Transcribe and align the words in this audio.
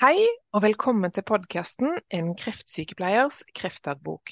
Hei 0.00 0.22
og 0.56 0.62
velkommen 0.64 1.12
til 1.12 1.26
podkasten 1.28 1.90
En 2.16 2.30
kreftsykepleiers 2.32 3.42
kreftdagbok. 3.52 4.30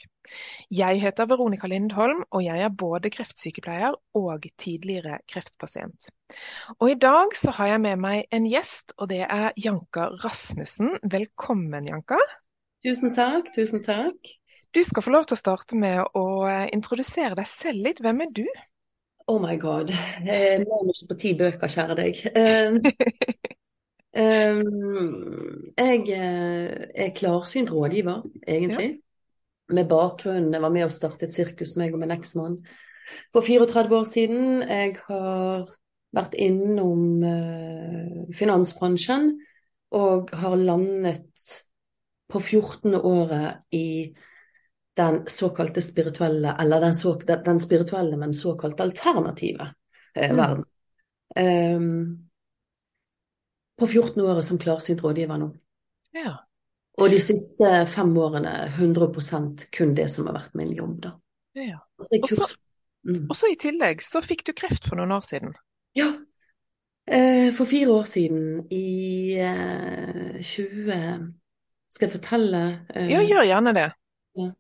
Jeg 0.72 1.00
heter 1.02 1.26
Veronica 1.28 1.68
Lindholm, 1.68 2.22
og 2.32 2.40
jeg 2.46 2.62
er 2.64 2.72
både 2.72 3.10
kreftsykepleier 3.12 3.98
og 4.16 4.46
tidligere 4.56 5.18
kreftpasient. 5.28 6.08
Og 6.78 6.94
I 6.94 6.96
dag 6.96 7.36
så 7.36 7.52
har 7.58 7.68
jeg 7.74 7.82
med 7.84 8.00
meg 8.00 8.32
en 8.32 8.46
gjest, 8.48 8.96
og 8.96 9.10
det 9.12 9.20
er 9.26 9.52
Janka 9.60 10.06
Rasmussen. 10.24 10.94
Velkommen, 11.04 11.92
Janka. 11.92 12.16
Tusen 12.80 13.12
takk, 13.12 13.52
tusen 13.52 13.84
takk. 13.84 14.32
Du 14.72 14.80
skal 14.88 15.04
få 15.04 15.12
lov 15.18 15.28
til 15.28 15.36
å 15.36 15.42
starte 15.42 15.76
med 15.76 16.00
å 16.16 16.26
introdusere 16.72 17.36
deg 17.36 17.52
selv 17.52 17.90
litt. 17.90 18.00
Hvem 18.00 18.24
er 18.24 18.32
du? 18.40 18.46
Oh 19.28 19.36
my 19.36 19.60
god. 19.60 19.92
Eh, 20.24 20.64
manus 20.64 21.04
på 21.04 21.20
ti 21.20 21.36
bøker, 21.36 21.68
kjære 21.68 22.00
deg. 22.00 22.24
Eh, 24.16 24.60
eh, 25.76 26.08
jeg 26.08 26.88
er 26.94 27.14
klarsynt 27.16 27.72
rådgiver, 27.72 28.22
egentlig. 28.46 28.88
Ja. 28.88 29.04
Med 29.68 29.84
bakgrunn 29.84 30.52
Jeg 30.52 30.62
var 30.62 30.72
med 30.72 30.86
og 30.86 30.92
startet 30.92 31.34
sirkus, 31.34 31.76
meg 31.76 31.92
og 31.92 32.00
min 32.00 32.14
eksmann, 32.14 32.62
for 33.32 33.44
34 33.44 33.96
år 33.98 34.06
siden. 34.08 34.62
Jeg 34.62 34.96
har 35.08 35.68
vært 36.16 36.34
innom 36.40 37.20
uh, 37.20 38.24
finansbransjen 38.32 39.34
og 39.92 40.32
har 40.32 40.56
landet 40.56 41.44
på 42.28 42.40
14. 42.40 42.94
året 42.96 43.60
i 43.76 44.14
den 44.96 45.20
såkalte 45.28 45.82
spirituelle, 45.84 46.56
eller 46.60 46.80
den, 46.80 46.94
så, 46.94 47.12
den 47.44 47.60
spirituelle, 47.60 48.16
men 48.16 48.34
såkalt 48.34 48.80
alternative 48.80 49.68
eh, 50.14 50.32
mm. 50.32 50.36
verden. 50.36 50.64
Um, 51.38 52.27
på 53.78 53.86
14 53.86 54.20
året 54.24 54.44
som 54.44 54.58
klarsynt 54.60 55.02
rådgiver 55.04 55.40
nå. 55.40 55.52
Ja. 56.16 56.34
Og 56.98 57.12
de 57.12 57.18
siste 57.22 57.68
fem 57.90 58.10
årene 58.18 58.54
100% 58.74 59.68
kun 59.74 59.94
det 59.94 60.08
som 60.10 60.26
har 60.26 60.38
vært 60.40 60.56
min 60.58 60.72
jobb, 60.74 60.96
da. 61.04 61.12
Ja. 61.58 61.78
Altså, 61.98 62.48
mm. 63.06 63.28
Og 63.28 63.36
så 63.38 63.52
i 63.52 63.58
tillegg 63.60 64.02
så 64.02 64.22
fikk 64.24 64.44
du 64.48 64.54
kreft 64.56 64.88
for 64.88 64.98
noen 64.98 65.14
år 65.14 65.22
siden. 65.26 65.54
Ja. 65.98 66.10
Eh, 67.08 67.48
for 67.54 67.70
fire 67.70 67.94
år 68.00 68.08
siden, 68.10 68.66
i 68.74 69.38
eh, 69.40 70.42
20 70.42 70.98
Skal 71.90 72.06
jeg 72.06 72.12
fortelle? 72.18 72.62
Eh, 72.94 73.08
ja, 73.14 73.22
gjør 73.24 73.46
gjerne 73.48 73.72
det. 73.78 73.88
Ja. 74.36 74.50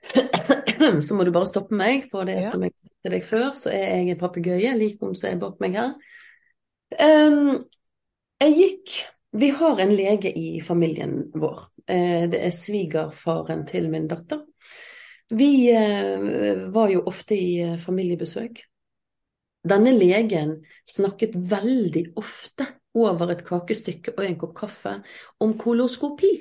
så 1.06 1.16
må 1.16 1.24
du 1.24 1.32
bare 1.32 1.48
stoppe 1.48 1.76
meg, 1.76 2.10
for 2.10 2.28
det 2.28 2.42
ja. 2.42 2.50
som 2.52 2.66
jeg 2.66 2.74
sa 2.74 2.90
til 3.06 3.14
deg 3.14 3.24
før, 3.24 3.48
så 3.56 3.72
er 3.72 3.86
jeg 3.94 4.10
en 4.10 4.20
papegøye, 4.20 4.74
like 4.76 5.06
om 5.06 5.14
som 5.16 5.30
er 5.30 5.40
bak 5.40 5.62
meg 5.62 5.78
her. 5.78 5.94
Um, 7.00 7.62
jeg 8.40 8.56
gikk 8.56 9.00
Vi 9.40 9.52
har 9.54 9.78
en 9.78 9.92
lege 9.94 10.32
i 10.34 10.58
familien 10.58 11.30
vår. 11.38 11.60
Uh, 11.86 12.26
det 12.32 12.40
er 12.48 12.50
svigerfaren 12.50 13.62
til 13.68 13.86
min 13.92 14.08
datter. 14.10 14.40
Vi 15.30 15.70
uh, 15.70 16.64
var 16.74 16.90
jo 16.90 17.04
ofte 17.06 17.38
i 17.38 17.60
uh, 17.62 17.76
familiebesøk. 17.78 18.58
Denne 19.70 19.92
legen 19.94 20.56
snakket 20.88 21.36
veldig 21.36 22.08
ofte 22.18 22.66
over 22.98 23.30
et 23.30 23.44
kakestykke 23.46 24.16
og 24.16 24.24
en 24.26 24.38
kopp 24.40 24.56
kaffe 24.64 24.96
om 25.38 25.54
koloskopi. 25.58 26.32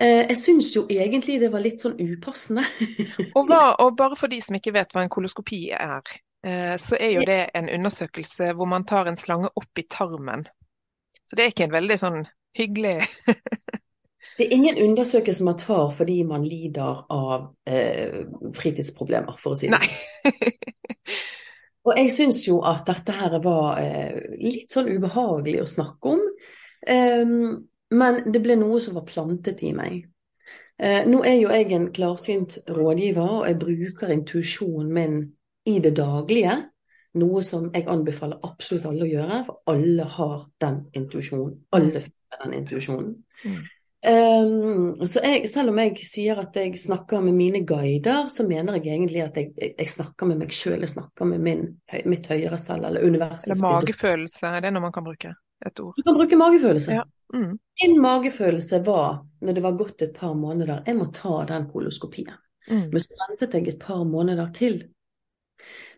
Eh, 0.00 0.24
jeg 0.30 0.38
syns 0.38 0.70
jo 0.76 0.86
egentlig 0.88 1.36
det 1.42 1.50
var 1.52 1.60
litt 1.60 1.82
sånn 1.82 1.98
upassende. 2.00 2.64
og, 3.36 3.44
hva, 3.50 3.76
og, 3.82 3.94
bare 3.98 4.16
for 4.16 4.32
de 4.32 4.40
som 4.40 4.56
ikke 4.56 4.72
vet 4.72 4.94
hva 4.94 5.04
en 5.04 5.12
koloskopi 5.12 5.66
er, 5.76 6.00
eh, 6.00 6.20
så 6.40 6.96
er 6.96 7.10
jo 7.12 7.24
det 7.28 7.50
en 7.54 7.66
undersøkelse 7.68 8.54
hvor 8.56 8.68
man 8.70 8.86
tar 8.88 9.10
en 9.10 9.18
slange 9.20 9.50
opp 9.60 9.78
i 9.78 9.84
tarmen. 9.84 10.46
Så 11.28 11.36
det 11.36 11.44
er 11.44 11.52
ikke 11.52 11.66
en 11.68 11.74
veldig 11.74 11.98
sånn 12.00 12.22
hyggelig 12.56 12.96
Det 14.40 14.46
er 14.46 14.54
ingen 14.56 14.78
undersøkelse 14.90 15.44
man 15.44 15.58
tar 15.60 15.90
fordi 15.92 16.22
man 16.24 16.44
lider 16.48 17.02
av 17.12 17.50
eh, 17.68 18.22
fritidsproblemer, 18.56 19.36
for 19.36 19.52
å 19.52 19.58
si 19.58 19.68
det 19.68 19.76
sånn. 19.82 20.54
og 21.84 21.98
jeg 21.98 22.12
syns 22.14 22.38
jo 22.46 22.62
at 22.64 22.86
dette 22.88 23.16
her 23.18 23.36
var 23.44 23.82
eh, 23.82 24.16
litt 24.40 24.72
sånn 24.72 24.88
ubehagelig 24.88 25.60
å 25.60 25.68
snakke 25.68 26.14
om. 26.14 26.22
Um, 26.88 27.34
men 27.92 28.22
det 28.32 28.40
ble 28.40 28.56
noe 28.56 28.80
som 28.80 28.96
var 28.96 29.04
plantet 29.10 29.60
i 29.68 29.74
meg. 29.76 30.06
Eh, 30.80 31.04
nå 31.04 31.20
er 31.28 31.36
jo 31.36 31.52
jeg 31.52 31.68
en 31.76 31.90
klarsynt 31.92 32.62
rådgiver, 32.64 33.34
og 33.42 33.46
jeg 33.50 33.60
bruker 33.60 34.14
intuisjonen 34.14 34.94
min 34.96 35.20
i 35.68 35.78
det 35.82 35.96
daglige. 35.98 36.56
Noe 37.20 37.42
som 37.42 37.66
jeg 37.74 37.88
anbefaler 37.90 38.38
absolutt 38.46 38.86
alle 38.86 39.04
å 39.06 39.10
gjøre, 39.10 39.42
for 39.48 39.72
alle 39.72 40.06
har 40.16 40.40
den 40.62 40.80
intuisjonen. 40.94 41.56
Alle 41.74 42.02
føler 42.04 42.44
den 42.44 42.56
intuisjonen. 42.60 43.12
Mm. 43.42 43.60
Um, 44.00 44.94
så 45.04 45.20
jeg, 45.20 45.48
selv 45.52 45.74
om 45.74 45.80
jeg 45.82 46.06
sier 46.08 46.38
at 46.40 46.54
jeg 46.56 46.78
snakker 46.80 47.20
med 47.24 47.36
mine 47.36 47.60
guider, 47.68 48.30
så 48.32 48.46
mener 48.48 48.78
jeg 48.78 48.94
egentlig 48.94 49.24
at 49.26 49.36
jeg, 49.36 49.50
jeg 49.58 49.90
snakker 49.92 50.30
med 50.30 50.40
meg 50.40 50.54
sjøl. 50.56 50.78
Jeg 50.80 50.94
snakker 50.94 51.28
med 51.28 51.42
min, 51.44 51.66
mitt 52.08 52.30
høyere 52.30 52.58
selv, 52.62 52.86
eller 52.88 53.04
universet. 53.04 53.50
Eller 53.50 53.64
magefølelse, 53.66 54.52
er 54.54 54.64
det 54.64 54.72
noe 54.72 54.86
man 54.86 54.94
kan 54.94 55.04
bruke? 55.04 55.34
Et 55.66 55.82
ord. 55.82 55.92
Du 55.98 56.06
kan 56.06 56.16
bruke 56.16 56.38
magefølelse. 56.40 56.94
Ja. 56.96 57.02
Mm. 57.34 57.58
Min 57.82 57.98
magefølelse 58.00 58.80
var, 58.86 59.20
når 59.44 59.58
det 59.58 59.64
var 59.66 59.76
gått 59.76 60.06
et 60.06 60.14
par 60.16 60.32
måneder, 60.34 60.80
jeg 60.86 60.96
må 60.96 61.10
ta 61.14 61.42
den 61.50 61.68
koloskopien. 61.68 62.32
Mm. 62.70 62.86
Men 62.94 63.02
så 63.02 63.18
ventet 63.26 63.58
jeg 63.58 63.68
et 63.74 63.82
par 63.82 64.00
måneder 64.08 64.48
til. 64.56 64.80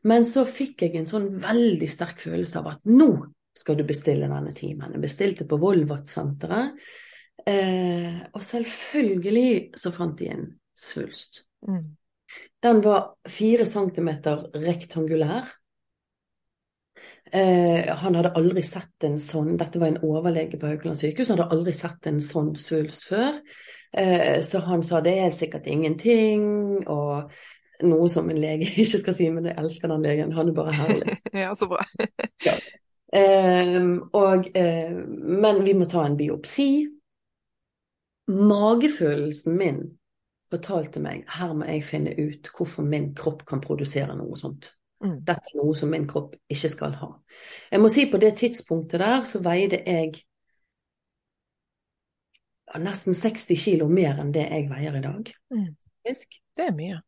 Men 0.08 0.26
så 0.26 0.44
fikk 0.48 0.86
jeg 0.86 0.98
en 0.98 1.08
sånn 1.08 1.28
veldig 1.42 1.88
sterk 1.90 2.20
følelse 2.24 2.60
av 2.62 2.74
at 2.74 2.90
nå 2.90 3.12
skal 3.56 3.78
du 3.78 3.84
bestille 3.86 4.30
denne 4.30 4.52
timen. 4.56 4.94
Jeg 4.96 5.04
bestilte 5.04 5.46
på 5.48 5.58
Volvat-senteret. 5.62 6.78
Eh, 7.46 8.20
og 8.32 8.42
selvfølgelig 8.46 9.72
så 9.78 9.90
fant 9.94 10.14
de 10.18 10.30
en 10.30 10.46
svulst. 10.78 11.44
Mm. 11.68 11.96
Den 12.62 12.80
var 12.84 13.16
fire 13.28 13.66
centimeter 13.66 14.46
rektangulær. 14.54 15.50
Eh, 17.32 17.88
han 17.96 18.16
hadde 18.18 18.34
aldri 18.36 18.60
sett 18.66 19.06
en 19.06 19.14
sånn 19.22 19.54
Dette 19.56 19.80
var 19.80 19.88
en 19.88 20.02
overlege 20.04 20.58
på 20.60 20.68
Haukeland 20.68 20.98
sykehus, 21.00 21.30
han 21.32 21.38
hadde 21.40 21.54
aldri 21.56 21.72
sett 21.72 22.08
en 22.10 22.18
sånn 22.20 22.50
svulst 22.60 23.06
før. 23.08 23.38
Eh, 23.92 24.40
så 24.44 24.60
han 24.66 24.84
sa 24.84 25.00
det 25.04 25.14
er 25.20 25.32
sikkert 25.32 25.66
ingenting, 25.70 26.44
og 26.92 27.32
noe 27.86 28.08
som 28.12 28.30
en 28.30 28.40
lege 28.40 28.68
ikke 28.82 29.00
skal 29.04 29.16
si, 29.16 29.28
men 29.32 29.50
jeg 29.50 29.58
elsker 29.60 29.92
den 29.92 30.06
legen. 30.06 30.34
Han 30.36 30.52
er 30.52 30.56
bare 30.56 30.76
herlig. 30.76 31.18
ja, 31.44 31.54
så 31.58 31.68
bra. 31.70 31.84
ja. 32.48 32.56
eh, 33.14 33.80
og, 34.18 34.50
eh, 34.58 34.94
men 35.42 35.64
vi 35.66 35.76
må 35.78 35.88
ta 35.90 36.06
en 36.06 36.18
biopsi. 36.18 36.68
Magefølelsen 38.32 39.58
min 39.58 39.82
fortalte 40.52 41.00
meg 41.02 41.24
her 41.32 41.54
må 41.56 41.66
jeg 41.68 41.84
finne 41.88 42.12
ut 42.18 42.50
hvorfor 42.54 42.84
min 42.84 43.12
kropp 43.16 43.46
kan 43.48 43.62
produsere 43.64 44.14
noe 44.16 44.36
sånt. 44.38 44.74
Mm. 45.02 45.16
Dette 45.26 45.50
er 45.50 45.58
noe 45.58 45.74
som 45.74 45.90
min 45.90 46.04
kropp 46.08 46.36
ikke 46.52 46.70
skal 46.70 46.94
ha. 47.00 47.08
Jeg 47.72 47.82
må 47.82 47.90
si 47.90 48.04
på 48.10 48.20
det 48.22 48.36
tidspunktet 48.38 49.02
der 49.02 49.24
så 49.26 49.40
veide 49.42 49.80
jeg 49.82 50.20
nesten 52.80 53.16
60 53.16 53.58
kilo 53.64 53.88
mer 53.88 54.20
enn 54.22 54.32
det 54.32 54.46
jeg 54.46 54.68
veier 54.70 54.96
i 54.96 55.04
dag. 55.04 55.32
Mm. 55.52 55.72
Det 56.02 56.64
er 56.64 56.72
mye. 56.76 57.00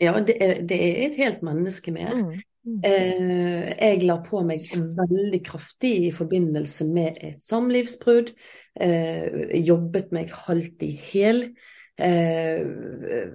Ja, 0.00 0.14
det 0.22 0.36
er, 0.38 0.60
det 0.62 0.78
er, 0.78 1.00
et 1.08 1.16
helt 1.18 1.42
menneske 1.42 1.92
mer. 1.94 2.14
Mm. 2.14 2.36
Mm. 2.68 2.78
Eh, 2.84 3.64
jeg 3.78 4.04
la 4.04 4.18
på 4.22 4.42
meg 4.46 4.62
veldig 4.74 5.40
kraftig 5.46 5.94
i 6.08 6.12
forbindelse 6.14 6.86
med 6.92 7.18
et 7.24 7.42
samlivsbrudd. 7.42 8.30
Eh, 8.78 9.58
jobbet 9.66 10.12
meg 10.14 10.30
halvt 10.46 10.84
i 10.86 10.92
hæl. 11.08 11.42
Eh, 11.98 12.60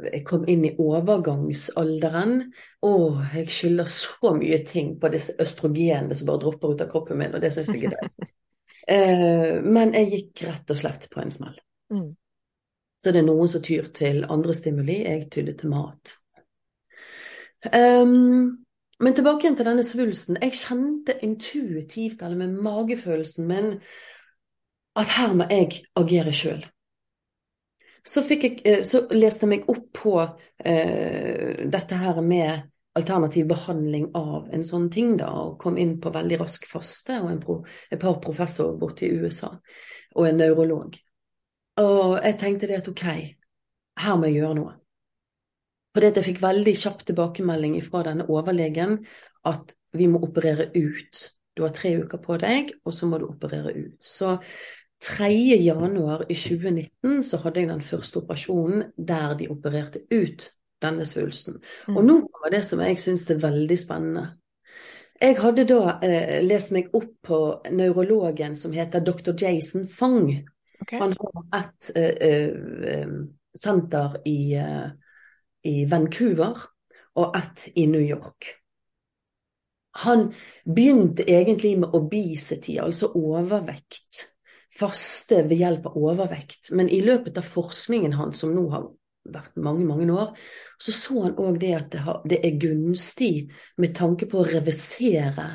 jeg 0.07 0.21
kom 0.27 0.45
inn 0.47 0.63
i 0.69 0.73
overgangsalderen. 0.79 2.37
Å, 2.85 2.93
jeg 3.33 3.51
skylder 3.51 3.91
så 3.91 4.35
mye 4.37 4.61
ting 4.67 4.95
på 5.01 5.11
disse 5.11 5.35
østrogenene 5.43 6.15
som 6.15 6.31
bare 6.31 6.45
dropper 6.45 6.75
ut 6.75 6.85
av 6.85 6.91
kroppen 6.93 7.19
min, 7.19 7.35
og 7.35 7.43
det 7.43 7.51
syns 7.55 7.73
jeg 7.73 7.89
er 7.91 7.97
det. 7.97 8.31
Eh, 8.87 9.59
men 9.63 9.93
jeg 9.95 10.11
gikk 10.11 10.47
rett 10.47 10.71
og 10.73 10.79
slett 10.79 11.09
på 11.11 11.19
en 11.23 11.31
smell. 11.31 11.55
Mm. 11.93 12.09
Så 12.99 13.11
det 13.11 13.19
er 13.19 13.27
noen 13.27 13.51
som 13.51 13.63
tyr 13.63 13.89
til 13.95 14.23
andre 14.31 14.55
stimuli. 14.55 15.01
Jeg 15.03 15.27
tydde 15.31 15.57
til 15.59 15.73
mat. 15.73 16.15
Um, 17.71 18.65
men 18.99 19.15
tilbake 19.15 19.45
igjen 19.45 19.55
til 19.57 19.67
denne 19.67 19.83
svulsten. 19.85 20.37
Jeg 20.41 20.57
kjente 20.57 21.15
intuitivt, 21.25 22.21
eller 22.21 22.39
med 22.39 22.59
magefølelsen 22.63 23.47
min, 23.47 23.71
at 24.99 25.15
her 25.17 25.33
må 25.33 25.47
jeg 25.49 25.83
agere 25.99 26.33
sjøl. 26.35 26.65
Så, 28.03 28.19
eh, 28.29 28.83
så, 28.83 29.05
leste 29.11 29.45
jeg 29.45 29.49
meg 29.49 29.69
opp 29.71 29.85
på 29.95 30.17
uh, 30.19 31.69
dette 31.71 31.99
her 31.99 32.19
med 32.21 32.69
alternativ 32.93 33.47
behandling 33.49 34.09
av 34.15 34.51
en 34.53 34.65
sånn 34.67 34.89
ting, 34.93 35.15
da, 35.17 35.31
og 35.31 35.55
kom 35.61 35.79
inn 35.81 35.95
på 36.01 36.11
veldig 36.13 36.39
rask 36.43 36.67
faste 36.69 37.17
og 37.23 37.39
pro, 37.41 37.57
et 37.89 38.01
par 38.01 38.19
professorer 38.21 38.77
borte 38.77 39.07
i 39.07 39.15
USA, 39.23 39.49
og 40.13 40.27
en 40.27 40.37
neurolog. 40.37 40.99
Og 41.81 42.19
jeg 42.19 42.37
tenkte 42.37 42.69
det 42.69 42.83
at 42.83 42.91
ok, 42.91 43.05
her 44.03 44.19
må 44.19 44.29
jeg 44.29 44.43
gjøre 44.43 44.59
noe. 44.59 44.75
Fordi 45.93 46.09
jeg 46.09 46.25
fikk 46.25 46.41
veldig 46.41 46.73
kjapp 46.79 47.03
tilbakemelding 47.07 47.77
fra 47.85 48.03
denne 48.07 48.25
overlegen 48.31 48.99
at 49.49 49.75
vi 49.93 50.07
må 50.09 50.23
operere 50.25 50.71
ut. 50.73 51.25
Du 51.53 51.61
har 51.65 51.73
tre 51.75 51.93
uker 52.01 52.17
på 52.17 52.37
deg, 52.41 52.71
og 52.85 52.95
så 52.97 53.09
må 53.09 53.19
du 53.21 53.27
operere 53.29 53.75
ut. 53.77 53.97
Så 54.01 54.39
3. 55.03 55.29
januar 55.61 56.23
i 56.29 56.35
2019 56.35 57.23
så 57.27 57.37
hadde 57.43 57.61
jeg 57.61 57.69
den 57.69 57.83
første 57.83 58.23
operasjonen 58.23 58.85
der 58.97 59.35
de 59.37 59.49
opererte 59.51 60.05
ut 60.11 60.47
denne 60.83 61.05
svulsten. 61.05 61.59
Mm. 61.87 61.97
Og 61.97 62.07
nå 62.07 62.15
kommer 62.27 62.55
det 62.55 62.63
som 62.65 62.81
jeg 62.83 62.99
syns 63.01 63.27
er 63.31 63.43
veldig 63.43 63.77
spennende. 63.79 64.25
Jeg 65.21 65.37
hadde 65.39 65.67
da 65.69 65.97
eh, 66.03 66.39
lest 66.43 66.73
meg 66.75 66.89
opp 66.97 67.13
på 67.23 67.39
neurologen 67.71 68.57
som 68.59 68.73
heter 68.75 69.03
dr. 69.05 69.31
Jason 69.39 69.85
Fang. 69.87 70.25
Okay. 70.81 70.99
Han 70.99 71.13
har 71.19 71.45
et 71.61 71.91
eh, 71.95 72.33
eh, 72.89 73.13
senter 73.55 74.17
i, 74.27 74.55
eh, 74.59 74.89
i 75.63 75.85
Vancouver 75.89 76.67
og 77.19 77.37
ett 77.37 77.67
i 77.75 77.87
New 77.87 78.01
York. 78.01 78.49
Han 80.03 80.33
begynte 80.65 81.25
egentlig 81.29 81.77
med 81.79 81.93
obesity, 81.93 82.79
altså 82.81 83.11
overvekt. 83.15 84.23
Faste 84.73 85.43
ved 85.45 85.59
hjelp 85.61 85.85
av 85.85 85.97
overvekt. 86.01 86.71
Men 86.73 86.89
i 86.89 87.03
løpet 87.05 87.37
av 87.37 87.45
forskningen 87.45 88.15
hans, 88.17 88.41
som 88.41 88.55
nå 88.55 88.63
har 88.73 88.87
vært 89.29 89.59
mange, 89.61 89.85
mange 89.85 90.07
år, 90.11 90.33
så 90.81 90.95
så 90.97 91.27
han 91.27 91.37
òg 91.39 91.59
det 91.61 91.75
at 91.77 91.91
det, 91.93 92.01
har, 92.07 92.23
det, 92.25 92.39
er 92.41 92.57
gunstig 92.59 93.51
med 93.77 93.93
tanke 93.95 94.27
på 94.29 94.41
å 94.41 94.47
reversere 94.49 95.45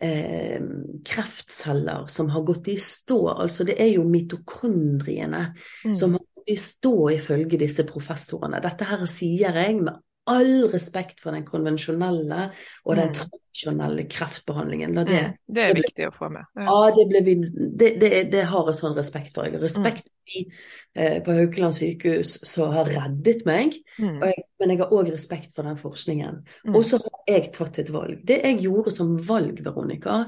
eh, 0.00 0.60
kreftceller 1.08 2.04
som 2.12 2.30
har 2.36 2.44
gått 2.46 2.68
i 2.68 2.76
stå. 2.78 3.20
Altså 3.32 3.64
det 3.66 3.80
er 3.80 3.94
jo 3.94 4.04
mitokondriene 4.06 5.46
mm. 5.56 5.96
som 5.96 6.18
har 6.18 6.26
stå 6.58 6.94
ifølge 7.16 7.58
disse 7.60 7.84
professorene. 7.88 8.62
Dette 8.62 8.88
her 8.88 9.04
sier 9.10 9.56
jeg 9.60 9.80
med 9.80 9.98
all 10.30 10.68
respekt 10.70 11.20
for 11.22 11.34
den 11.34 11.44
konvensjonelle 11.46 12.50
og 12.84 12.96
den 12.98 13.10
mm. 13.10 13.14
tradisjonelle 13.16 14.04
kreftbehandlingen. 14.10 14.94
Det, 14.98 15.20
mm, 15.24 15.36
det, 15.56 15.64
er 15.64 15.76
viktig 15.78 16.08
å 16.10 16.14
få 16.14 16.28
med. 16.32 16.48
Ja, 16.60 16.78
det, 16.94 17.22
vi, 17.26 17.36
det, 17.80 17.92
det, 18.30 18.44
har 18.50 18.70
jeg 18.70 18.78
sånn 18.78 18.96
respekt 18.98 19.34
for. 19.34 19.48
Jeg 19.48 19.58
har 19.58 19.64
respekt 19.64 20.06
for 20.06 20.34
de 20.34 20.44
eh, 20.44 21.16
på 21.24 21.36
Haukeland 21.38 21.76
sykehus 21.76 22.36
som 22.46 22.74
har 22.76 22.90
reddet 22.90 23.46
meg, 23.48 23.80
mm. 23.98 24.20
jeg, 24.28 24.44
men 24.60 24.74
jeg 24.74 24.82
har 24.84 24.94
òg 24.94 25.10
respekt 25.10 25.54
for 25.56 25.66
den 25.66 25.80
forskningen. 25.80 26.42
Mm. 26.68 26.76
Og 26.76 26.86
så 26.86 27.00
har 27.02 27.24
jeg 27.32 27.50
tatt 27.56 27.80
et 27.82 27.94
valg. 27.94 28.20
Det 28.26 28.42
jeg 28.44 28.60
gjorde 28.66 28.94
som 28.94 29.16
valg, 29.26 29.64
Veronica, 29.66 30.22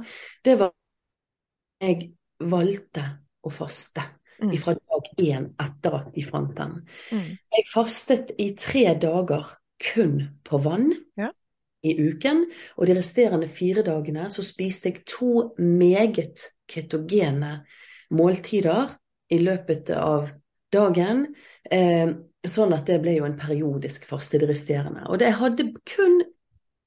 det 0.44 0.58
var 0.60 0.74
jeg 1.82 2.12
valgte 2.48 3.04
å 3.42 3.50
faste. 3.50 4.04
Mm. 4.42 4.56
Fra 4.58 4.74
dag 4.74 5.10
én 5.22 5.50
etter 5.62 5.98
at 6.00 6.10
de 6.14 6.24
fant 6.26 6.56
den. 6.56 6.80
Mm. 7.12 7.28
Jeg 7.56 7.68
fastet 7.70 8.32
i 8.42 8.52
tre 8.58 8.88
dager 8.98 9.54
kun 9.82 10.18
på 10.44 10.58
vann 10.62 10.90
ja. 11.18 11.30
i 11.82 11.94
uken. 12.00 12.44
Og 12.76 12.86
de 12.86 12.96
resterende 12.98 13.48
fire 13.50 13.84
dagene 13.86 14.28
så 14.30 14.44
spiste 14.46 14.90
jeg 14.90 15.04
to 15.06 15.52
meget 15.58 16.42
ketogene 16.70 17.60
måltider 18.12 18.92
i 19.32 19.40
løpet 19.42 19.94
av 19.96 20.30
dagen. 20.72 21.26
Eh, 21.70 22.12
sånn 22.42 22.74
at 22.74 22.86
det 22.90 22.98
ble 23.02 23.16
jo 23.20 23.26
en 23.28 23.38
periodisk 23.38 24.06
faste, 24.08 24.40
de 24.42 24.48
resterende. 24.50 25.06
Og 25.08 25.20
det 25.22 25.32
hadde 25.38 25.70
kun 25.86 26.20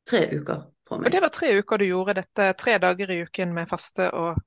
tre 0.07 0.25
uker 0.33 0.65
på 0.85 0.99
meg. 0.99 1.07
Og 1.07 1.15
det 1.15 1.23
var 1.23 1.33
tre 1.33 1.53
uker 1.59 1.81
du 1.81 1.87
gjorde 1.87 2.19
dette, 2.19 2.51
tre 2.59 2.77
dager 2.81 3.13
i 3.13 3.21
uken 3.25 3.55
med 3.55 3.71
faste 3.71 4.09
og 4.13 4.41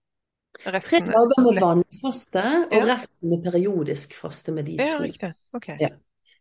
resten 0.66 1.06
Tre 1.06 1.14
dager 1.14 1.44
med 1.44 1.60
vannfaste 1.64 2.44
og 2.66 2.84
resten 2.88 3.32
med 3.32 3.46
periodisk 3.46 4.14
faste 4.18 4.52
med 4.52 4.68
de 4.68 4.76
ja, 4.78 4.90
to. 4.96 5.02
Riktig. 5.04 5.32
Okay. 5.56 5.76
Ja. 5.80 5.94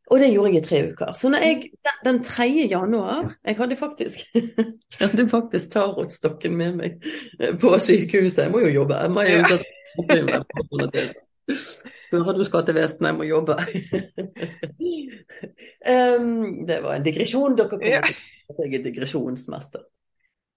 Og 0.08 0.20
det 0.20 0.30
gjorde 0.32 0.52
jeg 0.54 0.62
i 0.62 0.66
tre 0.66 0.78
uker. 0.92 1.14
Så 1.20 1.30
når 1.30 1.44
jeg, 1.44 1.70
den 2.06 2.24
3. 2.24 2.46
januar 2.70 3.34
Jeg 3.46 3.58
hadde 3.58 3.76
faktisk, 3.76 4.16
jeg 5.00 5.10
hadde 5.10 5.30
faktisk 5.30 5.72
tarotstokken 5.72 6.56
med 6.56 6.78
meg 6.80 6.92
på 7.60 7.74
sykehuset. 7.80 8.44
Jeg 8.46 8.52
må 8.52 8.60
jo 8.64 8.72
jobbe. 8.82 8.96
Jeg 8.96 9.12
må 9.12 9.22
jo 9.28 9.42
ja. 9.42 9.58
Hører 12.12 12.38
du 12.38 12.44
skattevesenet, 12.44 13.08
jeg 13.08 13.18
må 13.18 13.24
jobbe. 13.28 13.56
um, 15.92 16.68
det 16.68 16.80
var 16.84 16.96
en 16.96 17.06
digresjon. 17.06 17.58
Dere 17.58 17.70
kommer 17.72 17.88
ja. 17.88 18.02
til 18.04 18.16
at 18.50 18.64
jeg 18.64 18.80
er 18.80 18.84
digresjonsmester. 18.88 19.84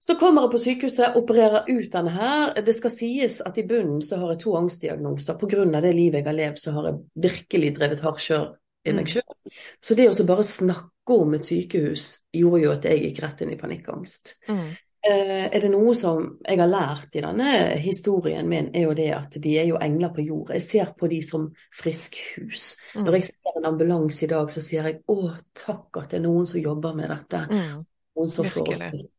Så 0.01 0.15
kommer 0.17 0.47
jeg 0.47 0.53
på 0.55 0.61
sykehuset, 0.63 1.17
opererer 1.19 1.67
ut 1.69 1.91
denne 1.93 2.11
her. 2.15 2.55
Det 2.65 2.73
skal 2.73 2.93
sies 2.93 3.37
at 3.45 3.57
i 3.61 3.65
bunnen 3.69 3.99
så 4.01 4.17
har 4.17 4.33
jeg 4.33 4.41
to 4.41 4.55
angstdiagnoser. 4.57 5.37
Pga. 5.37 5.65
det 5.81 5.93
livet 5.93 6.23
jeg 6.23 6.25
har 6.25 6.37
levd, 6.39 6.57
så 6.57 6.73
har 6.73 6.87
jeg 6.89 7.01
virkelig 7.27 7.75
drevet 7.75 8.01
hardkjør 8.01 8.47
i 8.81 8.95
meg 8.97 9.05
mm. 9.05 9.11
sjøl. 9.13 9.59
Så 9.77 9.97
det 9.97 10.07
å 10.09 10.25
bare 10.25 10.47
snakke 10.47 11.17
om 11.21 11.35
et 11.37 11.45
sykehus 11.45 12.05
gjorde 12.33 12.63
jo 12.63 12.71
at 12.73 12.87
jeg 12.89 13.03
gikk 13.05 13.21
rett 13.21 13.45
inn 13.45 13.53
i 13.53 13.59
panikkangst. 13.61 14.33
Mm. 14.49 14.65
Eh, 15.01 15.45
er 15.49 15.61
det 15.61 15.69
noe 15.73 15.93
som 15.97 16.25
jeg 16.45 16.59
har 16.61 16.69
lært 16.69 17.15
i 17.17 17.21
denne 17.21 17.53
historien 17.81 18.49
min, 18.49 18.73
er 18.73 18.85
jo 18.85 18.97
det 18.97 19.09
at 19.13 19.37
de 19.41 19.55
er 19.57 19.69
jo 19.69 19.79
engler 19.81 20.13
på 20.17 20.25
jord. 20.25 20.51
Jeg 20.57 20.65
ser 20.65 20.91
på 20.97 21.09
de 21.13 21.21
som 21.25 21.47
friskhus. 21.77 22.75
Mm. 22.95 23.05
Når 23.05 23.17
jeg 23.19 23.29
ser 23.31 23.57
en 23.61 23.69
ambulanse 23.69 24.25
i 24.25 24.33
dag, 24.33 24.49
så 24.53 24.65
sier 24.65 24.89
jeg 24.89 25.01
å, 25.13 25.35
takk 25.57 26.01
at 26.01 26.13
det 26.13 26.23
er 26.23 26.27
noen 26.27 26.49
som 26.49 26.61
jobber 26.61 26.97
med 26.97 27.13
dette. 27.13 27.47
Mm. 27.53 27.81
Noen 28.17 28.33
som 28.33 28.49
får 28.49 28.75
oss 28.75 29.09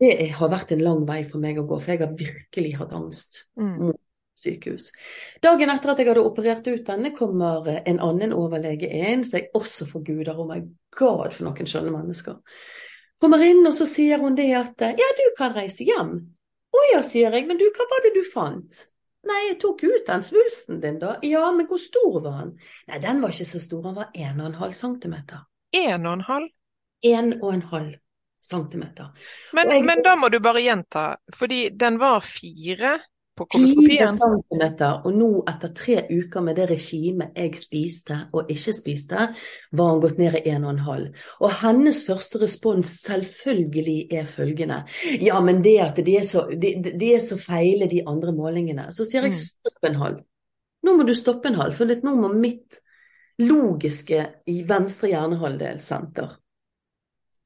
det 0.00 0.30
har 0.38 0.50
vært 0.52 0.74
en 0.74 0.82
lang 0.84 1.04
vei 1.08 1.22
for 1.28 1.42
meg 1.42 1.60
å 1.60 1.66
gå, 1.68 1.78
for 1.80 1.94
jeg 1.94 2.02
har 2.04 2.16
virkelig 2.18 2.72
hatt 2.80 2.94
angst 2.96 3.44
mm. 3.60 3.74
mot 3.82 4.00
sykehus. 4.44 4.90
Dagen 5.44 5.72
etter 5.72 5.92
at 5.92 6.00
jeg 6.00 6.10
hadde 6.10 6.24
operert 6.24 6.66
ut 6.68 6.86
denne, 6.86 7.12
kommer 7.16 7.68
en 7.76 8.00
annen 8.04 8.34
overlege 8.36 8.88
inn, 8.88 9.24
så 9.26 9.40
jeg 9.40 9.52
også 9.56 9.88
forguder 9.90 10.38
oh 10.38 10.48
my 10.48 10.60
god, 10.96 11.34
for 11.34 11.48
noen 11.48 11.70
skjønne 11.70 11.92
mennesker. 11.94 12.40
Kommer 13.22 13.44
inn, 13.46 13.62
og 13.66 13.74
så 13.76 13.86
sier 13.88 14.20
hun 14.22 14.36
det 14.38 14.50
at 14.58 14.88
ja, 14.98 15.10
du 15.18 15.26
kan 15.38 15.54
reise 15.56 15.86
hjem. 15.86 16.16
Å 16.74 16.82
ja, 16.90 17.04
sier 17.06 17.34
jeg, 17.34 17.46
men 17.48 17.60
du, 17.60 17.68
hva 17.70 17.86
var 17.90 18.02
det 18.04 18.14
du 18.16 18.24
fant? 18.26 18.84
Nei, 19.24 19.40
jeg 19.46 19.60
tok 19.62 19.86
ut 19.86 20.04
den 20.08 20.24
svulsten 20.26 20.80
din, 20.82 20.98
da. 21.00 21.14
Ja, 21.24 21.46
men 21.54 21.68
hvor 21.70 21.80
stor 21.80 22.18
var 22.18 22.42
den? 22.42 22.56
Nei, 22.90 22.98
den 23.00 23.22
var 23.22 23.32
ikke 23.32 23.48
så 23.48 23.60
stor, 23.62 23.84
den 23.86 23.96
var 23.96 24.10
1,5 24.12 24.74
cm. 24.82 25.14
1,5? 25.74 26.50
1,5 27.04 27.94
centimeter. 28.44 29.10
Men, 29.56 29.72
jeg, 29.72 29.84
men 29.88 30.04
da 30.04 30.14
må 30.20 30.30
du 30.32 30.40
bare 30.44 30.62
gjenta, 30.64 31.08
fordi 31.34 31.66
den 31.74 31.98
var 32.02 32.24
fire 32.26 32.98
på 33.34 33.46
koloskopien? 33.50 34.16
centimeter, 34.16 35.00
og 35.06 35.16
nå 35.16 35.30
etter 35.50 35.72
tre 35.76 35.96
uker 36.10 36.44
med 36.44 36.58
det 36.58 36.68
regimet 36.70 37.38
jeg 37.38 37.58
spiste 37.58 38.18
og 38.34 38.52
ikke 38.52 38.74
spiste, 38.76 39.26
var 39.74 39.90
han 39.90 40.02
gått 40.04 40.20
ned 40.22 40.38
i 40.42 40.52
en 40.54 40.68
Og 40.68 40.74
en 40.74 40.84
halv. 40.86 41.24
Og 41.40 41.56
hennes 41.62 42.02
første 42.06 42.40
respons 42.42 42.92
selvfølgelig 43.02 43.98
er 44.12 44.30
følgende 44.30 44.84
Ja, 45.22 45.40
men 45.40 45.62
det 45.64 45.78
at 45.82 45.98
de 46.06 46.16
er 46.18 46.26
så, 46.26 46.46
de, 46.50 46.76
de 46.84 47.10
er 47.14 47.22
så 47.24 47.38
feile, 47.40 47.90
de 47.90 48.04
andre 48.06 48.32
målingene. 48.36 48.90
Så 48.92 49.06
sier 49.08 49.26
jeg 49.26 49.34
mm. 49.34 49.42
stopp 49.42 49.90
en 49.90 50.00
halv. 50.04 50.22
Nå 50.84 50.96
må 50.96 51.06
du 51.08 51.14
stoppe 51.16 51.48
en 51.48 51.58
halv, 51.58 51.74
for 51.74 51.88
nå 51.88 52.16
må 52.18 52.30
mitt 52.36 52.80
logiske 53.40 54.20
venstre 54.68 55.10
hjernehalvdel-senter 55.10 56.36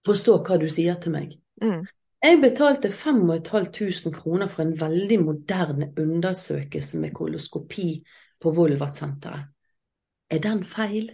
forstå 0.08 0.40
hva 0.46 0.58
du 0.60 0.66
sier 0.72 0.98
til 1.02 1.14
meg. 1.14 1.36
Mm. 1.62 1.84
Jeg 2.18 2.40
betalte 2.42 2.90
5500 2.90 4.10
kroner 4.14 4.50
for 4.50 4.64
en 4.64 4.74
veldig 4.80 5.20
moderne 5.22 5.92
undersøkelse 5.98 6.98
med 6.98 7.14
koloskopi 7.14 7.92
på 8.40 8.50
Volvat-senteret. 8.54 9.52
Er 10.30 10.42
den 10.42 10.64
feil? 10.64 11.12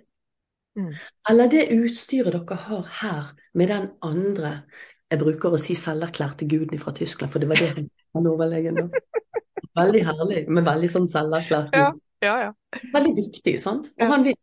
Mm. 0.76 0.94
Eller 1.30 1.50
det 1.50 1.68
utstyret 1.76 2.32
dere 2.32 2.56
har 2.56 2.88
her, 3.00 3.34
med 3.54 3.68
den 3.68 3.88
andre 4.02 4.62
Jeg 5.10 5.20
bruker 5.20 5.52
å 5.54 5.58
si 5.60 5.76
selverklærte 5.78 6.46
guden 6.48 6.80
fra 6.80 6.90
Tyskland, 6.96 7.30
for 7.30 7.38
det 7.38 7.46
var 7.46 7.60
det 7.60 7.68
han 8.16 8.26
overlegen 8.26 8.80
da. 8.80 8.86
Veldig 9.78 10.00
herlig, 10.06 10.40
men 10.48 10.64
veldig 10.66 10.88
sånn 10.90 11.06
selverklært. 11.12 11.76
Ja, 11.76 11.90
ja, 12.24 12.34
ja. 12.46 12.80
Veldig 12.94 13.12
viktig, 13.18 13.54
sant? 13.62 13.92
Og 14.00 14.10
han 14.10 14.24
vil 14.26 14.34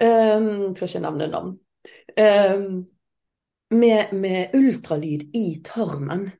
um, 0.00 0.70
Skal 0.76 0.88
ikke 0.88 1.02
nevne 1.04 1.28
navn. 1.32 1.52
Um, 2.14 2.78
med, 3.70 4.12
med 4.12 4.54
ultralyd 4.56 5.28
i 5.36 5.60
tarmen, 5.64 6.30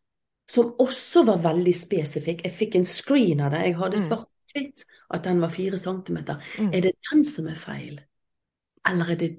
som 0.48 0.72
også 0.80 1.24
var 1.28 1.42
veldig 1.44 1.74
spesifikk. 1.76 2.44
Jeg 2.46 2.54
fikk 2.56 2.78
en 2.78 2.88
screen 2.88 3.42
av 3.44 3.52
det. 3.52 3.64
Jeg 3.66 3.76
hadde 3.80 4.00
mm. 4.00 4.04
svart-hvitt 4.06 4.84
at 5.14 5.26
den 5.26 5.42
var 5.44 5.52
fire 5.52 5.80
centimeter. 5.80 6.40
Mm. 6.58 6.70
Er 6.72 6.86
det 6.86 6.94
den 7.10 7.24
som 7.28 7.50
er 7.52 7.60
feil, 7.60 8.00
eller 8.88 9.12
er 9.12 9.20
det 9.20 9.30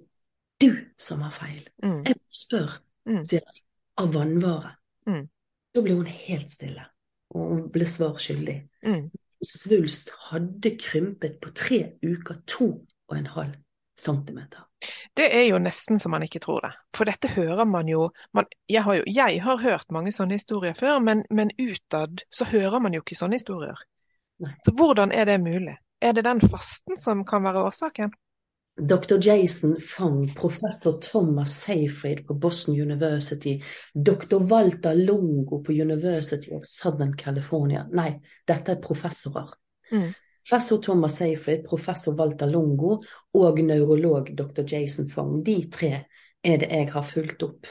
du 0.61 0.69
som 1.01 1.23
har 1.25 1.33
feil? 1.33 1.63
Mm. 1.83 2.03
Jeg 2.05 2.19
spør, 2.35 2.77
mm. 3.09 3.23
sier 3.25 3.41
jeg, 3.41 3.65
av 3.99 4.13
vannvare. 4.13 4.75
Mm. 5.09 5.25
Da 5.73 5.83
ble 5.85 5.97
hun 5.97 6.09
helt 6.09 6.49
stille, 6.51 6.85
og 7.33 7.55
hun 7.55 7.65
ble 7.73 7.89
svar 7.89 8.21
skyldig. 8.21 8.59
Mm. 8.85 9.09
Svulst 9.45 10.11
hadde 10.29 10.75
krympet 10.77 11.39
på 11.41 11.53
tre 11.55 11.83
uker 12.03 12.41
to 12.49 12.73
og 13.09 13.17
en 13.17 13.29
halv 13.33 13.55
centimeter. 13.97 14.68
Det 15.17 15.27
er 15.35 15.45
jo 15.49 15.59
nesten 15.59 15.99
så 15.99 16.09
man 16.11 16.23
ikke 16.23 16.41
tror 16.43 16.63
det. 16.63 16.71
For 16.95 17.09
dette 17.09 17.31
hører 17.33 17.67
man 17.67 17.89
jo 17.91 18.09
man, 18.33 18.47
jeg, 18.69 18.83
har 18.83 19.01
jo 19.01 19.03
jeg, 19.07 19.41
har 19.43 19.61
hørt 19.63 19.91
mange 19.91 20.13
sånne 20.15 20.39
historier 20.39 20.77
før, 20.77 20.99
men, 21.03 21.25
men 21.29 21.51
utad 21.59 22.23
så 22.31 22.47
hører 22.47 22.79
man 22.79 22.95
jo 22.95 23.03
ikke 23.03 23.19
sånne 23.19 23.39
historier. 23.39 23.79
Nei. 24.39 24.53
Så 24.65 24.71
hvordan 24.71 25.11
er 25.11 25.27
det 25.27 25.39
mulig? 25.43 25.75
Er 26.01 26.15
det 26.15 26.23
den 26.23 26.39
fasten 26.41 26.99
som 26.99 27.25
kan 27.27 27.43
være 27.43 27.65
årsaken? 27.67 28.15
Dr. 28.79 29.17
Jason 29.19 29.75
Fang, 29.83 30.29
professor 30.37 30.99
Thomas 31.01 31.51
Seyfried 31.51 32.23
på 32.27 32.33
Boston 32.33 32.81
University, 32.81 33.57
dr. 33.93 34.39
Walter 34.39 34.93
Longo 34.93 35.59
på 35.63 35.71
University 35.71 36.53
of 36.55 36.63
Southern 36.63 37.17
California 37.17 37.83
Nei, 37.91 38.13
dette 38.47 38.77
er 38.77 38.81
professorer. 38.81 39.51
Mm. 39.91 40.13
Professor 40.49 40.77
Thomas 40.77 41.15
Seyfried, 41.15 41.63
professor 41.63 42.15
Walter 42.17 42.47
Longo 42.47 42.97
og 43.33 43.59
neurolog 43.61 44.31
dr. 44.37 44.63
Jason 44.65 45.05
Fong. 45.09 45.43
De 45.45 45.69
tre 45.69 45.91
er 46.43 46.57
det 46.57 46.69
jeg 46.71 46.87
har 46.89 47.03
fulgt 47.05 47.43
opp. 47.45 47.67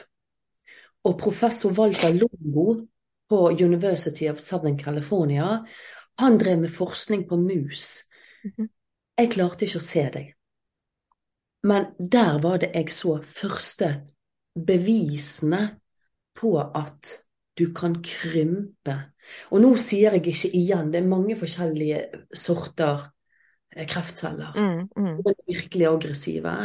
Og 1.03 1.17
professor 1.19 1.75
Walter 1.75 2.15
Longo 2.15 2.85
på 3.29 3.39
University 3.51 4.29
of 4.31 4.39
Southern 4.39 4.79
California, 4.79 5.57
han 6.19 6.39
drev 6.39 6.61
med 6.61 6.71
forskning 6.71 7.27
på 7.27 7.35
mus. 7.35 8.05
Mhm. 8.43 8.69
Jeg 9.17 9.31
klarte 9.31 9.65
ikke 9.65 9.83
å 9.83 9.87
se 9.89 10.09
deg. 10.13 10.33
Men 11.63 11.91
der 11.99 12.39
var 12.39 12.63
det 12.63 12.71
jeg 12.73 12.91
så 12.95 13.19
første 13.19 14.07
bevisene 14.55 15.81
på 16.33 16.55
at 16.63 17.17
du 17.59 17.73
kan 17.75 17.99
krympe. 17.99 19.01
Og 19.53 19.63
nå 19.63 19.73
sier 19.81 20.17
jeg 20.17 20.25
ikke 20.25 20.51
igjen, 20.57 20.91
det 20.93 21.01
er 21.01 21.09
mange 21.09 21.37
forskjellige 21.39 22.03
sorter 22.35 23.09
eh, 23.75 23.85
kreftceller. 23.89 24.55
Mm, 24.55 24.87
mm. 24.95 25.19
Virkelig 25.47 25.89
aggressive. 25.89 26.55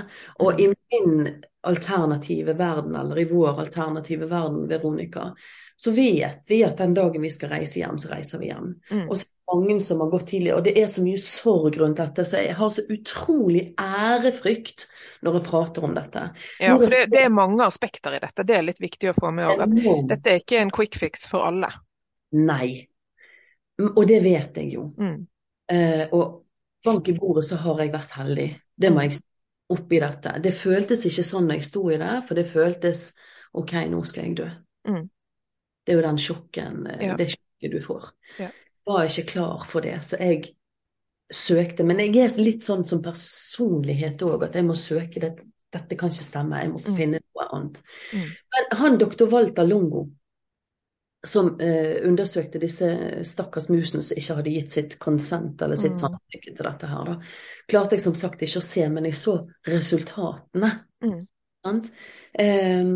Og 0.45 0.61
i 0.61 0.71
min 0.71 1.29
alternative 1.65 2.53
verden, 2.59 2.97
eller 2.97 3.19
i 3.19 3.29
vår 3.31 3.61
alternative 3.61 4.29
verden, 4.31 4.69
Veronica, 4.69 5.31
så 5.77 5.91
vet 5.91 6.45
vi 6.49 6.63
at 6.65 6.79
den 6.79 6.95
dagen 6.95 7.23
vi 7.23 7.31
skal 7.31 7.51
reise 7.57 7.81
hjem, 7.81 7.99
så 7.99 8.13
reiser 8.13 8.43
vi 8.43 8.51
hjem. 8.51 8.75
Mm. 8.91 9.07
Og 9.09 9.17
så 9.19 9.27
er 9.27 9.31
det 9.31 9.55
mange 9.55 9.79
som 9.81 10.03
har 10.05 10.11
gått 10.13 10.27
tidlig, 10.31 10.53
og 10.55 10.65
det 10.67 10.75
er 10.81 10.91
så 10.91 11.05
mye 11.05 11.21
sorg 11.21 11.79
rundt 11.81 12.01
dette, 12.01 12.27
så 12.29 12.43
jeg 12.45 12.59
har 12.59 12.75
så 12.75 12.85
utrolig 12.95 13.65
ærefrykt 13.81 14.87
når 15.25 15.39
jeg 15.39 15.47
prater 15.49 15.89
om 15.89 15.97
dette. 15.97 16.27
Ja, 16.61 16.77
for 16.77 16.93
det, 16.93 17.07
det 17.13 17.25
er 17.25 17.33
mange 17.33 17.67
aspekter 17.67 18.15
i 18.17 18.23
dette. 18.23 18.47
Det 18.47 18.59
er 18.59 18.69
litt 18.69 18.83
viktig 18.83 19.11
å 19.11 19.17
få 19.17 19.33
med 19.35 19.51
òg. 19.51 19.81
Dette 20.11 20.35
er 20.35 20.45
ikke 20.45 20.61
en 20.61 20.73
quick 20.75 21.01
fix 21.01 21.27
for 21.31 21.49
alle. 21.49 21.73
Nei. 22.35 22.89
Mm, 23.81 23.93
Og 23.97 24.07
det 24.09 24.21
vet 24.25 24.57
jeg 24.61 24.73
jo. 24.75 24.89
Mm. 24.99 25.27
Eh, 25.71 26.07
og 26.13 26.45
bank 26.85 27.09
i 27.09 27.15
bordet 27.17 27.47
så 27.49 27.57
har 27.63 27.79
jeg 27.81 27.93
vært 27.95 28.11
heldig. 28.19 28.49
Det 28.77 28.91
må 28.93 29.05
jeg 29.07 29.17
si 29.19 29.23
oppi 29.75 29.99
dette. 30.03 30.35
Det 30.45 30.53
føltes 30.55 31.07
ikke 31.09 31.25
sånn 31.25 31.47
når 31.49 31.55
jeg 31.61 31.65
sto 31.71 31.85
i 31.91 31.97
det, 31.97 32.13
for 32.29 32.35
det 32.39 32.45
føltes 32.51 33.07
OK, 33.55 33.73
nå 33.89 34.03
skal 34.07 34.25
jeg 34.27 34.37
dø. 34.43 34.49
Mm. 34.91 35.07
Det 35.85 35.93
er 35.95 35.97
jo 36.01 36.03
den 36.09 36.19
sjokken, 36.21 36.87
eh, 36.91 37.07
Ja. 37.07 37.17
det 37.17 37.31
sjokket 37.33 37.73
du 37.73 37.81
får. 37.81 38.11
Ja. 38.39 38.51
Var 38.87 39.07
ikke 39.09 39.27
klar 39.33 39.65
for 39.67 39.81
det, 39.81 39.97
så 40.05 40.19
jeg 40.21 40.51
søkte. 41.33 41.85
Men 41.85 41.99
jeg 41.99 42.17
er 42.21 42.37
litt 42.43 42.63
sånn 42.63 42.87
som 42.87 43.01
personlighet 43.03 44.19
òg, 44.23 44.45
at 44.45 44.55
jeg 44.55 44.65
må 44.65 44.75
søke 44.77 45.21
det. 45.21 45.39
Dette 45.73 45.97
kan 45.97 46.11
ikke 46.11 46.23
stemme, 46.29 46.61
jeg 46.61 46.71
må 46.71 46.79
Mm. 46.85 46.97
finne 46.97 47.21
noe 47.35 47.49
annet. 47.53 47.83
Mm. 48.13 48.29
Men 48.53 48.79
han 48.79 48.99
doktor 48.99 49.27
Walter 49.31 49.65
Longo, 49.65 50.05
som 51.25 51.55
eh, 51.61 52.01
undersøkte 52.07 52.61
disse 52.63 52.89
stakkars 53.25 53.69
musene 53.73 54.03
som 54.05 54.19
ikke 54.19 54.37
hadde 54.39 54.55
gitt 54.55 54.75
sitt 54.75 54.97
konsent 55.03 55.63
eller 55.65 55.77
sitt 55.81 55.97
Mm. 55.97 56.01
samtykke 56.03 56.55
til 56.55 56.67
dette 56.69 56.91
her, 56.91 57.05
da, 57.05 57.19
klarte 57.71 57.97
jeg 57.97 58.05
som 58.05 58.15
sagt 58.19 58.43
ikke 58.43 58.61
å 58.61 58.65
se, 58.65 58.89
men 58.89 59.05
jeg 59.09 59.19
så 59.19 59.39
resultatene. 59.67 60.71
Mm. 61.05 61.21
Sant? 61.65 61.93
Eh, 62.39 62.95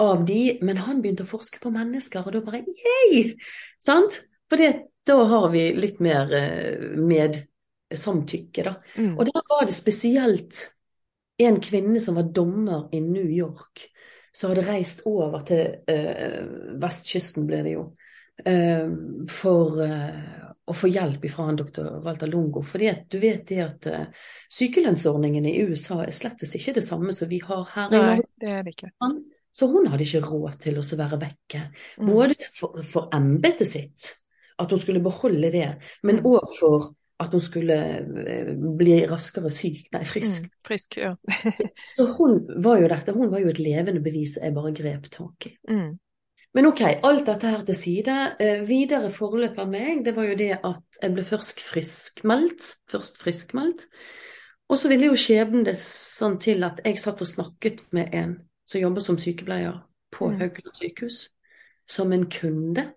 av 0.00 0.24
de, 0.26 0.58
men 0.62 0.80
han 0.80 1.02
begynte 1.02 1.26
å 1.26 1.28
forske 1.30 1.60
på 1.60 1.70
mennesker, 1.74 2.24
og 2.24 2.32
da 2.32 2.40
bare 2.40 2.64
yay! 2.64 3.34
Sant? 3.78 4.22
For 4.50 4.58
da 5.06 5.16
har 5.30 5.48
vi 5.52 5.66
litt 5.76 6.00
mer 6.00 6.32
eh, 6.34 6.96
med 6.96 7.36
samtykke, 7.90 8.64
da. 8.66 8.74
Mm. 8.96 9.16
Og 9.18 9.26
da 9.28 9.42
var 9.50 9.66
det 9.66 9.74
spesielt 9.76 10.64
en 11.40 11.60
kvinne 11.62 12.00
som 12.00 12.18
var 12.18 12.28
dommer 12.34 12.88
i 12.94 13.00
New 13.00 13.28
York, 13.30 13.86
som 14.32 14.52
hadde 14.52 14.66
reist 14.68 15.02
over 15.10 15.42
til 15.48 15.80
eh, 15.90 16.44
vestkysten, 16.82 17.46
ble 17.48 17.62
det 17.66 17.72
jo, 17.74 17.86
eh, 18.44 18.86
for 19.28 19.80
eh, 19.84 20.20
å 20.70 20.74
få 20.76 20.86
hjelp 20.92 21.24
fra 21.32 21.48
han 21.48 21.58
doktor 21.58 21.96
Walter 22.04 22.30
Longo. 22.30 22.62
Fordi 22.62 22.86
at 22.92 23.08
du 23.10 23.18
vet 23.22 23.42
det 23.48 23.58
at 23.64 23.88
eh, 23.90 24.06
sykelønnsordningen 24.54 25.46
i 25.50 25.56
USA 25.66 26.02
er 26.04 26.14
slettes 26.14 26.54
ikke 26.58 26.76
det 26.78 26.84
samme 26.86 27.14
som 27.16 27.30
vi 27.30 27.40
har 27.42 27.66
her 27.74 27.90
i 27.90 27.96
Nei, 27.96 28.06
Norge. 28.06 28.28
det 28.40 28.54
er 28.54 28.62
det 28.68 28.74
ikke. 28.76 28.92
Så 29.50 29.66
hun 29.72 29.88
hadde 29.90 30.06
ikke 30.06 30.22
råd 30.28 30.60
til 30.62 30.78
å 30.78 30.84
være 31.00 31.18
vekke. 31.24 31.60
Mm. 31.98 32.06
Både 32.12 32.36
for, 32.54 32.82
for 32.86 33.08
embetet 33.16 33.66
sitt, 33.66 34.12
at 34.60 34.70
hun 34.70 34.78
skulle 34.78 35.02
beholde 35.02 35.50
det, 35.50 35.66
men 36.06 36.20
Mm. 36.20 36.26
òg 36.30 36.54
for 36.60 36.90
at 37.20 37.34
hun 37.36 37.42
skulle 37.44 37.76
eh, 37.76 38.52
bli 38.78 39.00
raskere 39.10 39.50
syk, 39.52 39.88
nei, 39.94 40.04
frisk. 40.08 40.46
Mm. 40.46 40.54
Frisk, 40.66 40.96
ja. 41.00 41.14
Så 41.94 42.06
hun 42.16 42.38
var 42.64 42.80
jo 42.80 42.88
dette, 42.92 43.16
hun 43.16 43.32
var 43.32 43.42
jo 43.44 43.50
et 43.52 43.60
levende 43.62 44.02
bevis 44.04 44.38
jeg 44.40 44.56
bare 44.56 44.72
grep 44.76 45.10
tak 45.12 45.50
i. 45.50 45.54
Mm. 45.68 45.98
Men 46.56 46.66
ok, 46.66 46.80
alt 47.06 47.28
dette 47.28 47.50
her 47.52 47.60
til 47.66 47.76
side. 47.78 48.16
Eh, 48.42 48.62
videre 48.66 49.10
forløp 49.14 49.60
av 49.62 49.68
meg, 49.70 50.02
det 50.06 50.16
var 50.16 50.26
jo 50.32 50.38
det 50.40 50.54
at 50.56 51.02
jeg 51.02 51.14
ble 51.14 51.26
først 51.26 51.62
friskmeldt. 51.62 52.72
Først 52.90 53.20
friskmeldt. 53.22 53.86
Og 54.70 54.78
så 54.78 54.90
ville 54.90 55.10
jo 55.10 55.18
skjebnen 55.18 55.66
det 55.66 55.76
sånn 55.78 56.38
til 56.42 56.64
at 56.66 56.80
jeg 56.86 56.98
satt 57.02 57.22
og 57.22 57.28
snakket 57.28 57.84
med 57.94 58.14
en 58.14 58.36
som 58.66 58.82
jobber 58.82 59.02
som 59.02 59.18
sykepleier 59.18 59.80
på 60.14 60.30
Mm. 60.30 60.40
Haukeland 60.40 60.76
sykehus, 60.76 61.28
som 61.86 62.12
en 62.12 62.26
kunde. 62.30 62.92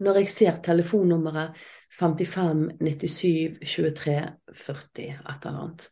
Når 0.00 0.20
jeg 0.22 0.28
ser 0.32 0.58
telefonnummeret 0.64 1.56
55 1.92 2.78
97 2.80 3.58
23 3.66 4.16
40, 4.54 5.08
et 5.20 5.46
eller 5.46 5.56
annet. 5.60 5.88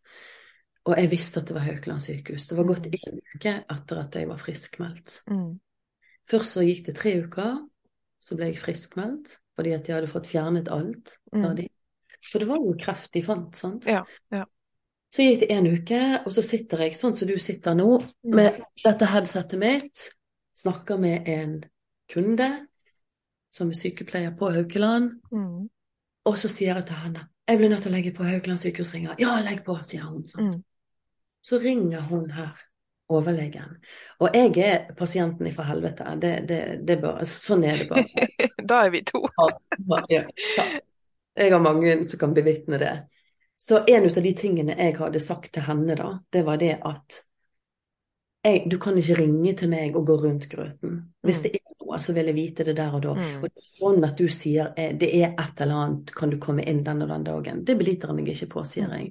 Og 0.89 0.95
jeg 0.97 1.11
visste 1.13 1.41
at 1.43 1.51
det 1.51 1.57
var 1.57 1.67
Haukeland 1.67 2.01
sykehus. 2.01 2.47
Det 2.49 2.57
var 2.57 2.69
gått 2.71 2.87
én 2.89 3.19
uke 3.35 3.55
etter 3.75 3.99
at 4.01 4.15
jeg 4.17 4.29
var 4.31 4.41
friskmeldt. 4.41 5.19
Mm. 5.29 5.59
Først 6.29 6.57
så 6.57 6.65
gikk 6.65 6.87
det 6.87 6.95
tre 6.97 7.13
uker, 7.25 7.59
så 8.21 8.37
ble 8.37 8.51
jeg 8.51 8.61
friskmeldt 8.63 9.39
fordi 9.59 9.73
at 9.75 9.89
jeg 9.89 9.97
hadde 9.97 10.11
fått 10.11 10.29
fjernet 10.31 10.69
alt. 10.71 11.17
Mm. 11.35 11.67
For 12.23 12.39
det 12.39 12.47
var 12.49 12.61
jo 12.63 12.77
kreft 12.79 13.11
de 13.13 13.23
fant, 13.27 13.57
sant. 13.59 13.89
Ja, 13.91 14.05
ja. 14.31 14.45
Så 15.11 15.25
gikk 15.25 15.41
det 15.43 15.49
en 15.51 15.67
uke, 15.67 16.01
og 16.23 16.33
så 16.37 16.45
sitter 16.45 16.85
jeg 16.85 16.95
sånn 16.95 17.17
som 17.19 17.29
du 17.29 17.35
sitter 17.43 17.75
nå, 17.75 17.89
Mm. 18.23 18.35
med 18.37 18.61
dette 18.85 19.09
headsetet 19.09 19.59
mitt, 19.59 20.05
snakker 20.55 20.99
med 21.01 21.29
en 21.29 21.65
kunde 22.13 22.69
som 23.51 23.71
er 23.71 23.79
sykepleier 23.79 24.35
på 24.39 24.51
Haukeland, 24.53 25.21
Mm. 25.33 25.69
og 26.25 26.39
så 26.39 26.49
sier 26.49 26.75
jeg 26.75 26.87
til 26.87 26.97
henne 26.97 27.29
jeg 27.49 27.59
blir 27.59 27.71
nødt 27.73 27.81
til 27.83 27.93
å 27.93 27.95
legge 27.97 28.11
på 28.13 28.25
Haukeland 28.29 28.61
sykehusringer. 28.61 29.15
Ja, 29.19 29.39
legg 29.41 29.63
på, 29.65 29.79
sier 29.83 30.03
hun. 30.05 30.27
Sånn. 30.29 30.51
Mm. 30.51 30.65
Så 31.41 31.59
ringer 31.63 32.01
hun 32.11 32.27
her, 32.31 32.59
overlegen. 33.09 33.79
Og 34.21 34.35
jeg 34.37 34.59
er 34.59 34.93
pasienten 34.99 35.47
ifra 35.49 35.65
helvete. 35.65 36.05
Det, 36.21 36.33
det, 36.49 36.59
det 36.85 36.99
bare, 37.01 37.25
sånn 37.25 37.65
er 37.65 37.79
det 37.79 37.87
bare. 37.89 38.27
Da 38.69 38.83
er 38.85 38.91
vi 38.93 39.01
to. 39.09 39.23
Ja, 39.89 40.03
ja. 40.13 40.23
Jeg 41.39 41.53
har 41.55 41.61
mange 41.65 42.05
som 42.05 42.21
kan 42.21 42.35
bevitne 42.37 42.77
det. 42.83 42.93
Så 43.57 43.81
en 43.89 44.05
av 44.11 44.21
de 44.23 44.35
tingene 44.37 44.77
jeg 44.77 44.99
hadde 45.01 45.21
sagt 45.25 45.53
til 45.57 45.63
henne 45.63 45.97
da, 45.97 46.19
det 46.31 46.45
var 46.45 46.61
det 46.61 46.75
at 46.85 47.23
jeg, 48.45 48.69
du 48.71 48.77
kan 48.79 48.99
ikke 49.01 49.17
ringe 49.23 49.57
til 49.57 49.73
meg 49.73 49.97
og 49.97 50.05
gå 50.07 50.19
rundt 50.21 50.51
grøten. 50.53 51.01
Hvis 51.25 51.41
Mm. 51.41 51.43
det 51.49 51.55
er 51.55 51.78
noe, 51.89 52.01
så 52.03 52.13
vil 52.17 52.29
jeg 52.31 52.37
vite 52.37 52.67
det 52.69 52.77
der 52.77 52.95
og 52.95 53.03
da. 53.05 53.15
Mm. 53.17 53.41
Og 53.41 53.49
det 53.49 53.63
er 53.65 53.71
sånn 53.73 54.05
at 54.07 54.19
du 54.19 54.29
sier 54.33 54.73
eh, 54.77 54.93
det 54.99 55.09
er 55.17 55.33
et 55.33 55.63
eller 55.65 55.83
annet, 55.85 56.13
kan 56.17 56.33
du 56.33 56.39
komme 56.43 56.67
inn 56.69 56.85
den 56.87 57.03
og 57.05 57.13
den 57.13 57.27
dagen. 57.27 57.65
Det 57.65 57.77
beliter 57.79 58.13
jeg 58.13 58.19
meg 58.19 58.31
ikke 58.35 58.51
på, 58.55 58.65
sier 58.69 58.93
jeg. 58.95 59.11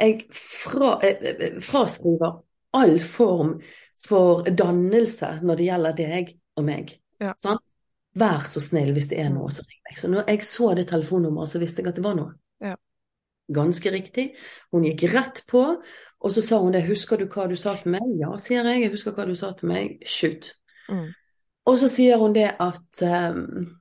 Jeg 0.00 0.24
fra, 0.34 0.96
eh, 1.04 1.28
eh, 1.34 1.60
fraskriver 1.62 2.40
all 2.74 2.98
form 3.06 3.58
for 4.06 4.42
dannelse 4.50 5.38
når 5.42 5.60
det 5.60 5.68
gjelder 5.68 5.98
deg 5.98 6.32
og 6.58 6.66
meg. 6.66 6.96
Ja. 7.22 7.34
Sant? 7.38 7.62
Vær 8.14 8.46
så 8.46 8.62
snill 8.62 8.92
hvis 8.94 9.08
det 9.10 9.18
er 9.22 9.30
noe, 9.34 9.50
så 9.50 9.64
ring 9.66 9.80
meg. 9.88 9.98
Så 9.98 10.10
når 10.10 10.28
jeg 10.30 10.46
så 10.46 10.70
det 10.78 10.86
telefonnummeret, 10.90 11.50
så 11.50 11.60
visste 11.62 11.82
jeg 11.82 11.90
at 11.90 11.98
det 11.98 12.04
var 12.04 12.14
noe. 12.18 12.34
Ja. 12.62 12.76
Ganske 13.54 13.90
riktig. 13.90 14.28
Hun 14.72 14.86
gikk 14.86 15.08
rett 15.12 15.42
på, 15.50 15.64
og 16.24 16.32
så 16.32 16.42
sa 16.42 16.60
hun 16.62 16.72
det. 16.72 16.84
'Husker 16.86 17.18
du 17.20 17.26
hva 17.26 17.48
du 17.50 17.56
sa 17.56 17.74
til 17.74 17.90
meg?' 17.90 18.14
'Ja', 18.20 18.38
sier 18.38 18.64
jeg. 18.64 18.82
'Jeg 18.82 18.90
husker 18.90 19.12
hva 19.12 19.26
du 19.26 19.34
sa 19.34 19.52
til 19.52 19.68
meg.' 19.68 19.98
Shoot. 20.06 20.54
Mm. 20.88 21.10
Og 21.64 21.78
så 21.80 21.88
sier 21.88 22.20
hun 22.20 22.34
det 22.36 22.50
at 22.60 23.04
um, 23.34 23.76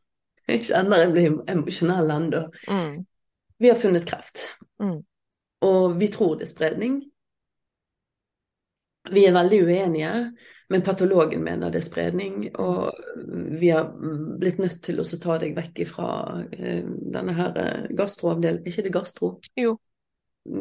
Jeg 0.47 0.67
kjenner 0.67 1.05
jeg 1.05 1.11
blir 1.13 1.35
emosjonell 1.51 2.11
ennå. 2.11 2.45
Mm. 2.67 3.03
Vi 3.59 3.71
har 3.71 3.79
funnet 3.79 4.07
kreft. 4.07 4.49
Mm. 4.81 5.01
Og 5.63 5.99
vi 5.99 6.09
tror 6.11 6.35
det 6.35 6.47
er 6.47 6.51
spredning. 6.51 6.97
Vi 9.11 9.25
er 9.27 9.35
veldig 9.35 9.59
uenige, 9.67 10.11
men 10.71 10.83
patologen 10.83 11.43
mener 11.43 11.71
det 11.71 11.79
er 11.81 11.85
spredning. 11.87 12.45
Og 12.59 12.91
vi 13.59 13.71
har 13.71 13.89
blitt 14.39 14.59
nødt 14.59 14.81
til 14.83 14.99
å 14.99 15.07
ta 15.07 15.39
deg 15.39 15.55
vekk 15.55 15.83
fra 15.91 16.09
uh, 16.43 16.83
denne 17.15 17.35
her 17.39 17.51
gastroavdelingen 17.55 17.97
gastroavdelingen. 17.97 18.67
Ikke 18.67 18.87
det 18.87 18.95
gastro? 18.95 19.35
Jo. 19.59 19.77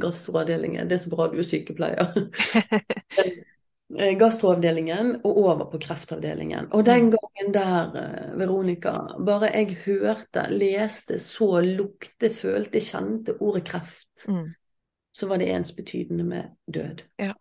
Gastroavdelingen. 0.02 0.86
Det 0.90 0.98
er 0.98 1.06
så 1.06 1.10
bra 1.10 1.30
du 1.30 1.38
er 1.42 1.46
sykepleier. 1.46 2.14
Eh, 3.98 4.14
gastroavdelingen 4.18 5.18
og 5.24 5.38
over 5.38 5.66
på 5.70 5.78
kreftavdelingen. 5.78 6.70
Og 6.72 6.86
den 6.86 7.10
gangen 7.12 7.54
der, 7.54 7.96
eh, 7.96 8.38
Veronica, 8.38 8.92
bare 9.26 9.50
jeg 9.52 9.76
hørte, 9.84 10.46
leste, 10.50 11.18
så, 11.18 11.60
lukte, 11.60 12.30
følte, 12.30 12.80
kjente 12.80 13.36
ordet 13.40 13.64
kreft, 13.64 14.28
Mm. 14.28 14.54
så 15.12 15.26
var 15.28 15.36
det 15.36 15.50
ensbetydende 15.52 16.24
med 16.24 16.44
død. 16.74 17.02
Ja. 17.18 17.32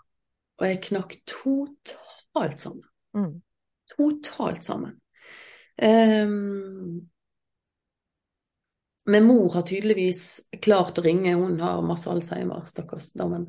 Og 0.58 0.68
jeg 0.68 0.82
knakk 0.82 1.16
totalt 1.26 2.60
sammen. 2.60 2.84
Mm. 3.14 3.42
Totalt 3.98 4.64
sammen. 4.64 5.00
Ehm, 5.82 7.10
Men 9.06 9.26
mor 9.26 9.50
har 9.56 9.64
tydeligvis 9.66 10.24
klart 10.62 11.00
å 11.00 11.04
ringe, 11.06 11.34
hun 11.34 11.58
har 11.62 11.82
masse 11.86 12.10
Alzheimer, 12.12 12.68
stakkars 12.70 13.12
damen. 13.18 13.48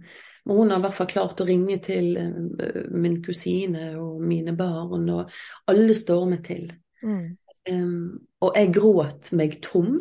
Men 0.49 0.57
hun 0.59 0.73
har 0.73 0.81
i 0.81 0.85
hvert 0.87 0.97
fall 0.97 1.11
klart 1.11 1.43
å 1.45 1.47
ringe 1.49 1.77
til 1.85 2.17
uh, 2.17 2.79
min 2.97 3.19
kusine 3.25 3.93
og 4.01 4.23
mine 4.25 4.57
barn, 4.57 5.11
og 5.13 5.33
alle 5.69 5.97
stormet 5.99 6.47
til. 6.49 6.71
Mm. 7.05 7.27
Um, 7.69 8.07
og 8.43 8.57
jeg 8.59 8.73
gråt 8.75 9.33
meg 9.39 9.61
tom, 9.63 9.99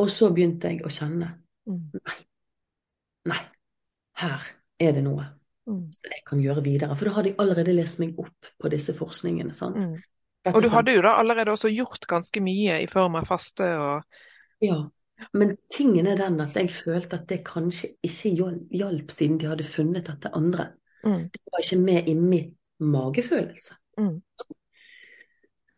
og 0.00 0.10
så 0.10 0.30
begynte 0.34 0.70
jeg 0.72 0.80
å 0.82 0.90
kjenne 0.90 1.28
mm. 1.68 1.82
Nei, 2.00 2.16
nei, 3.30 3.42
her 4.22 4.46
er 4.82 4.96
det 4.96 5.04
noe 5.04 5.26
mm. 5.68 5.84
som 5.94 6.14
jeg 6.14 6.24
kan 6.26 6.40
gjøre 6.42 6.64
videre. 6.64 6.96
For 6.96 7.08
da 7.08 7.18
hadde 7.18 7.32
jeg 7.32 7.40
allerede 7.42 7.76
lest 7.76 8.00
meg 8.02 8.18
opp 8.20 8.50
på 8.60 8.72
disse 8.72 8.94
forskningene. 8.96 9.54
sant? 9.56 9.82
Og 10.52 10.60
du 10.60 10.68
hadde 10.74 10.92
jo 10.92 11.04
da 11.04 11.14
allerede 11.20 11.54
også 11.54 11.70
gjort 11.72 12.04
ganske 12.10 12.40
mye 12.44 12.82
i 12.84 12.88
form 12.90 13.16
av 13.20 13.28
faste 13.28 13.68
og 13.80 14.64
Ja, 14.64 14.82
men 15.32 15.54
tingen 15.72 16.08
er 16.10 16.18
den 16.18 16.40
at 16.42 16.56
jeg 16.58 16.72
følte 16.74 17.20
at 17.20 17.28
det 17.30 17.44
kanskje 17.46 17.94
ikke 18.04 18.34
hjalp, 18.74 19.14
siden 19.14 19.38
de 19.40 19.48
hadde 19.48 19.68
funnet 19.68 20.08
dette 20.08 20.32
andre. 20.36 20.72
Mm. 21.04 21.30
Det 21.32 21.52
var 21.52 21.64
ikke 21.64 21.80
med 21.84 22.10
i 22.10 22.14
min 22.18 22.52
magefølelse. 22.80 23.78
Mm. 23.98 24.20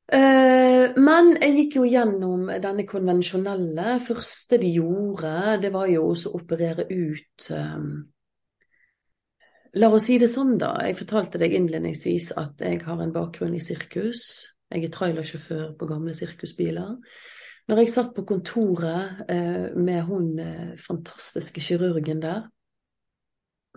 Uh, 0.07 0.95
men 1.03 1.33
jeg 1.43 1.55
gikk 1.57 1.79
jo 1.81 1.87
gjennom 1.91 2.51
denne 2.63 2.87
konvensjonelle. 2.87 3.99
første 4.01 4.59
de 4.63 4.71
gjorde, 4.79 5.33
det 5.63 5.73
var 5.75 5.91
jo 5.91 6.09
også 6.13 6.31
å 6.31 6.41
operere 6.41 6.87
ut 6.91 7.49
um, 7.51 7.89
La 9.77 9.91
oss 9.93 10.07
si 10.09 10.15
det 10.17 10.31
sånn, 10.33 10.55
da. 10.57 10.71
Jeg 10.87 10.97
fortalte 10.97 11.37
deg 11.43 11.53
innledningsvis 11.53 12.31
at 12.41 12.63
jeg 12.65 12.81
har 12.87 13.01
en 13.03 13.13
bakgrunn 13.13 13.59
i 13.59 13.61
sirkus. 13.61 14.23
Jeg 14.75 14.85
er 14.85 14.93
trailersjåfør 14.95 15.75
på 15.79 15.87
gamle 15.87 16.15
sirkusbiler. 16.15 16.97
Når 17.67 17.83
jeg 17.83 17.91
satt 17.91 18.13
på 18.15 18.25
kontoret 18.27 19.25
eh, 19.31 19.73
med 19.75 20.03
hun 20.07 20.39
eh, 20.43 20.75
fantastiske 20.79 21.63
kirurgen 21.63 22.23
der, 22.23 22.45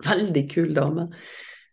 veldig 0.06 0.44
kul 0.50 0.74
dame, 0.74 1.08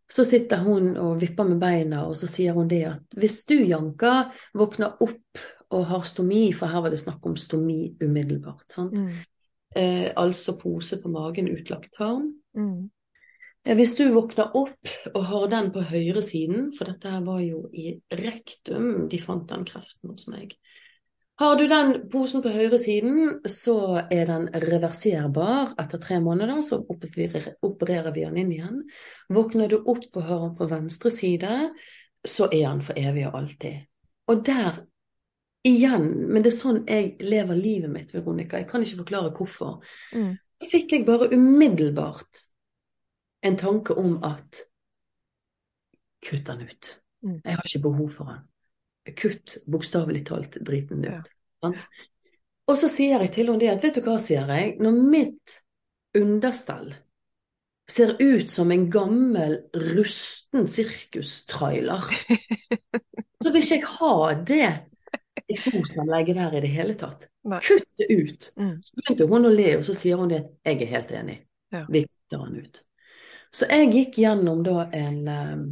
så 0.10 0.24
sitter 0.24 0.64
hun 0.64 0.96
og 0.98 1.22
vipper 1.22 1.48
med 1.48 1.60
beina, 1.62 2.06
og 2.08 2.16
så 2.18 2.30
sier 2.32 2.56
hun 2.56 2.70
det 2.72 2.84
at 2.90 3.18
hvis 3.20 3.42
du, 3.50 3.58
Janka, 3.68 4.30
våkner 4.58 5.02
opp 5.04 5.42
og 5.76 5.88
har 5.90 6.06
stomi, 6.08 6.52
for 6.56 6.72
her 6.72 6.86
var 6.86 6.94
det 6.94 7.02
snakk 7.02 7.26
om 7.28 7.36
stomi 7.38 7.82
umiddelbart, 8.02 8.70
sant? 8.72 8.96
Mm. 8.96 9.18
Eh, 9.76 10.08
altså 10.16 10.56
pose 10.62 11.02
på 11.04 11.12
magen, 11.12 11.52
utlagt 11.52 11.92
tarm. 11.98 12.32
Mm. 12.58 12.88
Eh, 13.66 13.76
hvis 13.78 13.96
du 13.98 14.06
våkner 14.14 14.56
opp 14.58 14.92
og 15.14 15.24
har 15.32 15.48
den 15.54 15.72
på 15.76 15.86
høyre 15.90 16.24
siden, 16.26 16.72
for 16.78 16.90
dette 16.90 17.12
her 17.12 17.24
var 17.26 17.40
jo 17.44 17.66
i 17.74 17.96
rektum 18.20 19.08
de 19.12 19.22
fant 19.22 19.48
den 19.50 19.66
kreften 19.68 20.14
hos 20.14 20.28
meg. 20.32 20.58
Har 21.38 21.54
du 21.60 21.68
den 21.70 22.08
posen 22.10 22.42
på 22.42 22.50
høyre 22.50 22.80
siden, 22.82 23.44
så 23.46 24.00
er 24.10 24.26
den 24.26 24.48
reverserbar 24.50 25.76
etter 25.78 26.02
tre 26.02 26.18
måneder. 26.24 26.64
Så 26.66 26.80
opererer 26.82 28.10
vi 28.16 28.24
den 28.26 28.40
inn 28.42 28.56
igjen. 28.56 28.80
Våkner 29.30 29.70
du 29.70 29.78
opp 29.84 30.08
og 30.18 30.24
har 30.26 30.42
den 30.48 30.56
på 30.58 30.70
venstre 30.72 31.12
side, 31.14 31.60
så 32.26 32.48
er 32.50 32.66
den 32.72 32.82
for 32.88 32.98
evig 32.98 33.28
og 33.30 33.38
alltid. 33.38 33.86
Og 34.34 34.42
der 34.50 34.82
igjen, 35.68 36.10
men 36.26 36.42
det 36.42 36.56
er 36.56 36.58
sånn 36.58 36.82
jeg 36.88 37.16
lever 37.22 37.62
livet 37.62 37.94
mitt, 37.94 38.14
Veronica. 38.16 38.58
Jeg 38.58 38.70
kan 38.72 38.82
ikke 38.82 39.04
forklare 39.04 39.34
hvorfor. 39.38 39.78
Mm. 40.18 40.34
Fikk 40.72 40.96
jeg 40.96 41.06
bare 41.06 41.30
umiddelbart 41.38 42.48
en 43.46 43.58
tanke 43.58 43.96
om 43.98 44.18
at 44.26 44.64
kutt 46.26 46.46
den 46.48 46.66
ut. 46.68 46.92
Mm. 47.26 47.42
Jeg 47.44 47.56
har 47.56 47.66
ikke 47.66 47.86
behov 47.86 48.10
for 48.14 48.32
den. 48.32 48.46
Kutt 49.18 49.58
bokstavelig 49.72 50.26
talt 50.28 50.58
driten 50.68 51.06
ut. 51.06 51.30
Ja. 51.64 51.72
Og 52.68 52.76
så 52.78 52.90
sier 52.92 53.24
jeg 53.24 53.32
til 53.34 53.48
henne 53.48 53.62
det 53.62 53.72
at 53.72 53.84
vet 53.84 54.00
du 54.00 54.04
hva, 54.06 54.18
sier 54.22 54.50
jeg, 54.52 54.76
når 54.84 54.98
mitt 54.98 55.60
understell 56.18 56.92
ser 57.88 58.18
ut 58.20 58.52
som 58.52 58.72
en 58.74 58.90
gammel, 58.92 59.62
rusten 59.96 60.68
sirkustrailer, 60.68 62.10
så 63.44 63.54
vil 63.54 63.62
ikke 63.62 63.78
jeg 63.78 63.88
ha 63.94 64.18
det 64.50 64.72
eksosanlegget 65.48 66.36
der 66.36 66.58
i 66.58 66.64
det 66.66 66.74
hele 66.74 66.98
tatt. 67.00 67.30
Nei. 67.48 67.62
Kutt 67.64 67.88
det 68.00 68.10
ut. 68.12 68.50
Mm. 68.60 68.76
Så 68.84 69.00
begynte 69.00 69.30
hun 69.32 69.48
å 69.48 69.54
le, 69.54 69.70
og 69.80 69.88
så 69.88 69.96
sier 69.96 70.20
hun 70.20 70.34
det. 70.34 70.42
Jeg 70.68 70.82
er 70.84 70.92
helt 70.98 71.16
enig. 71.16 71.38
Ja. 71.72 71.86
Vi 71.88 72.04
kutter 72.04 72.44
den 72.44 72.66
ut. 72.66 72.82
Så 73.54 73.70
jeg 73.72 73.92
gikk 73.94 74.22
gjennom 74.24 74.64
da 74.66 74.88
en 74.96 75.20
um, 75.28 75.68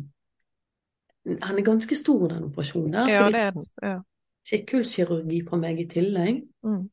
Han 1.42 1.58
er 1.58 1.66
ganske 1.66 1.96
stor, 1.98 2.28
den 2.30 2.50
operasjonen 2.50 2.94
der. 2.94 3.10
Ja, 3.10 3.24
det 3.34 3.42
er 3.42 3.56
den. 3.56 3.66
Ja. 3.82 3.96
Skikkhullkirurgi 4.46 5.42
på 5.48 5.58
meg 5.58 5.80
i 5.82 5.88
tillegg. 5.90 6.44
Mm. 6.66 6.84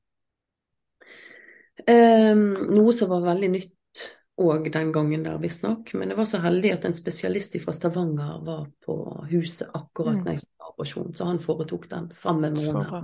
Um, 1.83 2.47
noe 2.73 2.95
som 2.97 3.11
var 3.13 3.27
veldig 3.27 3.51
nytt 3.53 4.07
òg 4.41 4.71
den 4.73 4.93
gangen 4.95 5.27
der, 5.27 5.39
visstnok. 5.43 5.93
Men 5.99 6.13
jeg 6.13 6.21
var 6.23 6.29
så 6.29 6.41
heldig 6.43 6.73
at 6.77 6.87
en 6.89 6.97
spesialist 6.97 7.59
fra 7.63 7.75
Stavanger 7.77 8.41
var 8.47 8.67
på 8.85 8.97
huset 9.31 9.69
akkurat 9.69 10.17
mm. 10.17 10.25
når 10.25 10.33
jeg 10.33 10.45
skulle 10.45 10.65
ha 10.65 10.73
operasjon, 10.73 11.15
så 11.19 11.29
han 11.29 11.43
foretok 11.43 11.89
den 11.91 12.11
sammen 12.17 12.57
med 12.57 12.71
henne. 12.73 13.03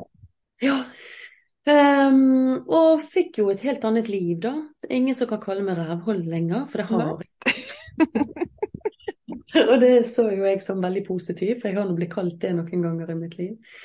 Ja. 0.64 0.78
Um, 1.68 2.56
og 2.64 3.02
fikk 3.04 3.42
jo 3.42 3.50
et 3.52 3.60
helt 3.66 3.82
annet 3.84 4.08
liv, 4.08 4.38
da. 4.40 4.54
Det 4.80 4.88
er 4.88 5.00
ingen 5.02 5.16
som 5.18 5.28
kan 5.28 5.42
kalle 5.42 5.64
meg 5.66 5.76
rævhold 5.76 6.24
lenger, 6.24 6.64
for 6.70 6.80
det 6.80 6.88
har 6.88 7.02
jeg 7.04 7.28
og 9.70 9.76
det 9.80 9.92
så 10.08 10.28
jo 10.32 10.46
jeg 10.46 10.62
som 10.64 10.82
veldig 10.82 11.04
positiv, 11.06 11.58
for 11.60 11.70
jeg 11.70 11.78
har 11.78 11.88
nå 11.88 11.96
blitt 11.98 12.12
kalt 12.12 12.38
det 12.42 12.54
noen 12.56 12.84
ganger 12.84 13.12
i 13.12 13.18
mitt 13.18 13.38
liv. 13.38 13.76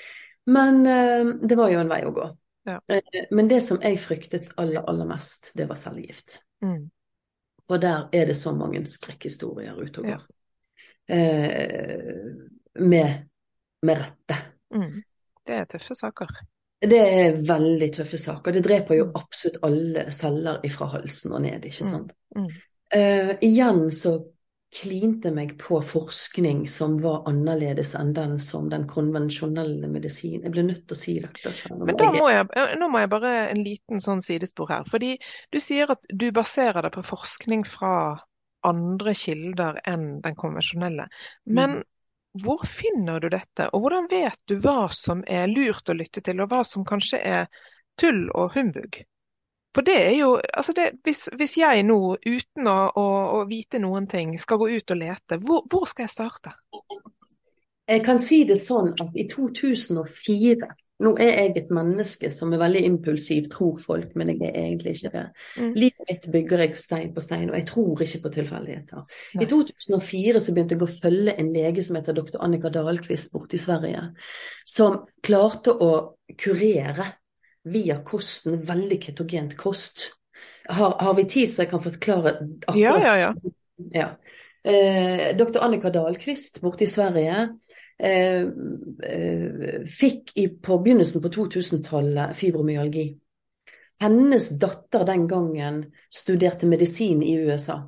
Men 0.46 0.82
uh, 0.88 1.36
det 1.42 1.58
var 1.60 1.72
jo 1.72 1.82
en 1.84 1.92
vei 1.92 2.02
å 2.08 2.14
gå. 2.16 2.28
Ja. 2.68 2.80
Uh, 2.92 3.22
men 3.32 3.52
det 3.52 3.62
som 3.66 3.82
jeg 3.84 4.02
fryktet 4.02 4.54
aller, 4.60 4.84
aller 4.90 5.08
mest, 5.10 5.54
det 5.58 5.68
var 5.70 5.80
cellegift. 5.80 6.42
Mm. 6.64 6.88
Og 7.72 7.82
der 7.82 8.10
er 8.12 8.28
det 8.28 8.38
så 8.38 8.52
mange 8.56 8.84
skrekkhistorier 8.90 9.78
ute 9.80 10.04
og 10.04 10.10
går. 10.10 10.24
Ja. 10.24 10.24
Uh, 11.14 12.44
med, 12.84 13.30
med, 13.84 14.00
rette. 14.00 14.40
Mm. 14.74 15.00
Det 15.44 15.56
er 15.56 15.72
tøffe 15.72 15.96
saker. 15.96 16.32
Det 16.84 17.00
er 17.00 17.38
veldig 17.48 17.90
tøffe 17.96 18.18
saker. 18.20 18.56
Det 18.56 18.64
dreper 18.66 18.98
jo 19.00 19.08
mm. 19.08 19.16
absolutt 19.20 19.60
alle 19.64 20.06
celler 20.16 20.64
ifra 20.68 20.90
halsen 20.98 21.36
og 21.36 21.44
ned, 21.46 21.68
ikke 21.70 21.88
mm. 21.88 21.92
sant. 21.92 22.16
Mm. 22.36 22.48
Mm. 22.48 22.62
Uh, 22.94 23.34
igjen 23.42 23.88
så 23.92 24.20
klinte 24.74 25.32
meg 25.32 25.54
på 25.62 25.78
forskning 25.86 26.64
som 26.68 26.96
var 27.02 27.28
annerledes 27.30 27.94
enn 27.98 28.14
den 28.16 28.40
som 28.42 28.70
den 28.72 28.88
konvensjonelle 28.90 29.88
medisin. 29.92 30.42
Jeg 30.42 30.54
ble 30.54 30.66
nødt 30.66 30.86
til 30.88 30.96
å 30.96 31.00
si 31.00 31.16
dette. 31.22 31.54
Men 31.78 31.98
da 32.00 32.10
må 32.16 32.30
jeg, 32.32 32.48
nå 32.82 32.90
må 32.90 33.04
jeg 33.04 33.12
bare 33.12 33.34
en 33.52 33.64
liten 33.66 34.02
sånn 34.04 34.24
sidespor 34.26 34.72
her. 34.74 34.88
Fordi 34.90 35.14
du 35.54 35.60
sier 35.62 35.94
at 35.94 36.06
du 36.10 36.30
baserer 36.36 36.82
deg 36.86 36.96
på 36.96 37.06
forskning 37.06 37.66
fra 37.70 37.94
andre 38.66 39.14
kilder 39.18 39.82
enn 39.90 40.08
den 40.24 40.38
konvensjonelle. 40.40 41.10
Men 41.46 41.80
mm. 41.80 41.86
hvor 42.46 42.66
finner 42.66 43.22
du 43.22 43.30
dette, 43.34 43.70
og 43.70 43.86
hvordan 43.86 44.10
vet 44.12 44.40
du 44.50 44.58
hva 44.64 44.88
som 44.96 45.22
er 45.28 45.52
lurt 45.52 45.90
å 45.90 45.98
lytte 45.98 46.24
til, 46.26 46.42
og 46.42 46.50
hva 46.54 46.64
som 46.68 46.88
kanskje 46.88 47.22
er 47.22 47.50
tull 48.00 48.26
og 48.32 48.56
humbug? 48.58 49.04
For 49.74 49.86
det 49.86 49.96
er 49.98 50.14
jo 50.20 50.36
altså 50.38 50.76
det, 50.78 50.90
hvis, 51.04 51.26
hvis, 51.38 51.58
jeg 51.58 51.86
nå, 51.88 52.00
uten 52.22 52.70
å, 52.70 52.78
å, 52.94 53.08
å, 53.40 53.42
vite 53.50 53.82
noen 53.82 54.06
ting, 54.10 54.36
skal 54.40 54.62
gå 54.62 54.70
ut 54.76 54.94
og 54.94 55.02
lete, 55.02 55.40
hvor, 55.42 55.66
hvor, 55.70 55.88
skal 55.90 56.06
jeg 56.06 56.14
starte? 56.14 56.54
Jeg 57.90 58.04
kan 58.06 58.22
si 58.22 58.44
det 58.48 58.60
sånn 58.62 58.94
at 59.02 59.18
i 59.20 59.28
2004 59.30 60.72
Nå 61.04 61.12
er 61.20 61.32
jeg 61.34 61.56
et 61.58 61.72
menneske 61.74 62.30
som 62.32 62.54
er 62.54 62.62
veldig 62.62 62.84
impulsiv, 62.86 63.48
tror 63.52 63.80
folk, 63.82 64.12
men 64.16 64.30
jeg 64.30 64.46
er 64.46 64.60
egentlig 64.62 64.94
ikke 64.94 65.10
det. 65.12 65.24
Mm. 65.58 65.72
Livet 65.76 66.06
mitt 66.08 66.28
bygger 66.36 66.64
jeg 66.64 66.78
stein 66.80 67.10
på 67.16 67.24
stein, 67.26 67.50
og 67.50 67.58
jeg 67.58 67.66
tror 67.68 68.04
ikke 68.06 68.22
på 68.24 68.32
tilfeldigheter. 68.38 69.18
I 69.42 69.48
2004 69.50 70.44
så 70.46 70.54
begynte 70.54 70.78
jeg 70.78 70.86
å 70.86 70.92
følge 70.94 71.36
en 71.42 71.50
lege 71.58 71.84
som 71.84 71.98
heter 71.98 72.16
dr. 72.16 72.38
Annika 72.46 72.72
Dahlqvist 72.72 73.34
borte 73.34 73.58
i 73.58 73.64
Sverige, 73.66 74.06
som 74.70 75.02
klarte 75.26 75.74
å 75.76 75.92
kurere 76.40 77.10
via 77.64 78.00
kosten, 78.06 78.62
veldig 78.68 79.00
ketogent 79.02 79.58
kost. 79.60 80.10
Har, 80.70 80.96
har, 81.00 81.14
vi 81.16 81.26
tid 81.30 81.52
så 81.52 81.64
jeg 81.64 81.72
kan 81.72 81.84
forklare 81.84 82.36
akkurat? 82.68 82.80
Ja, 82.80 82.96
ja, 83.04 83.16
ja. 83.20 83.34
ja. 83.94 84.10
Eh, 84.64 85.36
Dr. 85.38 85.60
Annika 85.60 85.92
Dahlqvist 85.92 86.62
borte 86.64 86.86
i 86.86 86.88
Sverige 86.88 87.36
eh, 88.00 88.46
eh, 89.04 89.82
fikk 89.90 90.32
i, 90.40 90.48
på 90.56 90.78
begynnelsen 90.84 91.24
på 91.24 91.32
2000-tallet 91.36 92.38
fibromyalgi. 92.40 93.10
Hennes 94.04 94.50
datter 94.60 95.04
den 95.08 95.28
gangen 95.28 95.84
studerte 96.12 96.68
medisin 96.68 97.24
i 97.24 97.36
USA. 97.44 97.82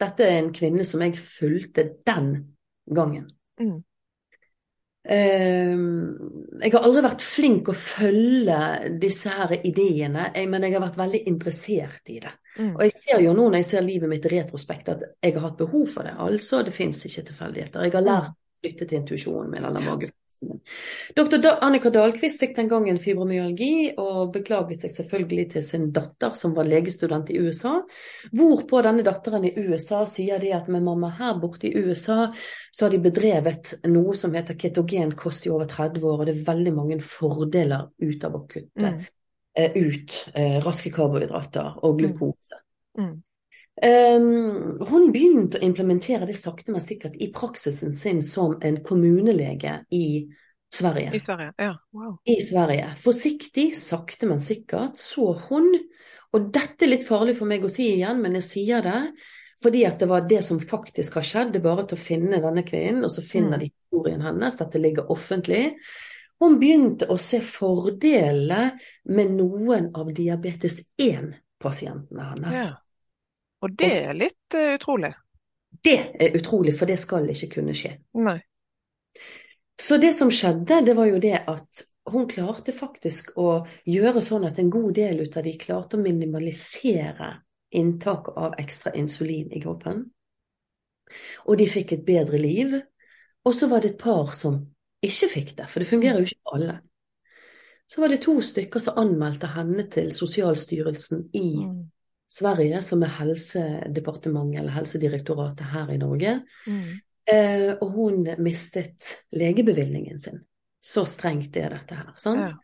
Dette 0.00 0.26
er 0.26 0.40
en 0.40 0.54
kvinne 0.54 0.86
som 0.86 1.02
jeg 1.04 1.18
fulgte 1.18 1.84
den 2.06 2.30
gangen. 2.86 3.28
Mm. 3.60 3.82
Ehm, 5.04 6.14
jeg 6.62 6.72
har 6.72 6.86
aldri 6.86 7.02
vært 7.04 7.24
flink 7.24 7.68
å 7.68 7.76
følge 7.76 8.58
disse 9.00 9.32
her 9.34 9.52
ideene, 9.60 10.30
men 10.48 10.64
jeg 10.64 10.76
har 10.76 10.84
vært 10.86 11.00
veldig 11.00 11.20
interessert 11.28 12.12
i 12.14 12.20
det. 12.24 12.32
Mm. 12.56 12.70
Og 12.70 12.84
jeg 12.86 12.94
ser 13.02 13.24
jo 13.24 13.34
nå 13.36 13.48
når 13.48 13.60
jeg 13.60 13.68
ser 13.68 13.84
livet 13.84 14.10
mitt 14.10 14.24
i 14.24 14.32
retrospekt, 14.36 14.88
at 14.94 15.04
jeg 15.20 15.36
har 15.36 15.44
hatt 15.48 15.60
behov 15.60 15.90
for 15.92 16.08
det. 16.08 16.14
Altså, 16.24 16.62
det 16.64 16.72
fins 16.76 17.04
ikke 17.08 17.26
tilfeldigheter. 17.30 17.84
Jeg 17.84 17.96
har 17.98 18.06
lært 18.06 18.40
lytte 18.64 18.86
til 18.88 19.00
intuisjonen 19.00 19.50
min 19.52 19.64
eller 19.64 19.84
magefølelsen 19.84 20.50
min. 20.50 20.60
Dr. 21.16 21.38
Annika 21.64 21.92
Dahlqvist 21.94 22.42
fikk 22.42 22.54
den 22.56 22.70
gangen 22.70 22.98
fibromyalgi 23.02 23.94
og 24.00 24.32
beklaget 24.34 24.84
seg 24.84 24.94
selvfølgelig 24.94 25.46
til 25.54 25.66
sin 25.66 25.88
datter 25.94 26.34
som 26.38 26.56
var 26.56 26.68
legestudent 26.68 27.30
i 27.32 27.38
USA. 27.44 27.76
Hvorpå 28.34 28.82
denne 28.86 29.04
datteren 29.06 29.46
i 29.48 29.54
USA 29.60 30.04
sier 30.10 30.42
de 30.42 30.54
at 30.56 30.70
med 30.72 30.84
mamma 30.86 31.12
her 31.18 31.36
borte 31.42 31.68
i 31.68 31.84
USA 31.84 32.30
så 32.72 32.86
har 32.86 32.94
de 32.94 33.02
bedrevet 33.04 33.74
noe 33.90 34.16
som 34.18 34.34
heter 34.34 34.58
ketogenkost 34.58 35.46
i 35.46 35.52
over 35.54 35.68
30 35.70 36.08
år, 36.08 36.16
og 36.18 36.26
det 36.28 36.34
er 36.34 36.48
veldig 36.48 36.74
mange 36.74 36.98
fordeler 37.04 37.90
ut 38.02 38.26
av 38.26 38.40
å 38.40 38.42
kutte 38.48 38.90
mm. 38.96 39.04
uh, 39.60 39.78
ut 39.78 40.18
uh, 40.34 40.58
raske 40.64 40.92
karbohydrater 40.94 41.78
og 41.84 42.00
glukose. 42.00 42.60
Mm. 42.98 43.14
Um, 43.82 44.78
hun 44.86 45.08
begynte 45.10 45.58
å 45.58 45.66
implementere 45.66 46.28
det 46.28 46.36
sakte, 46.38 46.70
men 46.70 46.84
sikkert 46.84 47.16
i 47.18 47.32
praksisen 47.34 47.96
sin 47.98 48.22
som 48.22 48.54
en 48.62 48.78
kommunelege 48.86 49.80
i 49.90 50.06
Sverige. 50.74 51.10
I 51.16 51.22
Sverige, 51.24 51.52
ja. 51.58 51.72
Wow. 51.94 52.16
I 52.30 52.36
Sverige. 52.42 52.92
Forsiktig, 53.02 53.72
sakte, 53.78 54.28
men 54.30 54.42
sikkert 54.42 54.98
så 54.98 55.32
hun, 55.48 55.72
og 56.34 56.50
dette 56.54 56.86
er 56.86 56.94
litt 56.94 57.06
farlig 57.06 57.36
for 57.38 57.50
meg 57.50 57.66
å 57.66 57.72
si 57.72 57.90
igjen, 57.96 58.22
men 58.22 58.38
jeg 58.40 58.48
sier 58.50 58.86
det 58.86 59.00
fordi 59.62 59.84
at 59.86 60.00
det 60.02 60.08
var 60.10 60.24
det 60.28 60.40
som 60.44 60.58
faktisk 60.60 61.14
har 61.14 61.24
skjedd. 61.24 61.52
Det 61.54 61.60
er 61.60 61.64
bare 61.68 61.84
til 61.88 61.96
å 61.96 62.04
finne 62.04 62.40
denne 62.42 62.64
kvinnen, 62.66 63.04
og 63.06 63.12
så 63.14 63.22
finner 63.24 63.56
mm. 63.56 63.62
de 63.62 63.68
historien 63.70 64.24
hennes. 64.26 64.58
Dette 64.58 64.80
ligger 64.82 65.12
offentlig. 65.14 65.62
Hun 66.42 66.58
begynte 66.60 67.06
å 67.08 67.16
se 67.22 67.38
fordelene 67.38 68.74
med 69.14 69.36
noen 69.38 69.92
av 69.96 70.10
diabetes 70.12 70.80
1-pasientene 71.00 72.26
hennes. 72.32 72.64
Ja. 72.64 72.83
Og 73.64 73.76
det 73.80 73.92
er 73.96 74.16
litt 74.16 74.56
uh, 74.56 74.74
utrolig. 74.76 75.14
Det 75.84 75.96
er 76.20 76.36
utrolig, 76.38 76.74
for 76.78 76.90
det 76.90 76.98
skal 77.00 77.26
ikke 77.32 77.50
kunne 77.56 77.74
skje. 77.76 77.96
Nei. 78.20 78.38
Så 79.80 79.98
det 79.98 80.12
som 80.14 80.30
skjedde, 80.30 80.84
det 80.86 80.94
var 80.96 81.08
jo 81.10 81.18
det 81.22 81.40
at 81.50 81.82
hun 82.12 82.28
klarte 82.30 82.72
faktisk 82.76 83.32
å 83.40 83.64
gjøre 83.88 84.22
sånn 84.22 84.44
at 84.46 84.60
en 84.60 84.70
god 84.70 84.92
del 84.96 85.24
ut 85.24 85.36
av 85.40 85.46
de 85.46 85.54
klarte 85.58 85.96
å 85.96 86.04
minimalisere 86.04 87.30
inntak 87.74 88.30
av 88.36 88.54
ekstra 88.60 88.92
insulin 88.94 89.50
i 89.50 89.62
kroppen. 89.62 90.04
Og 91.48 91.58
de 91.58 91.66
fikk 91.68 91.96
et 91.96 92.04
bedre 92.06 92.38
liv. 92.38 92.76
Og 93.44 93.56
så 93.56 93.68
var 93.68 93.82
det 93.82 93.94
et 93.94 94.00
par 94.00 94.30
som 94.36 94.60
ikke 95.04 95.30
fikk 95.32 95.56
det, 95.58 95.66
for 95.68 95.82
det 95.82 95.90
fungerer 95.90 96.22
jo 96.22 96.28
ikke 96.28 96.44
for 96.44 96.58
alle. 96.58 96.76
Så 97.90 98.00
var 98.00 98.12
det 98.12 98.22
to 98.24 98.38
stykker 98.40 98.80
som 98.80 99.00
anmeldte 99.00 99.50
henne 99.52 99.84
til 99.92 100.08
Sosialstyrelsen 100.16 101.26
i 101.36 101.48
mm. 101.66 101.82
Sverige, 102.34 102.82
som 102.82 103.02
er 103.06 103.14
Helsedepartementet 103.20 104.60
eller 104.62 104.74
Helsedirektoratet 104.74 105.70
her 105.70 105.92
i 105.94 106.00
Norge. 106.02 106.40
Mm. 106.66 106.88
Eh, 107.30 107.70
og 107.78 107.94
hun 107.94 108.26
mistet 108.42 109.14
legebevilgningen 109.32 110.20
sin. 110.20 110.42
Så 110.84 111.06
strengt 111.08 111.56
er 111.56 111.72
dette 111.78 111.96
her. 111.96 112.12
sant? 112.20 112.50
Ja. 112.50 112.60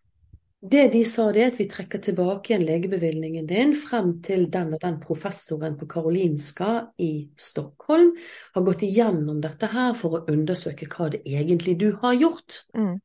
Det 0.61 0.91
de 0.93 1.05
sa, 1.09 1.31
det 1.33 1.41
er 1.41 1.55
at 1.55 1.57
vi 1.57 1.65
trekker 1.73 2.03
tilbake 2.05 2.51
igjen 2.51 2.67
legebevilgningen 2.69 3.47
din 3.49 3.71
frem 3.81 4.19
til 4.21 4.43
den 4.53 4.75
og 4.77 4.83
den 4.83 4.99
professoren 5.01 5.79
på 5.81 5.87
Karolinska 5.89 6.91
i 7.01 7.31
Stockholm 7.33 8.11
har 8.53 8.67
gått 8.67 8.85
igjennom 8.85 9.39
dette 9.41 9.71
her 9.73 9.95
for 9.97 10.19
å 10.19 10.25
undersøke 10.29 10.91
hva 10.93 11.09
det 11.15 11.23
egentlig 11.25 11.79
du 11.81 11.95
har 12.03 12.19
gjort. 12.19 12.59
Mm. 12.77 12.99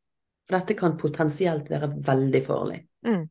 For 0.43 0.57
dette 0.57 0.75
kan 0.81 0.97
potensielt 0.99 1.71
være 1.71 1.93
veldig 1.95 2.43
farlig. 2.43 2.81
Mm. 3.07 3.23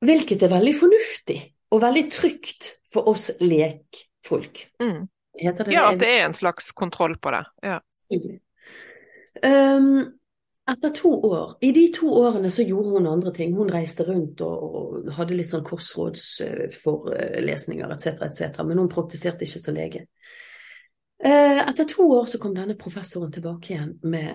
Hvilket 0.00 0.42
er 0.42 0.48
veldig 0.52 0.74
fornuftig 0.78 1.40
og 1.70 1.82
veldig 1.84 2.12
trygt 2.12 2.62
for 2.92 3.08
oss 3.10 3.30
lekfolk. 3.40 4.70
Mm. 4.82 5.08
ja, 5.42 5.50
at 5.90 6.00
det 6.00 6.08
er 6.08 6.24
en 6.26 6.34
slags 6.34 6.72
kontroll 6.76 7.18
på 7.18 7.30
det. 7.34 7.44
Ja. 7.62 7.78
Um, 9.46 10.12
etter 10.70 10.90
to 10.94 11.10
år 11.24 11.56
I 11.64 11.72
de 11.72 11.92
to 11.94 12.06
årene 12.20 12.50
så 12.50 12.62
gjorde 12.66 12.90
hun 12.96 13.06
andre 13.06 13.32
ting. 13.34 13.56
Hun 13.56 13.72
reiste 13.72 14.04
rundt 14.08 14.40
og, 14.44 14.74
og 14.74 15.12
hadde 15.16 15.34
litt 15.38 15.50
sånn 15.50 15.64
korsrådsforelesninger 15.66 17.88
etc., 17.94 18.06
etc., 18.26 18.40
men 18.66 18.78
hun 18.82 18.92
praktiserte 18.92 19.44
ikke 19.46 19.62
som 19.62 19.74
lege. 19.78 20.00
Uh, 21.20 21.60
etter 21.68 21.84
to 21.88 22.02
år 22.16 22.26
så 22.30 22.36
kom 22.42 22.54
denne 22.56 22.76
professoren 22.80 23.32
tilbake 23.32 23.66
igjen 23.74 23.92
med 24.08 24.30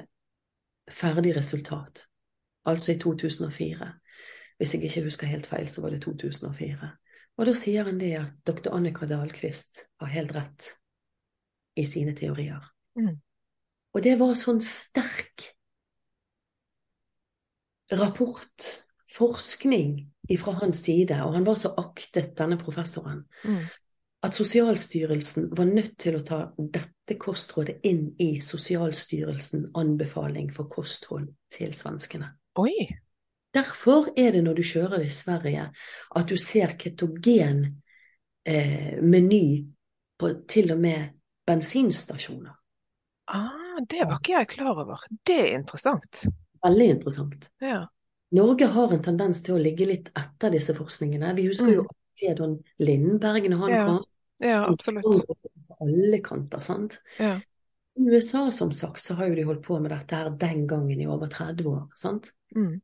ferdig 0.91 1.37
resultat, 1.37 1.93
altså 2.69 2.87
i 2.93 2.99
2004. 3.01 3.87
Hvis 4.57 4.73
jeg 4.73 4.87
ikke 4.87 5.03
husker 5.09 5.27
helt 5.27 5.47
feil, 5.49 5.67
så 5.67 5.83
var 5.83 5.91
det 5.91 6.03
2004. 6.05 6.89
Og 7.35 7.49
da 7.49 7.53
sier 7.59 7.87
han 7.89 7.99
det 7.99 8.13
at 8.21 8.35
dr. 8.47 8.71
Annika 8.75 9.07
Dahlqvist 9.09 9.85
har 9.99 10.11
helt 10.13 10.31
rett 10.35 10.71
i 11.75 11.83
sine 11.87 12.15
teorier. 12.15 12.63
Mm. 12.95 13.17
Og 13.95 14.03
det 14.03 14.15
var 14.19 14.35
sånn 14.39 14.61
sterk 14.63 15.49
rapport, 17.91 18.69
forskning 19.11 19.97
fra 20.39 20.55
hans 20.61 20.81
side, 20.87 21.19
og 21.23 21.35
han 21.35 21.45
var 21.47 21.59
så 21.59 21.73
aktet, 21.79 22.33
denne 22.39 22.57
professoren, 22.59 23.21
mm. 23.43 23.61
at 24.25 24.35
Sosialstyrelsen 24.35 25.51
var 25.55 25.69
nødt 25.69 25.97
til 26.01 26.17
å 26.17 26.23
ta 26.25 26.39
dette 26.57 27.19
kostrådet 27.21 27.77
inn 27.87 28.07
i 28.19 28.39
Sosialstyrelsen 28.43 29.69
anbefaling 29.77 30.49
for 30.55 30.71
kosthold 30.71 31.29
til 31.53 31.75
svenskene. 31.77 32.33
Oi! 32.59 33.04
Derfor 33.55 34.09
er 34.19 34.35
det 34.35 34.43
når 34.43 34.59
du 34.59 34.63
kjører 34.67 35.05
i 35.05 35.11
Sverige 35.13 35.69
at 36.19 36.29
du 36.29 36.35
ser 36.41 36.75
ketogen 36.79 37.63
eh, 38.43 38.95
meny 39.01 39.45
på 40.19 40.31
til 40.49 40.73
og 40.75 40.81
med 40.83 41.15
bensinstasjoner. 41.47 42.55
Ah, 43.31 43.79
det 43.89 44.05
var 44.05 44.19
ikke 44.19 44.35
jeg 44.35 44.49
klar 44.57 44.81
over. 44.83 45.05
Det 45.25 45.37
er 45.39 45.53
interessant. 45.57 46.25
Veldig 46.65 46.89
interessant. 46.97 47.49
Ja. 47.63 47.85
Norge 48.35 48.67
har 48.75 48.93
en 48.93 49.03
tendens 49.03 49.41
til 49.45 49.55
å 49.55 49.61
ligge 49.61 49.87
litt 49.87 50.11
etter 50.17 50.53
disse 50.53 50.75
forskningene. 50.75 51.33
Vi 51.37 51.47
husker 51.49 51.71
mm. 51.71 51.75
jo 51.77 51.85
Fredon 52.19 52.55
Lindberg 52.81 53.49
når 53.51 53.63
han 53.63 53.73
ja. 53.73 53.83
kom. 53.87 53.99
Ja, 54.43 54.61
absolutt. 54.67 55.05
På 55.67 55.77
alle 55.85 56.19
kanter, 56.23 56.63
sant. 56.63 56.99
Ja. 57.19 57.37
I 57.95 58.09
USA, 58.11 58.49
som 58.51 58.73
sagt, 58.75 58.99
så 59.01 59.15
har 59.15 59.29
jo 59.29 59.37
de 59.37 59.45
holdt 59.47 59.63
på 59.63 59.77
med 59.79 59.93
dette 59.93 60.17
her 60.19 60.33
den 60.39 60.65
gangen 60.67 60.99
i 60.99 61.07
over 61.07 61.31
30 61.31 61.69
år, 61.71 61.85
sant. 61.95 62.33
Mm. 62.55 62.81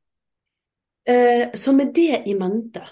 Eh, 1.05 1.51
så 1.53 1.73
med 1.73 1.93
det 1.93 2.23
i 2.25 2.35
mente, 2.35 2.83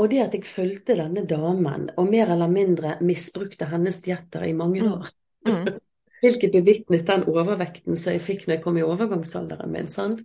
og 0.00 0.08
det 0.10 0.22
at 0.24 0.36
jeg 0.36 0.48
fulgte 0.48 0.96
denne 0.96 1.24
damen 1.28 1.90
og 2.00 2.08
mer 2.08 2.32
eller 2.32 2.48
mindre 2.48 2.96
misbrukte 3.04 3.68
hennes 3.68 4.00
dietter 4.04 4.46
i 4.48 4.54
mange 4.56 4.80
mm. 4.80 4.92
år, 4.92 5.10
mm. 5.48 5.68
hvilket 6.22 6.54
bevitnet 6.54 7.06
den 7.06 7.26
overvekten 7.28 7.98
som 7.98 8.16
jeg 8.16 8.24
fikk 8.24 8.46
når 8.46 8.56
jeg 8.56 8.64
kom 8.64 8.80
i 8.80 8.86
overgangsalderen 8.86 9.72
min, 9.72 9.92
sant? 9.92 10.24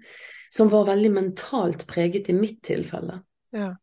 som 0.54 0.70
var 0.72 0.86
veldig 0.88 1.10
mentalt 1.12 1.84
preget 1.90 2.30
i 2.32 2.34
mitt 2.34 2.62
tilfelle. 2.64 3.20
Ja. 3.52 3.74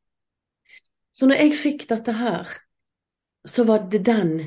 Så 1.13 1.29
når 1.29 1.43
jeg 1.43 1.59
fikk 1.61 1.85
dette 1.91 2.15
her, 2.17 2.49
så 3.45 3.67
var 3.69 3.85
det 3.93 4.01
den 4.09 4.39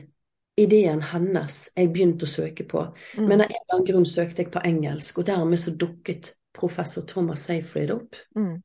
ideen 0.58 1.04
hennes 1.12 1.60
jeg 1.76 1.92
begynte 1.94 2.26
å 2.26 2.32
søke 2.32 2.66
på. 2.66 2.82
Mm. 3.20 3.28
Men 3.28 3.44
av 3.44 3.52
en 3.52 3.54
eller 3.54 3.76
annen 3.76 3.86
grunn 3.92 4.10
søkte 4.10 4.42
jeg 4.42 4.50
på 4.56 4.64
engelsk, 4.66 5.22
og 5.22 5.28
dermed 5.30 5.62
så 5.62 5.76
dukket 5.78 6.32
professor 6.58 7.06
Thomas 7.06 7.46
Seyfried 7.46 7.94
opp. 7.94 8.18
Mm 8.34 8.58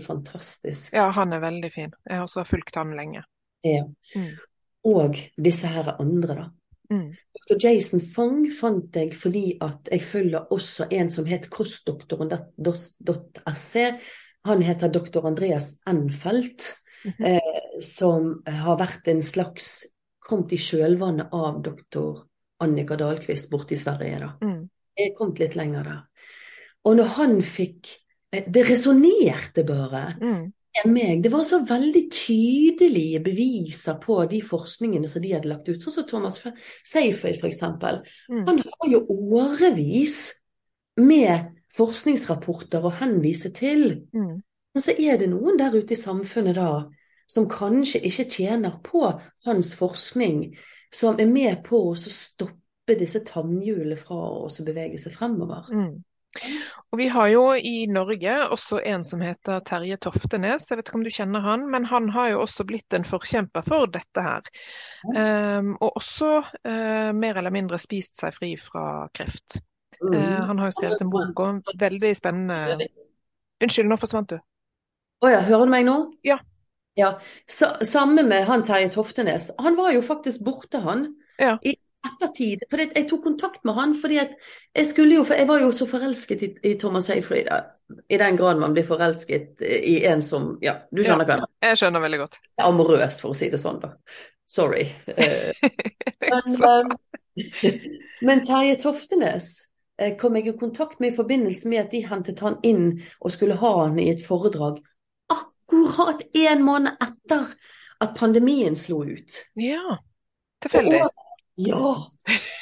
fantastisk. 0.00 0.94
Ja, 0.94 1.10
han 1.12 1.32
er 1.32 1.40
veldig 1.40 1.72
fin. 1.72 1.92
Jeg 2.08 2.16
har 2.16 2.22
også 2.26 2.44
fulgt 2.48 2.74
han 2.80 2.96
lenge. 2.96 3.24
Ja. 3.64 3.84
Mm. 4.16 4.36
Og 4.84 5.16
disse 5.44 5.66
her 5.66 6.00
andre, 6.00 6.34
da. 6.34 6.44
Mm. 6.90 7.14
Dr. 7.36 7.66
Jason 7.66 8.00
Fong 8.00 8.52
fant 8.52 8.96
jeg 8.96 9.14
fordi 9.16 9.58
at 9.64 9.88
jeg 9.92 10.02
følger 10.04 10.52
også 10.52 10.86
en 10.92 11.10
som 11.10 11.26
het 11.28 11.50
kostdoktoren.se. 11.52 13.84
Han 14.44 14.62
heter 14.62 14.88
dr. 14.92 15.26
Andreas 15.26 15.76
Enfelt, 15.88 16.74
mm 17.04 17.10
-hmm. 17.10 17.26
eh, 17.26 17.80
som 17.80 18.42
har 18.46 18.78
vært 18.78 19.08
en 19.08 19.22
slags 19.22 19.84
Kommet 20.24 20.52
i 20.52 20.56
kjølvannet 20.56 21.28
av 21.32 21.62
doktor 21.62 22.26
Annika 22.58 22.96
Dahlqvist 22.96 23.50
borte 23.50 23.74
i 23.74 23.76
Sverige. 23.76 24.18
da. 24.18 24.32
Mm. 24.40 24.70
Jeg 24.96 25.10
er 25.10 25.14
kommet 25.18 25.38
litt 25.38 25.54
lenger 25.54 25.82
der. 25.82 26.00
Og 26.84 26.96
når 26.96 27.04
han 27.04 27.42
fikk 27.42 28.03
det 28.46 28.64
resonnerte 28.68 29.64
bare 29.66 30.04
mm. 30.20 30.44
meg. 30.90 31.22
Det 31.24 31.32
var 31.32 31.44
så 31.46 31.60
veldig 31.68 32.04
tydelige 32.12 33.20
beviser 33.24 33.98
på 34.02 34.18
de 34.30 34.40
forskningene 34.44 35.10
som 35.10 35.22
de 35.22 35.34
hadde 35.34 35.50
lagt 35.50 35.68
ut. 35.68 35.82
Sånn 35.82 35.98
som 35.98 36.08
Thomas 36.08 36.40
Seyfried, 36.84 37.38
f.eks. 37.38 37.62
Mm. 37.62 38.42
Han 38.48 38.62
har 38.64 38.90
jo 38.92 39.04
årevis 39.10 40.18
med 41.00 41.54
forskningsrapporter 41.74 42.84
å 42.84 42.92
henvise 43.00 43.50
til. 43.54 44.04
Mm. 44.14 44.42
Men 44.74 44.82
så 44.82 44.94
er 44.98 45.18
det 45.18 45.30
noen 45.30 45.58
der 45.58 45.74
ute 45.74 45.94
i 45.94 45.98
samfunnet 45.98 46.58
da 46.58 46.84
som 47.30 47.46
kanskje 47.48 48.02
ikke 48.04 48.26
tjener 48.30 48.78
på 48.84 49.06
hans 49.46 49.72
forskning, 49.78 50.56
som 50.92 51.18
er 51.20 51.30
med 51.30 51.62
på 51.66 51.80
å 51.90 51.94
stoppe 51.96 52.96
disse 52.98 53.22
tannhjulene 53.26 53.96
fra 53.98 54.18
å 54.44 54.50
bevege 54.66 55.00
seg 55.00 55.14
fremover. 55.16 55.70
Mm. 55.72 55.94
Og 56.92 56.98
Vi 56.98 57.08
har 57.10 57.28
jo 57.32 57.42
i 57.54 57.86
Norge 57.90 58.34
også 58.54 58.78
en 58.86 59.04
som 59.06 59.22
heter 59.24 59.62
Terje 59.66 59.98
Toftenes, 60.02 60.68
jeg 60.70 60.78
vet 60.78 60.88
ikke 60.88 60.98
om 61.00 61.06
du 61.06 61.12
kjenner 61.14 61.42
han, 61.44 61.66
men 61.70 61.86
han 61.90 62.08
har 62.14 62.30
jo 62.32 62.42
også 62.44 62.66
blitt 62.68 62.94
en 62.94 63.06
forkjemper 63.06 63.66
for 63.66 63.90
dette 63.90 64.22
her. 64.22 64.46
Um, 65.04 65.74
og 65.80 66.00
også 66.00 66.32
uh, 66.42 67.10
mer 67.14 67.40
eller 67.40 67.54
mindre 67.54 67.80
spist 67.82 68.22
seg 68.22 68.34
fri 68.36 68.54
fra 68.60 69.08
kreft. 69.14 69.60
Uh, 70.02 70.46
han 70.46 70.58
har 70.58 70.70
jo 70.70 70.76
skrevet 70.76 71.02
en 71.02 71.12
bok 71.12 71.42
om 71.42 71.62
veldig 71.78 72.14
spennende 72.18 72.88
Unnskyld, 73.62 73.86
nå 73.88 73.96
forsvant 73.96 74.34
du. 74.34 74.40
Å 75.24 75.30
ja, 75.30 75.40
hører 75.46 75.68
du 75.68 75.72
meg 75.72 75.86
nå? 75.86 75.94
Ja. 76.26 76.40
ja. 76.98 77.14
Samme 77.48 78.26
med 78.26 78.44
han 78.48 78.64
Terje 78.66 78.90
Toftenes. 78.92 79.52
Han 79.62 79.78
var 79.78 79.94
jo 79.94 80.02
faktisk 80.04 80.42
borte, 80.44 80.82
han. 80.84 81.06
Ja. 81.40 81.54
I 81.62 81.76
ettertid. 82.08 82.64
For 82.70 82.82
jeg 82.82 83.06
tok 83.10 83.22
kontakt 83.24 83.64
med 83.64 83.76
han 83.78 83.94
fordi 83.98 84.20
jeg 84.20 84.86
skulle 84.88 85.18
jo, 85.18 85.24
for 85.26 85.38
jeg 85.38 85.48
var 85.48 85.62
jo 85.62 85.72
så 85.74 85.88
forelsket 85.88 86.44
i, 86.46 86.50
i 86.70 86.74
Thomas 86.80 87.08
Hayfried. 87.12 87.50
I 88.08 88.18
den 88.20 88.38
grad 88.40 88.60
man 88.60 88.76
blir 88.76 88.86
forelsket 88.88 89.60
i 89.64 89.98
en 90.08 90.22
som 90.24 90.54
Ja, 90.64 90.78
du 90.90 91.02
skjønner 91.04 91.28
hva 91.28 91.36
jeg 91.36 91.44
mener? 91.44 91.52
Jeg 91.68 91.80
skjønner 91.82 92.04
veldig 92.04 92.22
godt. 92.24 92.40
Amorøs, 92.64 93.20
for 93.24 93.34
å 93.34 93.38
si 93.38 93.50
det 93.52 93.60
sånn, 93.60 93.82
da. 93.82 93.94
Sorry. 94.50 94.86
men, 96.32 96.96
men 98.22 98.42
Terje 98.46 98.78
Toftenes 98.80 99.50
eh, 100.00 100.14
kom 100.20 100.36
jeg 100.38 100.52
i 100.52 100.56
kontakt 100.58 101.00
med 101.00 101.12
i 101.12 101.16
forbindelse 101.16 101.70
med 101.70 101.86
at 101.86 101.94
de 101.94 102.04
hentet 102.06 102.42
han 102.44 102.58
inn 102.66 102.90
og 103.20 103.32
skulle 103.34 103.58
ha 103.60 103.72
han 103.82 103.98
i 104.00 104.10
et 104.12 104.24
foredrag 104.24 104.80
akkurat 105.32 106.22
en 106.44 106.64
måned 106.64 107.00
etter 107.02 107.54
at 108.04 108.16
pandemien 108.18 108.76
slo 108.76 109.02
ut. 109.06 109.40
Ja, 109.58 109.98
tilfeldig. 110.62 111.02
Og, 111.04 111.23
ja! 111.54 112.10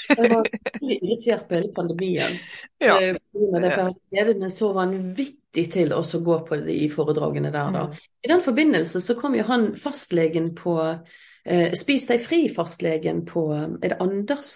Jeg 0.08 0.28
var 0.30 0.48
irritert 0.80 1.48
på 1.48 1.58
hele 1.58 1.72
pandemien. 1.74 2.38
Ja. 2.82 2.96
Eh, 2.98 3.14
jeg 3.14 3.92
gledet 4.10 4.40
meg 4.40 4.50
så 4.50 4.72
vanvittig 4.74 5.68
til 5.70 5.92
å 5.94 6.00
gå 6.02 6.38
på 6.48 6.56
de 6.64 6.88
foredragene 6.90 7.52
der. 7.54 7.68
Da. 7.76 7.82
Mm. 7.86 8.00
I 8.26 8.30
den 8.32 8.40
forbindelse 8.42 8.98
så 9.04 9.14
kom 9.20 9.36
jo 9.38 9.44
han 9.46 9.68
fastlegen 9.78 10.48
på 10.58 10.74
eh, 10.82 11.76
Spis 11.78 12.08
deg 12.08 12.24
fri-fastlegen 12.24 13.20
på 13.28 13.44
Er 13.54 13.92
det 13.92 14.00
Anders 14.02 14.50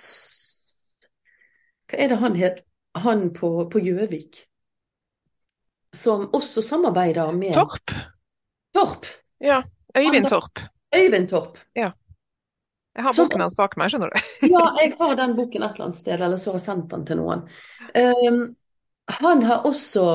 Hva 1.87 2.01
er 2.03 2.11
det 2.11 2.18
han 2.25 2.40
het? 2.40 2.59
Han 2.99 3.29
på 3.31 3.79
Gjøvik. 3.79 4.40
Som 5.94 6.27
også 6.35 6.66
samarbeider 6.66 7.31
med 7.31 7.55
Torp. 7.55 7.94
Torp. 8.75 9.07
Ja. 9.38 9.62
Øyvind 9.94 10.27
Torp. 10.35 10.66
Øyvind 10.90 11.31
Torp. 11.31 11.62
Ja. 11.79 11.92
Jeg 12.97 13.05
har 13.05 13.17
boken 13.17 13.43
hans 13.45 13.57
bak 13.57 13.75
meg, 13.77 13.93
skjønner 13.93 14.13
du. 14.13 14.31
ja, 14.55 14.63
jeg 14.81 14.95
har 14.97 15.19
den 15.19 15.35
boken 15.37 15.67
et 15.67 15.75
eller 15.75 15.89
annet 15.89 15.99
sted, 15.99 16.17
eller 16.17 16.41
så 16.41 16.51
har 16.51 16.57
jeg 16.57 16.65
sendt 16.65 16.89
den 16.95 17.05
til 17.09 17.21
noen. 17.21 17.45
Um, 17.93 18.41
han 19.21 19.45
har 19.47 19.69
også 19.69 20.07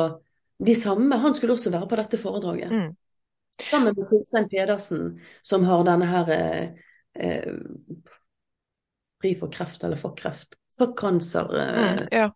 de 0.66 0.76
samme, 0.76 1.16
han 1.22 1.34
skulle 1.38 1.54
også 1.54 1.74
være 1.74 1.90
på 1.90 2.00
dette 2.00 2.20
foredraget. 2.22 2.72
Mm. 2.72 2.90
Sammen 3.70 3.94
med 3.98 4.10
Tilstein 4.10 4.50
Pedersen, 4.50 5.06
som 5.42 5.66
har 5.66 5.84
denne 5.86 6.10
her 6.10 6.30
eh, 6.34 6.68
eh, 7.14 7.54
Fri 9.22 9.36
for 9.38 9.54
kreft, 9.54 9.84
eller 9.86 10.02
for 10.02 10.16
kreft. 10.18 10.58
For 10.78 10.96
cancer. 10.98 11.50
Eh, 11.62 11.92
mm, 11.94 12.08
ja. 12.12 12.30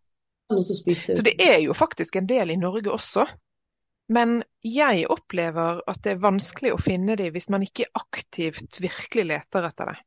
Det 1.26 1.34
er 1.42 1.58
jo 1.64 1.74
faktisk 1.74 2.16
en 2.16 2.28
del 2.30 2.54
i 2.54 2.58
Norge 2.62 2.92
også. 2.94 3.26
Men 4.14 4.44
jeg 4.62 5.08
opplever 5.10 5.82
at 5.90 6.04
det 6.06 6.14
er 6.14 6.22
vanskelig 6.22 6.76
å 6.76 6.82
finne 6.82 7.16
dem 7.18 7.34
hvis 7.34 7.50
man 7.50 7.66
ikke 7.66 7.88
aktivt 7.98 8.78
virkelig 8.82 9.26
leter 9.32 9.66
etter 9.66 9.90
det. 9.90 9.98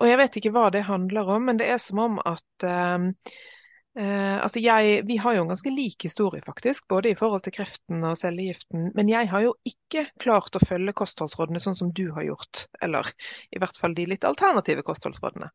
Og 0.00 0.08
jeg 0.08 0.18
vet 0.20 0.40
ikke 0.40 0.52
hva 0.54 0.68
det 0.72 0.86
handler 0.88 1.28
om, 1.36 1.46
men 1.50 1.60
det 1.60 1.68
er 1.68 1.80
som 1.82 2.00
om 2.00 2.18
at 2.24 2.64
eh, 2.66 3.06
eh, 4.00 4.36
altså 4.40 4.62
jeg, 4.64 5.02
Vi 5.08 5.18
har 5.20 5.36
jo 5.36 5.44
en 5.44 5.52
ganske 5.52 5.72
lik 5.74 6.08
historie, 6.08 6.42
faktisk, 6.46 6.88
både 6.88 7.12
i 7.12 7.18
forhold 7.18 7.44
til 7.44 7.54
kreften 7.58 8.04
og 8.08 8.16
cellegiften. 8.20 8.90
Men 8.96 9.12
jeg 9.12 9.28
har 9.32 9.44
jo 9.44 9.54
ikke 9.68 10.06
klart 10.22 10.56
å 10.56 10.64
følge 10.64 10.96
kostholdsrådene 10.96 11.60
sånn 11.60 11.78
som 11.78 11.92
du 11.92 12.08
har 12.16 12.30
gjort. 12.30 12.66
Eller 12.80 13.12
i 13.52 13.60
hvert 13.60 13.80
fall 13.80 13.96
de 13.98 14.08
litt 14.14 14.24
alternative 14.28 14.86
kostholdsrådene. 14.88 15.52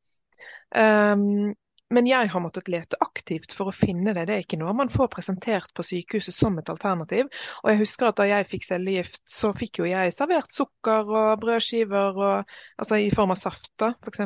Um, 0.76 1.56
men 1.96 2.08
jeg 2.10 2.30
har 2.32 2.44
måttet 2.44 2.70
lete 2.72 3.00
aktivt 3.04 3.54
for 3.56 3.72
å 3.72 3.76
finne 3.76 4.14
det. 4.16 4.26
Det 4.28 4.36
er 4.36 4.44
ikke 4.44 4.60
noe 4.60 4.74
man 4.76 4.92
får 4.92 5.10
presentert 5.14 5.72
på 5.76 5.86
sykehuset 5.86 6.36
som 6.36 6.58
et 6.60 6.72
alternativ. 6.72 7.30
Og 7.64 7.72
jeg 7.72 7.82
husker 7.84 8.10
at 8.10 8.20
da 8.20 8.28
jeg 8.30 8.50
fikk 8.50 8.68
cellegift, 8.68 9.22
så 9.30 9.54
fikk 9.56 9.80
jo 9.82 9.90
jeg 9.90 10.16
servert 10.16 10.52
sukker 10.54 11.08
og 11.08 11.44
brødskiver 11.44 12.20
og, 12.20 12.58
altså 12.82 13.00
i 13.00 13.12
form 13.16 13.36
av 13.36 13.40
saft, 13.40 13.72
da, 13.82 13.94
f.eks. 14.04 14.26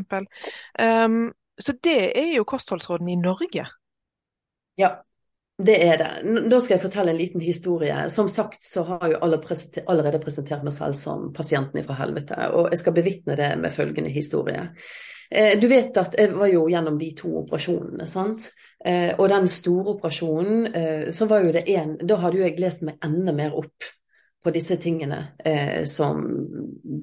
Um, 0.79 1.21
så 1.59 1.75
det 1.83 1.99
er 2.17 2.33
jo 2.37 2.47
kostholdsrådene 2.47 3.13
i 3.13 3.19
Norge. 3.19 3.67
Ja, 4.79 4.93
det 5.59 5.75
er 5.83 5.97
det. 5.99 6.09
Da 6.49 6.59
skal 6.63 6.77
jeg 6.77 6.85
fortelle 6.85 7.11
en 7.11 7.19
liten 7.19 7.43
historie. 7.43 7.95
Som 8.09 8.29
sagt 8.31 8.63
så 8.63 8.85
har 8.87 9.05
jeg 9.11 9.19
allerede 9.19 10.21
presentert 10.23 10.63
meg 10.63 10.75
selv 10.75 10.95
som 10.95 11.29
pasienten 11.35 11.83
fra 11.83 11.97
helvete, 11.99 12.37
og 12.55 12.71
jeg 12.71 12.79
skal 12.79 12.95
bevitne 12.95 13.35
det 13.39 13.51
med 13.59 13.75
følgende 13.75 14.13
historie. 14.15 14.69
Eh, 15.31 15.59
du 15.59 15.67
vet 15.67 15.97
at 15.97 16.15
jeg 16.17 16.33
var 16.33 16.49
jo 16.49 16.65
gjennom 16.71 16.97
de 16.97 17.11
to 17.17 17.31
operasjonene, 17.43 18.07
sant. 18.09 18.49
Eh, 18.85 19.11
og 19.17 19.29
den 19.29 19.47
store 19.51 19.95
operasjonen, 19.95 20.67
eh, 20.73 21.11
så 21.13 21.27
var 21.29 21.43
jo 21.43 21.51
det 21.53 21.65
én 21.67 21.97
Da 21.99 22.15
hadde 22.15 22.39
jo 22.39 22.45
jeg 22.45 22.59
lest 22.59 22.81
meg 22.87 22.97
enda 23.03 23.33
mer 23.35 23.57
opp 23.57 23.89
på 24.39 24.53
disse 24.55 24.77
tingene 24.79 25.33
som 25.85 26.21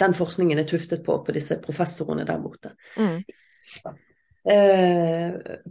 den 0.01 0.15
forskningen 0.17 0.59
er 0.59 0.65
tuftet 0.65 1.03
på, 1.05 1.19
på 1.21 1.33
disse 1.37 1.59
professorene 1.61 2.25
der 2.25 2.39
borte. 2.41 2.71
Mm. 2.97 3.21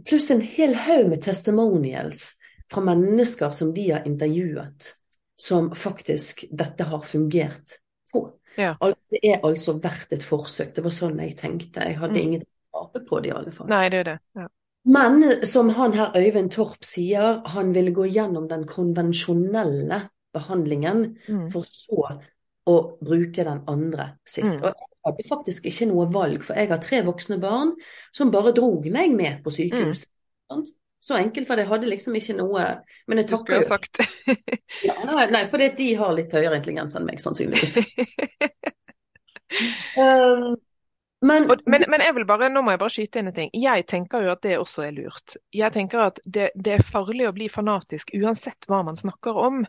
pluss 0.06 0.30
en 0.30 0.40
hel 0.40 0.76
haug 0.78 1.08
med 1.08 1.24
testimonials 1.24 2.36
fra 2.70 2.84
mennesker 2.86 3.50
som 3.50 3.74
de 3.74 3.88
har 3.90 4.06
intervjuet, 4.06 4.92
som 5.36 5.74
faktisk 5.74 6.44
dette 6.52 6.84
har 6.86 7.02
fungert. 7.02 7.80
Ja. 8.56 8.74
Det 9.12 9.22
er 9.22 9.42
altså 9.46 9.76
verdt 9.82 10.12
et 10.16 10.24
forsøk. 10.26 10.74
Det 10.76 10.84
var 10.84 10.94
sånn 10.94 11.18
jeg 11.22 11.36
tenkte. 11.38 11.86
Jeg 11.88 11.98
hadde 12.00 12.16
mm. 12.16 12.22
ingenting 12.22 12.52
å 12.72 12.84
tape 12.84 13.04
på 13.08 13.20
det 13.22 13.32
i 13.32 13.34
alle 13.36 13.54
fall. 13.54 13.68
Nei, 13.72 13.84
det 13.92 14.02
er 14.02 14.10
det. 14.10 14.18
Ja. 14.38 14.48
Men 14.86 15.46
som 15.46 15.72
han 15.74 15.96
her 15.98 16.14
Øyvind 16.14 16.52
Torp 16.54 16.86
sier, 16.86 17.40
han 17.50 17.72
ville 17.74 17.90
gå 17.94 18.06
gjennom 18.06 18.46
den 18.50 18.66
konvensjonelle 18.70 20.04
behandlingen 20.36 21.16
mm. 21.26 21.46
for 21.50 21.66
så 21.66 22.04
å 22.66 22.76
bruke 23.02 23.46
den 23.46 23.64
andre 23.70 24.12
sist. 24.26 24.60
Mm. 24.60 24.62
Og 24.62 24.68
jeg 24.70 25.08
hadde 25.08 25.26
faktisk 25.28 25.66
ikke 25.70 25.88
noe 25.90 26.06
valg, 26.14 26.44
for 26.46 26.58
jeg 26.58 26.70
har 26.70 26.82
tre 26.82 27.02
voksne 27.06 27.38
barn 27.42 27.74
som 28.14 28.30
bare 28.34 28.54
drog 28.54 28.86
meg 28.94 29.14
med 29.16 29.42
på 29.42 29.54
sykehus. 29.54 30.06
Mm. 30.52 30.66
Så 31.00 31.16
enkelt 31.16 31.46
for 31.46 31.56
det. 31.56 31.66
Hadde 31.70 31.88
liksom 31.90 32.16
ikke 32.18 32.36
noe 32.38 32.66
Men 33.06 33.22
jeg 33.22 33.30
takker 33.30 33.60
jo. 33.60 33.66
Sagt. 33.68 34.00
ja, 34.88 34.96
nei, 35.06 35.26
nei, 35.32 35.42
for 35.50 35.62
de 35.62 35.88
har 35.98 36.14
litt 36.16 36.32
høyere 36.34 36.60
intelligens 36.60 36.96
enn 36.98 37.06
meg, 37.06 37.20
sannsynligvis. 37.22 37.78
um, 40.00 40.56
men, 41.30 41.46
men, 41.46 41.86
men, 41.86 42.02
jeg 42.02 42.16
vil 42.16 42.26
bare, 42.28 42.50
nå 42.52 42.64
må 42.64 42.74
jeg 42.74 42.82
bare 42.82 42.96
skyte 42.96 43.22
inn 43.22 43.30
en 43.30 43.38
ting. 43.38 43.54
Jeg 43.54 43.86
tenker 43.90 44.26
jo 44.26 44.34
at 44.34 44.42
det 44.46 44.58
også 44.58 44.88
er 44.88 44.98
lurt. 44.98 45.38
Jeg 45.54 45.72
tenker 45.76 46.08
at 46.08 46.20
det, 46.24 46.50
det, 46.54 46.78
er 46.78 46.90
farlig 46.90 47.28
å 47.28 47.34
bli 47.36 47.48
fanatisk 47.52 48.12
uansett 48.18 48.68
hva 48.70 48.82
man 48.88 48.98
snakker 48.98 49.38
om. 49.46 49.62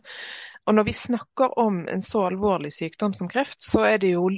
Og 0.68 0.76
når 0.76 0.90
vi 0.90 0.96
snakker 0.96 1.54
om 1.60 1.84
en 1.88 2.04
så 2.04 2.26
alvorlig 2.28 2.74
sykdom 2.76 3.14
som 3.16 3.30
kreft, 3.30 3.62
så 3.64 3.86
er 3.88 4.02
det 4.02 4.16
jo 4.16 4.28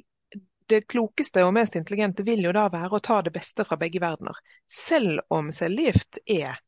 det 0.70 0.84
klokeste 0.86 1.42
og 1.42 1.54
mest 1.56 1.74
intelligente 1.74 2.22
vil 2.22 2.44
jo 2.44 2.52
da 2.54 2.68
være 2.70 2.98
å 2.98 3.02
ta 3.02 3.18
det 3.26 3.32
beste 3.34 3.64
fra 3.66 3.78
begge 3.80 3.98
verdener. 4.02 4.36
Selv 4.70 5.24
om 5.34 5.50
cellegift 5.54 6.20
er 6.30 6.60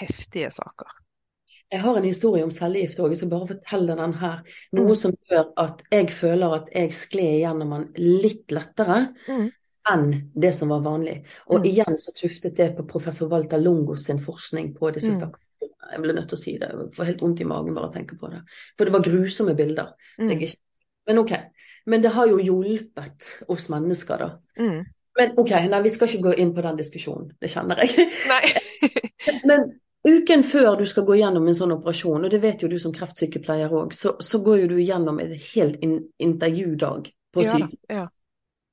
heftige 0.00 0.50
saker. 0.54 0.94
Jeg 1.72 1.82
har 1.82 1.96
en 1.98 2.06
historie 2.06 2.46
om 2.46 2.52
cellegift 2.54 3.00
òg, 3.02 3.10
jeg 3.10 3.20
skal 3.20 3.30
bare 3.32 3.48
fortelle 3.50 3.94
den 3.98 4.12
her. 4.20 4.42
Noe 4.78 4.92
mm. 4.92 4.98
som 5.00 5.14
gjør 5.26 5.48
at 5.58 5.80
jeg 5.90 6.10
føler 6.14 6.58
at 6.60 6.68
jeg 6.74 6.92
skled 6.94 7.40
gjennom 7.40 7.72
den 7.74 7.86
litt 8.22 8.54
lettere 8.54 9.00
mm. 9.26 9.48
enn 9.90 10.04
det 10.34 10.52
som 10.54 10.70
var 10.70 10.84
vanlig. 10.84 11.16
Og 11.50 11.64
mm. 11.64 11.66
igjen 11.72 11.98
så 11.98 12.14
tuftet 12.14 12.54
det 12.60 12.68
på 12.76 12.86
professor 12.86 13.32
Walter 13.32 13.58
Longo 13.58 13.96
sin 13.98 14.22
forskning 14.22 14.70
på 14.76 14.92
disse 14.94 15.10
mm. 15.10 15.16
stakkarene. 15.18 15.42
Jeg 15.86 16.02
ble 16.02 16.14
nødt 16.14 16.28
til 16.30 16.38
å 16.38 16.42
si 16.42 16.54
det. 16.58 16.68
Jeg 16.70 16.94
får 16.94 17.08
helt 17.10 17.24
vondt 17.26 17.42
i 17.42 17.46
magen 17.46 17.74
bare 17.74 17.90
å 17.90 17.94
tenke 17.94 18.18
på 18.18 18.30
det. 18.30 18.40
For 18.78 18.86
det 18.86 18.94
var 18.94 19.06
grusomme 19.06 19.54
bilder. 19.58 19.90
Mm. 20.20 20.30
Ikke... 20.36 20.52
Men 21.06 21.22
ok. 21.22 21.32
Men 21.86 22.02
det 22.02 22.12
har 22.14 22.30
jo 22.30 22.38
hjulpet 22.42 23.26
oss 23.50 23.68
mennesker, 23.70 24.22
da. 24.22 24.62
Mm. 24.62 24.80
Men 25.16 25.34
ok, 25.40 25.52
nei, 25.70 25.82
vi 25.82 25.92
skal 25.94 26.10
ikke 26.10 26.28
gå 26.28 26.36
inn 26.42 26.50
på 26.54 26.62
den 26.66 26.78
diskusjonen. 26.78 27.28
Det 27.40 27.50
kjenner 27.50 27.82
jeg. 27.82 28.06
Nei. 28.30 28.42
men 29.48 29.68
Uken 30.06 30.44
før 30.46 30.76
du 30.78 30.84
skal 30.86 31.06
gå 31.08 31.16
gjennom 31.18 31.48
en 31.48 31.56
sånn 31.56 31.74
operasjon, 31.74 32.26
og 32.26 32.30
det 32.30 32.38
vet 32.42 32.62
jo 32.62 32.70
du 32.70 32.76
som 32.78 32.92
kreftsykepleier 32.94 33.72
òg, 33.74 33.94
så, 33.96 34.14
så, 34.22 34.38
går 34.44 34.60
jo 34.62 34.68
du 34.76 34.76
gjennom 34.78 35.18
en 35.22 35.32
helt 35.34 35.80
in 35.82 35.96
intervjudag 36.22 37.10
på 37.34 37.42
ja. 37.42 37.58
Ja. 37.90 38.04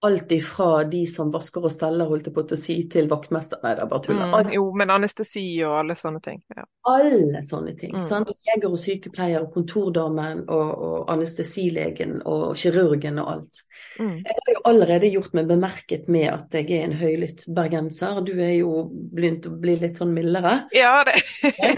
Alt 0.03 0.31
ifra 0.31 0.83
de 0.83 1.05
som 1.07 1.31
vasker 1.31 1.63
og 1.63 1.71
steller, 1.71 2.09
holdt 2.09 2.27
jeg 2.27 2.35
på 2.35 2.43
å 2.43 2.57
si, 2.59 2.75
til 2.91 3.07
vaktmester. 3.11 3.61
Nei, 3.63 3.73
det 3.77 3.85
er 3.85 3.89
bare 3.91 4.03
tull. 4.03 4.19
Mm, 4.19 4.51
jo, 4.55 4.65
men 4.75 4.91
anestesi 4.91 5.45
og 5.63 5.77
alle 5.79 5.95
sånne 5.95 6.19
ting. 6.23 6.41
Ja. 6.55 6.65
Alle 6.91 7.43
sånne 7.47 7.75
ting. 7.79 7.95
Mm. 7.95 8.03
sant? 8.03 8.33
Leger 8.49 8.73
og 8.75 8.81
sykepleier, 8.81 9.45
og 9.45 9.55
kontordamen 9.55 10.43
og, 10.51 10.73
og 10.87 11.13
anestesilegen 11.13 12.19
og 12.29 12.57
kirurgen 12.59 13.21
og 13.23 13.31
alt. 13.37 13.63
Mm. 13.99 14.17
Jeg 14.19 14.37
har 14.41 14.53
jo 14.57 14.63
allerede 14.73 15.11
gjort 15.13 15.39
meg 15.39 15.49
bemerket 15.53 16.11
med 16.11 16.29
at 16.33 16.59
jeg 16.59 16.69
er 16.75 16.89
en 16.89 16.97
høylytt 16.99 17.47
bergenser. 17.55 18.21
Du 18.27 18.33
er 18.35 18.57
jo 18.57 18.85
begynt 18.91 19.47
å 19.47 19.55
bli 19.63 19.77
litt 19.85 20.01
sånn 20.01 20.11
mildere. 20.15 20.65
Ja, 20.75 20.99
det 21.07 21.17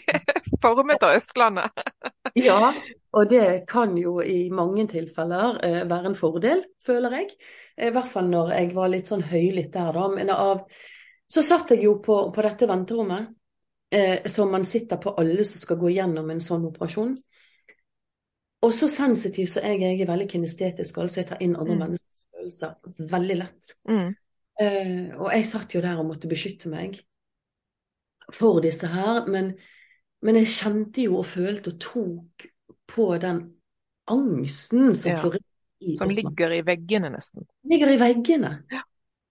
Formet 0.66 1.04
av 1.06 1.20
Østlandet. 1.20 1.86
Ja, 2.42 2.74
og 3.16 3.30
det 3.32 3.64
kan 3.70 3.94
jo 3.98 4.18
i 4.22 4.50
mange 4.52 4.88
tilfeller 4.92 5.60
eh, 5.64 5.82
være 5.88 6.12
en 6.12 6.18
fordel, 6.20 6.66
føler 6.84 7.16
jeg. 7.22 7.30
I 7.88 7.92
hvert 7.96 8.12
fall 8.12 8.28
når 8.32 8.52
jeg 8.56 8.74
var 8.76 8.92
litt 8.92 9.08
sånn 9.08 9.24
høylytt 9.28 9.72
der, 9.74 9.96
da. 9.96 10.08
Men 10.12 10.32
av 10.36 10.66
Så 11.28 11.42
satt 11.42 11.72
jeg 11.74 11.82
jo 11.88 11.96
på, 12.06 12.16
på 12.30 12.44
dette 12.46 12.68
venterommet, 12.70 13.32
eh, 13.90 14.28
som 14.30 14.52
man 14.54 14.66
sitter 14.66 15.00
på 15.02 15.16
alle 15.18 15.42
som 15.44 15.58
skal 15.58 15.80
gå 15.82 15.90
gjennom 15.96 16.30
en 16.30 16.42
sånn 16.44 16.68
operasjon. 16.68 17.16
Og 18.62 18.74
så 18.74 18.88
sensitiv 18.88 19.48
så 19.50 19.64
jeg 19.64 19.80
er, 19.80 19.96
jeg 19.96 20.04
er 20.06 20.12
veldig 20.12 20.28
kinestetisk, 20.30 21.00
altså 21.02 21.24
jeg 21.24 21.30
tar 21.32 21.42
inn 21.42 21.56
andre 21.58 21.74
Mm. 21.76 21.82
menneskers 21.82 22.22
følelser 22.36 23.10
veldig 23.16 23.38
lett. 23.40 23.74
Mm. 23.90 24.16
Eh, 24.62 25.18
og 25.18 25.32
jeg 25.34 25.46
satt 25.50 25.74
jo 25.76 25.82
der 25.82 25.98
og 26.00 26.06
måtte 26.12 26.30
beskytte 26.30 26.70
meg 26.70 27.02
for 28.34 28.62
disse 28.62 28.88
her, 28.88 29.26
men, 29.26 29.56
men 30.22 30.36
jeg 30.36 30.54
kjente 30.54 31.02
jo 31.10 31.18
og 31.24 31.26
følte 31.26 31.74
og 31.74 31.80
tok 31.82 32.46
på 32.88 33.18
den 33.22 33.40
angsten 34.08 34.94
som 34.96 35.12
Ja. 35.12 35.22
florerer 35.22 35.42
i 35.82 35.98
Som 35.98 36.10
ligger 36.10 36.52
i 36.54 36.62
veggene, 36.62 37.10
nesten. 37.12 37.46
ligger 37.64 37.88
i 37.94 37.98
veggene. 38.00 38.64
Ja. 38.72 38.82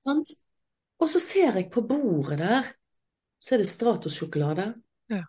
Sant? 0.05 0.31
Og 1.01 1.09
så 1.09 1.19
ser 1.21 1.53
jeg 1.55 1.71
på 1.71 1.81
bordet 1.87 2.38
der, 2.38 2.62
så 3.40 3.55
er 3.55 3.59
det 3.59 3.67
Stratos-sjokolade, 3.67 4.75
Ja. 5.11 5.23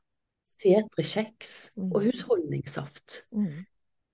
Setre-kjeks 0.44 1.72
Mm. 1.78 1.92
og 1.94 2.02
husholdningssaft. 2.04 3.22
Mm. 3.34 3.66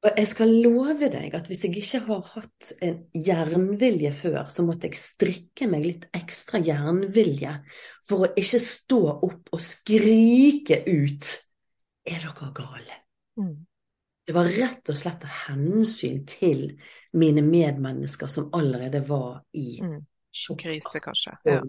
Og 0.03 0.11
jeg 0.17 0.27
skal 0.27 0.47
love 0.63 1.09
deg 1.11 1.33
at 1.35 1.45
hvis 1.47 1.61
jeg 1.63 1.75
ikke 1.77 1.99
har 2.07 2.21
hatt 2.21 2.73
en 2.81 3.05
jernvilje 3.13 4.11
før, 4.13 4.45
så 4.49 4.63
måtte 4.65 4.87
jeg 4.89 4.95
strikke 4.95 5.67
meg 5.69 5.85
litt 5.85 6.05
ekstra 6.13 6.57
jernvilje 6.63 7.63
for 8.07 8.25
å 8.25 8.33
ikke 8.35 8.59
stå 8.59 9.01
opp 9.23 9.49
og 9.53 9.59
skrike 9.59 10.83
ut 10.87 11.37
Er 12.07 12.17
dere 12.19 12.51
gale? 12.53 12.95
Mm. 13.37 13.65
Det 14.27 14.33
var 14.35 14.45
rett 14.45 14.89
og 14.89 14.97
slett 14.97 15.23
av 15.25 15.29
hensyn 15.47 16.25
til 16.29 16.79
mine 17.13 17.41
medmennesker 17.41 18.29
som 18.29 18.49
allerede 18.53 19.01
var 19.07 19.41
i 19.53 19.79
Mm. 19.81 20.05
sjokk. 20.33 20.61
Krise, 20.61 20.99
kanskje. 20.99 21.33
Ja. 21.45 21.61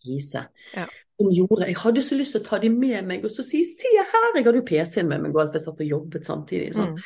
krise. 0.00 0.46
Ja. 0.74 0.86
Gjorde 1.20 1.66
Jeg 1.66 1.76
hadde 1.76 2.02
så 2.02 2.16
lyst 2.16 2.32
til 2.32 2.40
å 2.40 2.44
ta 2.48 2.58
dem 2.58 2.78
med 2.80 3.04
meg 3.06 3.24
og 3.24 3.30
så 3.30 3.42
si 3.44 3.64
'se 3.64 3.84
her', 3.98 4.34
jeg 4.36 4.44
hadde 4.44 4.56
jo 4.56 4.64
PC-en 4.64 5.08
med 5.08 5.20
meg, 5.22 5.36
Alf, 5.36 5.52
jeg 5.52 5.60
satt 5.60 5.80
og 5.80 5.86
jobbet 5.86 6.26
samtidig. 6.26 6.74
Sånn. 6.74 6.94
Mm. 6.96 6.98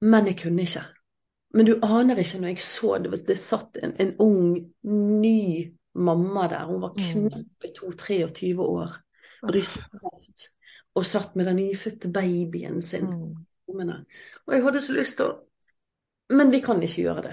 Men 0.00 0.26
jeg 0.26 0.36
kunne 0.38 0.62
ikke. 0.62 0.84
Men 1.54 1.66
du 1.66 1.78
aner 1.82 2.16
ikke 2.16 2.40
når 2.40 2.48
jeg 2.48 2.58
så 2.58 2.98
det, 3.02 3.26
det 3.28 3.38
satt 3.38 3.78
en, 3.82 3.92
en 4.00 4.16
ung, 4.18 4.72
ny 5.22 5.72
mamma 5.94 6.48
der, 6.48 6.66
hun 6.66 6.80
var 6.82 6.90
Mm. 6.96 7.30
knappe 7.30 7.68
22-23 7.78 8.58
år, 8.58 8.90
brystkreft, 9.46 10.48
og 10.94 11.06
satt 11.06 11.34
med 11.34 11.48
den 11.50 11.58
nyfødte 11.62 12.10
babyen 12.14 12.82
sin 12.82 13.10
Mm. 13.10 14.04
Og 14.46 14.54
jeg 14.54 14.62
hadde 14.62 14.80
så 14.80 14.92
lyst 14.92 15.16
til 15.16 15.26
å 15.26 15.40
Men 16.32 16.50
vi 16.50 16.60
kan 16.64 16.82
ikke 16.82 17.02
gjøre 17.02 17.22
det. 17.22 17.32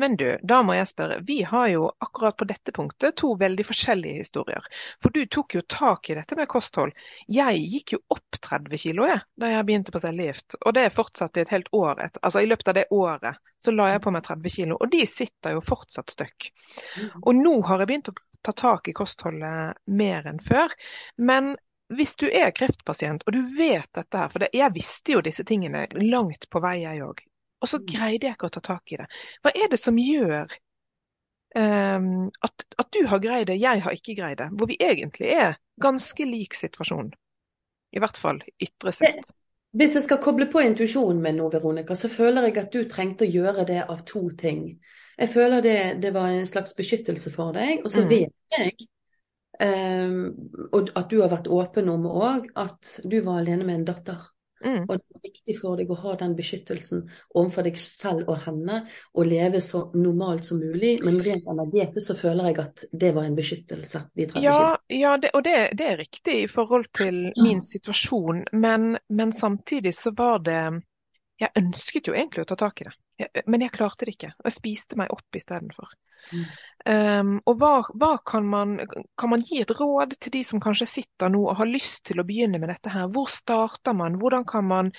Men 0.00 0.14
du, 0.16 0.38
da 0.42 0.62
må 0.64 0.72
jeg 0.72 0.88
spørre. 0.88 1.18
Vi 1.28 1.42
har 1.44 1.66
jo 1.68 1.90
akkurat 2.00 2.36
på 2.40 2.46
dette 2.48 2.72
punktet 2.72 3.18
to 3.20 3.34
veldig 3.36 3.66
forskjellige 3.68 4.22
historier. 4.22 4.64
For 5.02 5.12
du 5.12 5.26
tok 5.26 5.58
jo 5.58 5.62
tak 5.68 6.08
i 6.08 6.16
dette 6.16 6.38
med 6.38 6.48
kosthold. 6.48 6.94
Jeg 7.28 7.60
gikk 7.74 7.92
jo 7.92 8.00
opp 8.16 8.40
30 8.40 8.80
kilo 8.80 9.04
jeg, 9.10 9.20
da 9.36 9.50
jeg 9.52 9.66
begynte 9.68 9.92
på 9.92 10.00
cellegift. 10.00 10.56
Og 10.64 10.72
det 10.78 10.86
fortsatte 10.96 11.42
i 11.42 11.44
et 11.44 11.52
helt 11.52 11.68
år. 11.76 12.00
etter. 12.00 12.22
altså 12.22 12.40
I 12.40 12.48
løpet 12.48 12.72
av 12.72 12.78
det 12.80 12.86
året 12.96 13.44
så 13.60 13.76
la 13.76 13.90
jeg 13.92 14.04
på 14.06 14.14
meg 14.16 14.24
30 14.24 14.56
kilo, 14.56 14.80
og 14.80 14.92
de 14.94 15.04
sitter 15.06 15.58
jo 15.58 15.60
fortsatt 15.60 16.16
støkk. 16.16 16.48
Og 17.20 17.34
nå 17.36 17.58
har 17.68 17.82
jeg 17.82 17.92
begynt 17.92 18.08
å 18.08 18.16
ta 18.40 18.56
tak 18.56 18.88
i 18.88 18.96
kostholdet 18.96 19.76
mer 19.84 20.32
enn 20.32 20.40
før. 20.40 20.72
Men 21.20 21.58
hvis 21.96 22.16
du 22.20 22.26
er 22.28 22.52
kreftpasient 22.54 23.24
og 23.26 23.34
du 23.34 23.40
vet 23.56 23.88
dette 23.96 24.18
her, 24.18 24.30
for 24.32 24.44
det, 24.44 24.50
jeg 24.56 24.74
visste 24.74 25.16
jo 25.16 25.22
disse 25.26 25.44
tingene 25.48 25.86
langt 26.04 26.46
på 26.50 26.62
vei 26.62 26.80
jeg 26.84 27.02
òg, 27.06 27.22
og 27.60 27.68
så 27.68 27.80
greide 27.84 28.28
jeg 28.28 28.36
ikke 28.36 28.48
å 28.50 28.54
ta 28.56 28.62
tak 28.64 28.94
i 28.94 29.00
det. 29.00 29.08
Hva 29.42 29.52
er 29.52 29.72
det 29.72 29.80
som 29.80 29.98
gjør 30.00 30.54
um, 31.56 32.30
at, 32.46 32.64
at 32.78 32.92
du 32.94 33.02
har 33.10 33.20
greid 33.22 33.50
det, 33.50 33.58
jeg 33.60 33.82
har 33.84 33.96
ikke 33.96 34.16
greid 34.16 34.38
det? 34.40 34.48
Hvor 34.54 34.70
vi 34.70 34.78
egentlig 34.80 35.34
er 35.34 35.58
ganske 35.80 36.24
lik 36.28 36.56
situasjon. 36.56 37.12
I 37.90 38.00
hvert 38.00 38.18
fall 38.22 38.40
ytre 38.62 38.92
sett. 38.94 39.26
Hvis 39.74 39.94
jeg 39.94 40.02
skal 40.06 40.18
koble 40.22 40.48
på 40.50 40.62
intuisjonen 40.62 41.20
min 41.22 41.36
nå, 41.38 41.48
Veronica, 41.50 41.94
så 41.94 42.08
føler 42.10 42.48
jeg 42.48 42.56
at 42.58 42.72
du 42.74 42.84
trengte 42.90 43.26
å 43.26 43.30
gjøre 43.30 43.66
det 43.68 43.82
av 43.84 44.02
to 44.06 44.24
ting. 44.38 44.64
Jeg 45.18 45.30
føler 45.30 45.62
det, 45.62 45.76
det 46.02 46.10
var 46.14 46.30
en 46.32 46.46
slags 46.48 46.74
beskyttelse 46.78 47.30
for 47.34 47.52
deg, 47.54 47.84
og 47.84 47.90
så 47.92 48.02
Mm. 48.02 48.08
vet 48.08 48.56
jeg, 48.56 48.88
og 49.60 50.92
at 50.96 51.10
du 51.10 51.20
har 51.20 51.32
vært 51.32 51.50
åpen 51.52 51.88
om 51.92 52.06
òg, 52.10 52.50
at 52.58 52.98
du 53.04 53.20
var 53.26 53.42
alene 53.42 53.66
med 53.66 53.80
en 53.80 53.88
datter. 53.92 54.28
Mm. 54.64 54.82
Og 54.88 54.98
det 54.98 55.16
er 55.16 55.22
viktig 55.24 55.54
for 55.56 55.78
deg 55.80 55.88
å 55.88 55.96
ha 56.02 56.14
den 56.20 56.34
beskyttelsen 56.36 57.06
overfor 57.32 57.64
deg 57.64 57.78
selv 57.80 58.28
og 58.28 58.42
henne, 58.44 58.82
og 59.16 59.28
leve 59.28 59.62
så 59.64 59.86
normalt 59.96 60.44
som 60.48 60.60
mulig. 60.60 60.98
Men 61.04 61.20
rent 61.24 61.48
energetisk 61.48 62.10
så 62.10 62.16
føler 62.18 62.50
jeg 62.50 62.58
at 62.64 62.84
det 62.92 63.14
var 63.16 63.28
en 63.28 63.38
beskyttelse, 63.38 64.04
Ja, 64.44 64.76
ja 64.92 65.16
det, 65.20 65.32
og 65.34 65.44
det, 65.46 65.56
det 65.80 65.88
er 65.94 65.98
riktig 66.02 66.36
i 66.42 66.50
forhold 66.50 66.90
til 66.96 67.22
min 67.40 67.64
situasjon, 67.64 68.44
men, 68.52 68.94
men 69.08 69.32
samtidig 69.32 69.94
så 69.96 70.12
var 70.16 70.44
det 70.44 70.62
Jeg 71.40 71.56
ønsket 71.56 72.10
jo 72.10 72.14
egentlig 72.14 72.44
å 72.44 72.50
ta 72.50 72.58
tak 72.60 72.82
i 72.82 72.86
det, 72.88 72.94
jeg, 73.20 73.44
men 73.48 73.64
jeg 73.64 73.72
klarte 73.72 74.06
det 74.06 74.16
ikke. 74.16 74.32
Og 74.40 74.48
jeg 74.48 74.56
spiste 74.56 74.98
meg 75.00 75.12
opp 75.14 75.38
istedenfor. 75.38 75.92
Mm. 76.30 76.44
Um, 76.84 77.30
og 77.48 77.60
hva, 77.60 77.70
hva 77.96 78.10
kan 78.28 78.44
man 78.44 78.74
Kan 79.18 79.30
man 79.32 79.40
gi 79.40 79.62
et 79.62 79.72
råd 79.72 80.12
til 80.20 80.34
de 80.34 80.42
som 80.44 80.60
kanskje 80.60 80.86
sitter 80.90 81.32
nå 81.32 81.40
og 81.46 81.56
har 81.56 81.68
lyst 81.68 82.04
til 82.10 82.20
å 82.20 82.26
begynne 82.28 82.60
med 82.60 82.68
dette 82.72 82.92
her? 82.92 83.08
Hvor 83.12 83.30
starter 83.32 83.96
man? 83.96 84.18
Hvordan 84.20 84.44
kan 84.48 84.68
man 84.68 84.92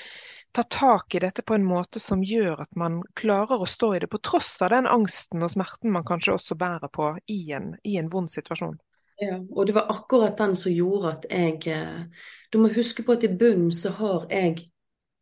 ta 0.52 0.64
tak 0.64 1.16
i 1.16 1.22
dette 1.24 1.46
på 1.46 1.56
en 1.56 1.66
måte 1.66 2.02
som 2.02 2.24
gjør 2.26 2.66
at 2.66 2.74
man 2.76 3.02
klarer 3.16 3.62
å 3.62 3.70
stå 3.70 3.94
i 3.96 4.02
det, 4.04 4.10
på 4.12 4.20
tross 4.26 4.58
av 4.66 4.74
den 4.74 4.90
angsten 4.90 5.46
og 5.46 5.54
smerten 5.54 5.94
man 5.94 6.08
kanskje 6.08 6.36
også 6.36 6.58
bærer 6.60 6.92
på 6.92 7.14
i 7.32 7.44
en, 7.56 7.76
i 7.88 7.96
en 8.02 8.10
vond 8.12 8.30
situasjon? 8.32 8.76
Ja, 9.22 9.38
og 9.38 9.68
det 9.70 9.78
var 9.78 9.94
akkurat 9.94 10.38
den 10.38 10.56
som 10.58 10.74
gjorde 10.74 11.14
at 11.14 11.26
jeg 11.30 11.62
eh, 11.70 12.26
Du 12.52 12.58
må 12.58 12.72
huske 12.74 13.06
på 13.06 13.14
at 13.14 13.24
i 13.24 13.30
bunnen 13.30 13.70
så 13.72 13.94
har 14.00 14.26
jeg 14.34 14.71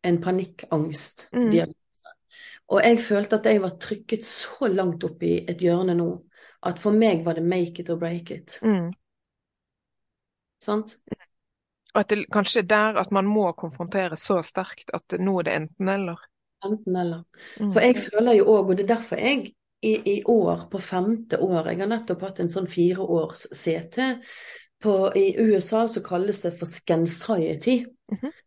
en 0.02 0.20
panikkangst. 0.22 1.28
Mm. 1.32 1.74
Og 2.70 2.82
jeg 2.84 3.00
følte 3.02 3.40
at 3.40 3.46
jeg 3.50 3.62
var 3.62 3.76
trykket 3.82 4.26
så 4.26 4.68
langt 4.70 5.04
opp 5.04 5.22
i 5.26 5.40
et 5.48 5.62
hjørne 5.62 5.96
nå 5.98 6.10
at 6.68 6.78
for 6.78 6.92
meg 6.92 7.24
var 7.24 7.38
det 7.38 7.44
make 7.44 7.82
it 7.82 7.90
or 7.90 7.98
break 7.98 8.30
it. 8.30 8.58
Mm. 8.62 8.90
Sant? 10.60 10.98
Og 11.94 12.02
at 12.02 12.10
det 12.12 12.26
kanskje 12.32 12.62
er 12.62 12.68
der 12.68 13.00
at 13.00 13.12
man 13.12 13.26
må 13.26 13.48
konfrontere 13.58 14.18
så 14.20 14.38
sterkt 14.46 14.92
at 14.94 15.16
nå 15.18 15.38
er 15.40 15.48
det 15.48 15.56
enten-eller. 15.62 16.20
Enten 16.64 16.96
eller. 16.96 17.24
Mm. 17.58 17.70
For 17.72 17.80
jeg 17.80 17.96
føler 18.04 18.36
jo 18.38 18.44
òg, 18.52 18.70
og 18.70 18.76
det 18.76 18.84
er 18.84 18.94
derfor 18.94 19.16
jeg 19.16 19.54
i, 19.82 19.94
i 19.96 20.22
år, 20.28 20.66
på 20.70 20.78
femte 20.78 21.38
år 21.40 21.70
Jeg 21.72 21.80
har 21.80 21.88
nettopp 21.88 22.26
hatt 22.26 22.42
en 22.42 22.52
sånn 22.52 22.68
fireårs 22.68 23.46
CT. 23.56 24.10
På, 24.80 24.92
I 25.16 25.40
USA 25.40 25.86
så 25.88 26.04
kalles 26.04 26.44
det 26.44 26.52
for 26.58 26.68
scansiety. 26.68 27.80
Mm 28.12 28.28
eh, 28.28 28.39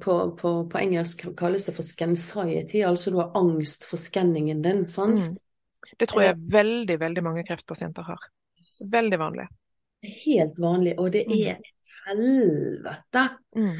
på, 0.00 0.14
på, 0.36 0.50
på 0.68 0.78
engelsk 0.78 1.22
kalles 1.38 1.66
det 1.66 1.72
for 1.76 1.86
scansiety, 1.86 2.82
altså 2.84 3.10
du 3.10 3.16
har 3.16 3.36
angst 3.38 3.86
for 3.88 3.96
skanningen 3.96 4.62
din. 4.62 4.82
sant? 4.92 5.22
Mm. 5.24 5.38
Det 5.98 6.08
tror 6.08 6.22
jeg 6.22 6.36
veldig, 6.52 6.98
veldig 7.00 7.22
mange 7.24 7.44
kreftpasienter 7.48 8.02
har. 8.02 8.26
Veldig 8.80 9.18
vanlig. 9.18 9.46
Helt 10.24 10.58
vanlig, 10.60 10.98
og 10.98 11.12
det 11.12 11.24
er 11.26 11.56
helvete 12.08 13.28
Mm. 13.56 13.78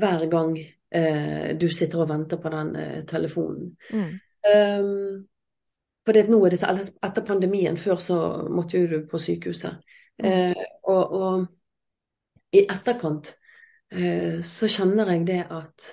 hver 0.00 0.26
gang 0.30 0.58
eh, 0.90 1.56
du 1.60 1.68
sitter 1.70 2.02
og 2.02 2.08
venter 2.08 2.36
på 2.36 2.48
den 2.48 2.76
eh, 2.76 3.04
telefonen. 3.04 3.76
Mm. 3.92 4.20
Um, 4.44 5.26
for 6.04 6.12
det, 6.12 6.28
nå 6.28 6.44
er 6.44 6.50
det 6.50 6.92
etter 7.02 7.24
pandemien, 7.24 7.76
før 7.76 7.96
så 7.96 8.16
måtte 8.50 8.78
jo 8.78 8.86
du 8.86 9.06
på 9.08 9.18
sykehuset. 9.18 9.78
Eh, 10.18 10.64
og, 10.84 11.12
og 11.12 11.46
i 12.52 12.66
etterkant 12.68 13.32
eh, 13.32 13.43
så 14.42 14.68
kjenner 14.68 15.10
jeg 15.12 15.26
det 15.26 15.42
at 15.50 15.90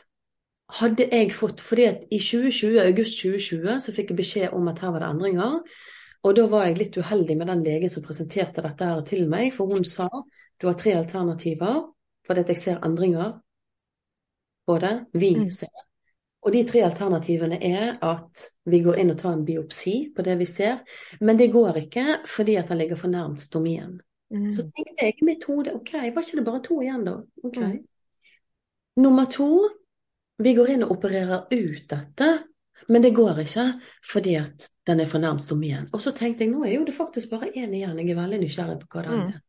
hadde 0.79 1.07
jeg 1.11 1.33
fått 1.35 1.59
fordi 1.61 1.85
at 1.89 2.03
i 2.11 2.19
2020, 2.19 2.79
august 2.79 3.17
2020 3.21 3.79
så 3.83 3.93
fikk 3.95 4.13
jeg 4.13 4.17
beskjed 4.21 4.53
om 4.55 4.69
at 4.71 4.79
her 4.79 4.93
var 4.93 5.03
det 5.03 5.09
endringer. 5.09 5.57
Og 6.23 6.35
da 6.37 6.45
var 6.47 6.67
jeg 6.67 6.77
litt 6.77 6.97
uheldig 6.97 7.35
med 7.37 7.49
den 7.49 7.63
legen 7.65 7.89
som 7.89 8.03
presenterte 8.05 8.61
dette 8.61 8.85
her 8.85 9.01
til 9.01 9.25
meg, 9.29 9.49
for 9.53 9.71
hun 9.73 9.83
sa 9.83 10.07
du 10.61 10.67
har 10.67 10.77
tre 10.79 10.93
alternativer 10.95 11.81
fordi 12.27 12.43
at 12.43 12.51
jeg 12.53 12.57
ser 12.61 12.83
endringer 12.85 13.39
på 14.69 14.77
det. 14.79 15.05
Vi 15.13 15.35
Mm. 15.35 15.51
ser 15.51 15.67
det. 15.67 15.87
Og 16.41 16.53
de 16.53 16.63
tre 16.63 16.79
alternativene 16.85 17.57
er 17.63 17.97
at 18.01 18.45
vi 18.65 18.79
går 18.81 18.97
inn 18.97 19.11
og 19.11 19.17
tar 19.17 19.33
en 19.33 19.45
biopsi 19.45 20.13
på 20.15 20.21
det 20.21 20.37
vi 20.39 20.45
ser, 20.45 20.79
men 21.19 21.37
det 21.37 21.51
går 21.51 21.77
ikke 21.77 22.05
fordi 22.25 22.55
at 22.55 22.69
den 22.69 22.77
ligger 22.77 22.95
for 22.95 23.07
nærmt 23.07 23.41
stomien. 23.41 23.99
Mm. 24.31 24.49
Så 24.49 24.63
tenkte 24.63 25.05
jeg 25.05 25.13
i 25.21 25.25
mitt 25.25 25.43
hode 25.43 25.73
ok, 25.75 25.93
var 25.93 26.21
ikke 26.21 26.37
det 26.37 26.45
bare 26.45 26.61
to 26.63 26.81
igjen 26.81 27.05
da? 27.05 27.17
Ok. 27.43 27.57
Mm. 27.57 27.79
Nummer 28.99 29.25
to, 29.31 29.49
vi 30.41 30.55
går 30.57 30.73
inn 30.73 30.83
og 30.83 30.95
opererer 30.97 31.45
ut 31.51 31.83
dette, 31.89 32.31
men 32.91 33.03
det 33.03 33.13
går 33.15 33.43
ikke 33.45 33.67
fordi 34.11 34.35
at 34.39 34.67
den 34.87 34.99
er 34.99 35.07
for 35.07 35.21
nærmt 35.21 35.45
stomien. 35.45 35.87
Og 35.93 36.01
så 36.03 36.11
tenkte 36.17 36.43
jeg 36.43 36.51
nå 36.51 36.65
er 36.65 36.75
jo 36.75 36.87
det 36.87 36.95
faktisk 36.97 37.31
bare 37.31 37.53
én 37.53 37.71
igjen, 37.71 37.99
jeg 37.99 38.11
er 38.11 38.19
veldig 38.19 38.41
nysgjerrig 38.41 38.79
på 38.81 38.89
hva 38.91 39.05
den 39.05 39.13
mm. 39.13 39.23
er. 39.29 39.39
Mm. 39.39 39.47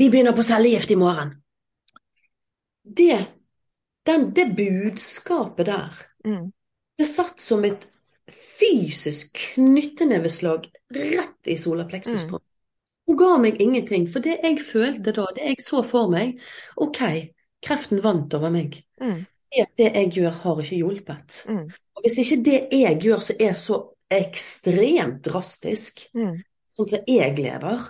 Vi 0.00 0.08
begynner 0.08 0.34
på 0.36 0.44
cellegift 0.46 0.90
i 0.90 0.98
morgen. 0.98 1.34
Det 2.82 3.18
den, 4.06 4.32
det 4.34 4.54
budskapet 4.56 5.66
der, 5.66 5.98
mm. 6.24 6.52
det 6.98 7.06
satt 7.06 7.40
som 7.40 7.64
et 7.64 7.86
fysisk 8.32 9.38
knytteneveslag 9.54 10.66
rett 10.96 11.50
i 11.50 11.56
solarplexus. 11.56 12.24
Mm. 12.24 12.40
Hun 13.06 13.18
ga 13.18 13.36
meg 13.42 13.60
ingenting, 13.60 14.08
for 14.10 14.24
det 14.24 14.38
jeg 14.42 14.58
følte 14.64 15.14
da, 15.14 15.26
det 15.36 15.52
jeg 15.52 15.62
så 15.62 15.82
for 15.86 16.10
meg 16.10 16.38
OK, 16.80 17.00
kreften 17.62 18.02
vant 18.04 18.34
over 18.34 18.52
meg. 18.54 18.80
Mm. 19.00 19.24
Det, 19.52 19.66
det 19.78 19.88
jeg 19.90 20.12
gjør, 20.16 20.36
har 20.44 20.62
ikke 20.62 20.78
hjulpet. 20.80 21.42
Mm. 21.48 21.66
Og 21.96 22.04
hvis 22.04 22.18
ikke 22.22 22.38
det 22.44 22.60
jeg 22.72 23.00
gjør, 23.04 23.24
så 23.26 23.36
er 23.40 23.52
så 23.58 23.80
ekstremt 24.12 25.20
drastisk, 25.24 26.06
mm. 26.16 26.34
sånn 26.76 26.90
som 26.90 27.06
jeg 27.08 27.36
lever 27.38 27.86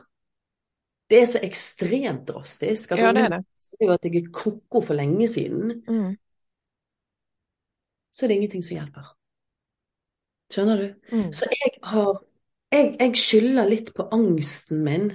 Det 1.10 1.18
er 1.18 1.26
så 1.28 1.40
ekstremt 1.44 2.22
drastisk 2.28 2.92
at 2.94 3.00
ja, 3.02 3.10
det 3.12 3.24
er 3.26 3.40
det 3.82 3.88
jo 3.88 3.94
at 3.94 4.06
jeg 4.06 4.20
er 4.20 4.28
ko-ko 4.34 4.82
for 4.84 4.96
lenge 4.96 5.26
siden, 5.28 5.82
mm. 5.82 6.12
så 8.12 8.24
er 8.24 8.30
det 8.30 8.36
ingenting 8.38 8.64
som 8.64 8.78
hjelper. 8.78 9.10
Skjønner 10.52 10.82
du? 10.82 10.86
Mm. 11.12 11.32
Så 11.34 11.48
jeg 11.50 11.74
har 11.90 12.22
jeg, 12.72 12.94
jeg 13.00 13.18
skylder 13.20 13.68
litt 13.68 13.92
på 13.96 14.06
angsten 14.14 14.80
min 14.84 15.10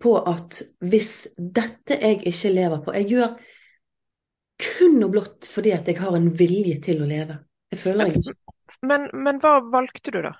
på 0.00 0.14
at 0.28 0.60
hvis 0.84 1.28
dette 1.36 1.98
jeg 2.00 2.22
ikke 2.28 2.52
lever 2.52 2.80
på 2.84 2.94
Jeg 2.96 3.08
gjør 3.12 3.34
kun 4.60 5.02
og 5.02 5.14
blott 5.16 5.48
fordi 5.50 5.72
at 5.74 5.88
jeg 5.90 5.98
har 6.00 6.16
en 6.16 6.30
vilje 6.30 6.78
til 6.84 7.02
å 7.02 7.08
leve. 7.08 7.40
Jeg 7.74 7.80
føler 7.80 8.12
jeg 8.12 8.22
ikke 8.22 8.36
men, 8.84 9.08
men 9.12 9.40
hva 9.40 9.58
valgte 9.72 10.12
du, 10.12 10.20
da? 10.24 10.34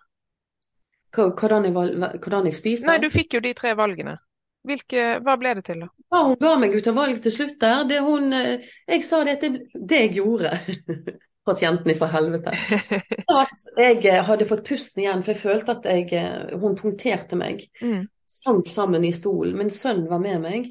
Hvordan 1.14 1.68
jeg, 1.68 1.74
hvordan 1.74 2.48
jeg 2.48 2.56
spiser? 2.58 2.90
Nei, 2.90 3.00
du 3.02 3.10
fikk 3.14 3.38
jo 3.38 3.42
de 3.44 3.52
tre 3.56 3.74
valgene. 3.78 4.16
Hvilke, 4.64 5.04
hva 5.24 5.36
ble 5.40 5.52
det 5.58 5.66
til, 5.66 5.84
da? 5.84 5.90
Ja, 6.14 6.22
hun 6.24 6.38
ga 6.40 6.54
meg 6.60 6.74
ut 6.74 6.88
av 6.88 6.96
valg 6.96 7.20
til 7.22 7.34
slutt 7.34 7.58
der. 7.60 7.84
Det 7.88 8.00
hun, 8.04 8.32
eh, 8.32 8.64
jeg 8.88 9.04
sa 9.04 9.20
det, 9.26 9.36
det, 9.42 9.68
det 9.76 10.00
jeg 10.06 10.14
gjorde. 10.18 10.54
Pasienten 11.48 11.92
ifra 11.92 12.08
helvete. 12.14 12.54
At 13.44 13.68
jeg 13.76 14.00
eh, 14.08 14.22
hadde 14.24 14.48
fått 14.48 14.64
pusten 14.66 15.04
igjen, 15.04 15.22
for 15.22 15.34
jeg 15.34 15.42
følte 15.42 15.76
at 15.76 15.88
jeg, 15.90 16.08
eh, 16.16 16.54
hun 16.60 16.78
punkterte 16.78 17.36
meg. 17.36 17.66
Mm. 17.84 18.06
Sank 18.30 18.70
sammen 18.72 19.04
i 19.04 19.12
stolen. 19.14 19.58
Min 19.60 19.72
sønn 19.72 20.06
var 20.08 20.22
med 20.24 20.40
meg. 20.42 20.70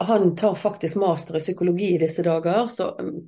Han 0.00 0.32
tar 0.36 0.54
faktisk 0.56 0.96
master 1.00 1.36
i 1.36 1.42
psykologi 1.42 1.94
i 1.94 2.00
disse 2.00 2.24
dager, 2.24 2.68
så, 2.72 2.94
mm, 3.00 3.18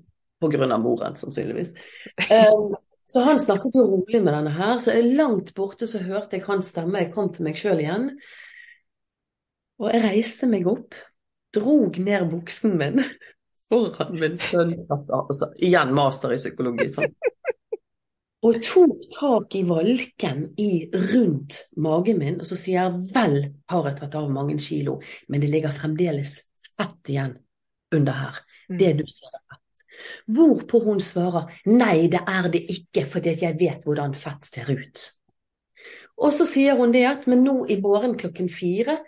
på 0.40 0.48
grunn 0.48 0.72
av 0.72 0.80
moren, 0.80 1.18
sannsynligvis. 1.20 1.74
Um, 2.32 2.72
så 3.12 3.20
han 3.20 3.38
snakket 3.38 3.74
jo 3.76 3.82
rolig 3.84 4.22
med 4.22 4.32
denne 4.32 4.54
her, 4.56 4.78
så 4.80 4.94
langt 5.04 5.50
borte 5.54 5.84
så 5.90 6.00
hørte 6.00 6.38
jeg 6.38 6.46
hans 6.46 6.70
stemme. 6.72 7.02
Jeg 7.02 7.12
kom 7.12 7.28
til 7.34 7.44
meg 7.44 7.58
sjøl 7.60 7.82
igjen. 7.82 8.06
Og 9.82 9.90
jeg 9.90 10.04
reiste 10.04 10.48
meg 10.48 10.68
opp, 10.70 10.96
drog 11.52 11.98
ned 12.00 12.30
buksen 12.30 12.78
min 12.80 13.02
foran 13.72 14.16
min 14.16 14.38
sønn, 14.40 14.72
altså, 14.88 15.50
igjen 15.60 15.92
master 15.96 16.32
i 16.32 16.40
psykologi, 16.40 16.88
sant? 16.92 17.28
og 18.46 18.58
tok 18.64 19.04
tak 19.14 19.56
i 19.56 19.62
valken 19.68 20.46
i, 20.60 20.70
rundt 21.12 21.58
magen 21.76 22.20
min, 22.22 22.40
og 22.40 22.48
så 22.48 22.58
sier 22.58 22.80
jeg 22.80 23.04
vel 23.14 23.36
har 23.70 23.90
jeg 23.90 23.98
tatt 24.00 24.16
av 24.18 24.32
mange 24.32 24.56
kilo, 24.60 24.98
men 25.28 25.44
det 25.44 25.52
ligger 25.52 25.74
fremdeles 25.76 26.38
fett 26.78 27.12
igjen 27.12 27.36
under 27.94 28.12
her. 28.12 28.38
Mm. 28.68 28.78
Det 28.78 28.92
du 29.00 29.04
ser 29.10 29.32
er 29.32 29.42
fett. 29.52 29.82
Hvorpå 30.32 30.80
hun 30.86 31.00
svarer 31.04 31.50
nei, 31.68 32.08
det 32.12 32.22
er 32.28 32.48
det 32.52 32.62
ikke, 32.72 33.04
fordi 33.08 33.36
jeg 33.42 33.58
vet 33.60 33.84
hvordan 33.84 34.14
fett 34.16 34.48
ser 34.48 34.70
ut. 34.72 35.08
Og 36.22 36.32
så 36.34 36.46
sier 36.46 36.78
hun 36.78 36.92
det 36.94 37.04
at 37.08 37.26
men 37.30 37.44
nå 37.44 37.64
i 37.72 37.80
morgen 37.82 38.16
klokken 38.18 38.50
fire 38.52 39.00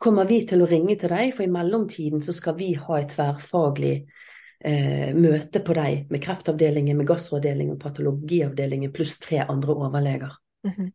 kommer 0.00 0.28
vi 0.28 0.42
til 0.46 0.62
å 0.62 0.68
ringe 0.68 0.94
til 1.00 1.10
deg, 1.10 1.32
for 1.34 1.44
i 1.44 1.50
mellomtiden 1.52 2.22
så 2.22 2.34
skal 2.36 2.56
vi 2.58 2.74
ha 2.78 2.98
et 3.00 3.10
tverrfaglig 3.14 3.94
eh, 3.96 5.10
møte 5.16 5.62
på 5.64 5.74
deg 5.76 6.12
med 6.12 6.22
kreftavdelingen, 6.22 6.98
med 6.98 7.08
gastroavdelingen, 7.08 7.78
patologiavdelingen 7.80 8.92
pluss 8.94 9.18
tre 9.18 9.42
andre 9.48 9.74
overleger. 9.74 10.36
Mm 10.66 10.72
-hmm. 10.76 10.90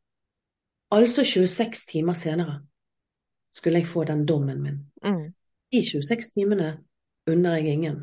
Altså 0.92 1.24
26 1.24 1.86
timer 1.86 2.14
senere 2.14 2.62
skulle 3.54 3.80
jeg 3.80 3.88
få 3.88 4.04
den 4.04 4.26
dommen 4.26 4.62
min. 4.62 4.80
Mm. 5.04 5.34
De 5.76 5.82
26 5.84 6.32
timene 6.36 6.70
unner 7.28 7.58
jeg 7.60 7.80
ingen. 7.80 7.98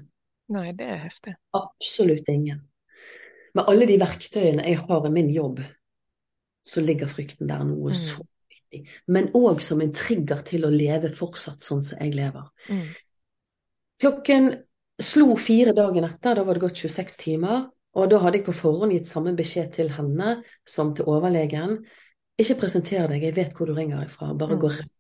Nei, 0.52 0.72
det 0.76 0.88
er 0.92 0.98
heftig. 1.00 1.34
Absolutt 1.56 2.28
ingen. 2.28 2.60
Med 3.56 3.68
alle 3.68 3.86
de 3.88 3.96
verktøyene 4.00 4.66
jeg 4.66 4.80
har 4.82 5.06
i 5.06 5.12
min 5.12 5.30
jobb, 5.32 5.62
så 6.64 6.82
ligger 6.84 7.10
frykten 7.10 7.48
der 7.50 7.64
noe 7.66 7.92
mm. 7.92 7.98
så 7.98 8.22
viktig, 8.22 8.82
men 9.12 9.30
òg 9.36 9.62
som 9.64 9.80
en 9.82 9.94
trigger 9.96 10.44
til 10.46 10.66
å 10.66 10.72
leve 10.72 11.10
fortsatt 11.12 11.64
sånn 11.64 11.82
som 11.86 12.00
jeg 12.00 12.14
lever. 12.16 12.46
Mm. 12.68 12.86
Klokken 14.02 14.50
slo 15.02 15.36
fire 15.40 15.74
dagen 15.76 16.06
etter, 16.06 16.38
da 16.38 16.46
var 16.46 16.58
det 16.58 16.64
gått 16.66 16.84
26 16.84 17.18
timer, 17.20 17.66
og 17.92 18.08
da 18.08 18.22
hadde 18.22 18.40
jeg 18.40 18.46
på 18.46 18.56
forhånd 18.56 18.94
gitt 18.94 19.10
samme 19.10 19.34
beskjed 19.36 19.72
til 19.76 19.92
henne 19.92 20.38
som 20.68 20.94
til 20.96 21.08
overlegen. 21.12 21.80
Ikke 22.40 22.56
presenter 22.62 23.08
deg, 23.10 23.26
jeg 23.28 23.36
vet 23.36 23.56
hvor 23.56 23.68
du 23.68 23.76
ringer 23.76 24.06
ifra, 24.06 24.32
bare 24.32 24.56
mm. 24.56 24.62
gå 24.62 24.72
rett. 24.78 24.91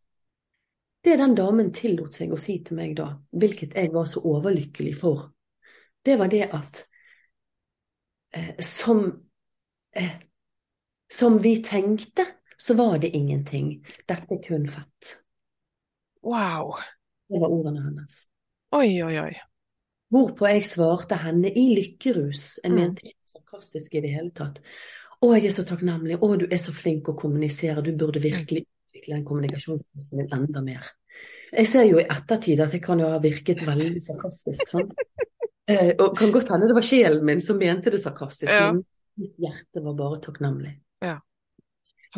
Det 1.02 1.16
den 1.18 1.34
damen 1.34 1.72
tillot 1.74 2.14
seg 2.14 2.32
å 2.32 2.38
si 2.38 2.60
til 2.62 2.78
meg 2.78 2.94
da, 2.98 3.08
hvilket 3.34 3.74
jeg 3.74 3.90
var 3.94 4.06
så 4.10 4.22
overlykkelig 4.22 4.94
for, 5.00 5.32
det 6.06 6.14
var 6.18 6.30
det 6.30 6.44
at 6.54 6.84
eh, 8.38 8.54
som, 8.62 9.02
eh, 9.98 10.14
som 11.10 11.40
vi 11.42 11.56
tenkte 11.64 12.26
så 12.62 12.74
var 12.78 12.98
det 13.02 13.10
ingenting. 13.16 13.80
Dette 14.06 14.36
er 14.36 14.42
kun 14.42 14.66
fett. 14.70 15.16
Wow. 16.22 16.76
Det 17.28 17.40
var 17.40 17.50
ordene 17.50 17.82
hennes. 17.82 18.20
Oi, 18.70 19.02
oi, 19.02 19.16
oi. 19.18 19.32
Hvorpå 20.12 20.46
jeg 20.46 20.66
svarte 20.68 21.16
henne 21.18 21.50
i 21.50 21.64
lykkerus, 21.74 22.60
jeg 22.62 22.70
mm. 22.70 22.78
mente 22.78 23.06
ikke 23.08 23.32
sarkastisk 23.34 23.94
i 23.96 24.02
det 24.04 24.12
hele 24.12 24.30
tatt. 24.36 24.60
Å, 25.22 25.30
jeg 25.34 25.48
er 25.48 25.54
så 25.56 25.64
takknemlig, 25.66 26.20
å, 26.22 26.28
du 26.38 26.46
er 26.46 26.60
så 26.62 26.74
flink 26.76 27.10
å 27.10 27.16
kommunisere, 27.18 27.82
du 27.82 27.90
burde 27.98 28.22
virkelig 28.22 28.66
utvikle 28.92 29.14
den 29.14 29.24
kommunikasjonsprosessen 29.24 30.18
din 30.18 30.32
enda 30.32 30.62
mer. 30.62 30.84
Jeg 31.52 31.66
ser 31.66 31.84
jo 31.84 32.00
i 32.00 32.06
ettertid 32.08 32.60
at 32.60 32.72
jeg 32.72 32.82
kan 32.84 33.00
jo 33.00 33.08
ha 33.08 33.18
virket 33.20 33.64
veldig 33.66 34.00
sarkastisk, 34.02 34.68
sant. 34.68 34.94
Eh, 35.70 35.92
og 35.98 36.16
kan 36.18 36.32
godt 36.32 36.50
hende 36.50 36.66
det 36.66 36.74
var 36.74 36.82
sjelen 36.82 37.24
min 37.24 37.40
som 37.40 37.58
mente 37.58 37.90
det 37.90 38.00
sarkastisk, 38.02 38.50
ja. 38.50 38.72
men 38.72 38.82
mitt 39.14 39.36
hjerte 39.38 39.80
var 39.84 39.94
bare 39.94 40.18
takknemlig. 40.20 40.72
Ja. 41.00 41.20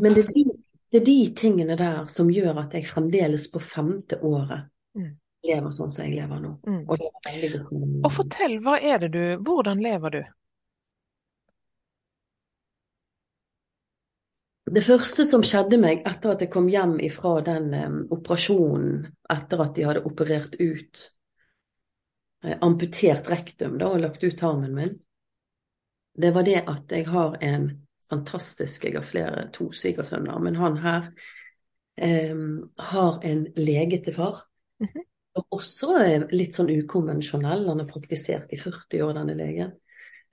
Men 0.01 0.15
det 0.15 0.25
er, 0.25 0.31
de, 0.35 0.45
det 0.91 1.01
er, 1.01 1.05
de, 1.05 1.19
tingene 1.37 1.77
der 1.77 2.07
som 2.11 2.31
gjør 2.33 2.65
at 2.65 2.75
jeg 2.75 2.89
fremdeles 2.89 3.45
på 3.53 3.61
femte 3.63 4.19
året 4.25 4.65
mm. 4.99 5.11
lever 5.47 5.75
sånn 5.77 5.93
som 5.95 6.07
jeg 6.07 6.17
lever 6.17 6.41
nå. 6.41 6.55
Mm. 6.67 6.81
Og, 6.89 7.05
det 7.29 7.53
og 8.01 8.11
fortell, 8.17 8.57
hva 8.65 8.79
er 8.81 9.05
det 9.05 9.13
du 9.15 9.23
Hvordan 9.45 9.83
lever 9.85 10.17
du? 10.17 10.23
Det 14.65 14.81
første 14.81 15.27
som 15.29 15.43
skjedde 15.45 15.77
meg 15.77 16.07
etter 16.09 16.33
at 16.33 16.41
jeg 16.41 16.51
kom 16.53 16.71
hjem 16.73 16.97
fra 17.13 17.37
den 17.45 17.69
operasjonen, 18.15 19.03
etter 19.31 19.61
at 19.61 19.75
de 19.77 19.85
hadde 19.85 20.05
operert 20.09 20.57
ut 20.57 21.03
eh, 22.45 22.57
amputert 22.65 23.29
rektum 23.29 23.77
da, 23.81 23.91
og 23.93 24.01
lagt 24.01 24.25
ut 24.25 24.39
tarmen 24.41 24.73
min, 24.77 24.95
det 26.17 26.31
var 26.33 26.47
det 26.47 26.63
at 26.63 26.95
jeg 26.95 27.11
har 27.11 27.37
en 27.45 27.69
fantastisk. 28.09 28.85
Jeg 28.85 28.97
har 28.97 29.07
flere, 29.07 29.49
to 29.53 29.71
svigersønner, 29.75 30.39
men 30.41 30.57
han 30.57 30.79
her 30.81 31.11
eh, 31.97 32.45
har 32.93 33.19
en 33.25 33.47
lege 33.57 34.01
til 34.05 34.15
far. 34.15 34.47
Mm 34.81 34.89
-hmm. 34.89 35.11
Og 35.35 35.47
også 35.51 35.97
er 35.99 36.29
litt 36.31 36.55
sånn 36.55 36.71
ukonvensjonell. 36.71 37.69
Han 37.69 37.81
har 37.83 37.89
praktisert 37.89 38.53
i 38.53 38.57
40 38.57 39.03
år, 39.03 39.13
denne 39.13 39.35
legen. 39.35 39.73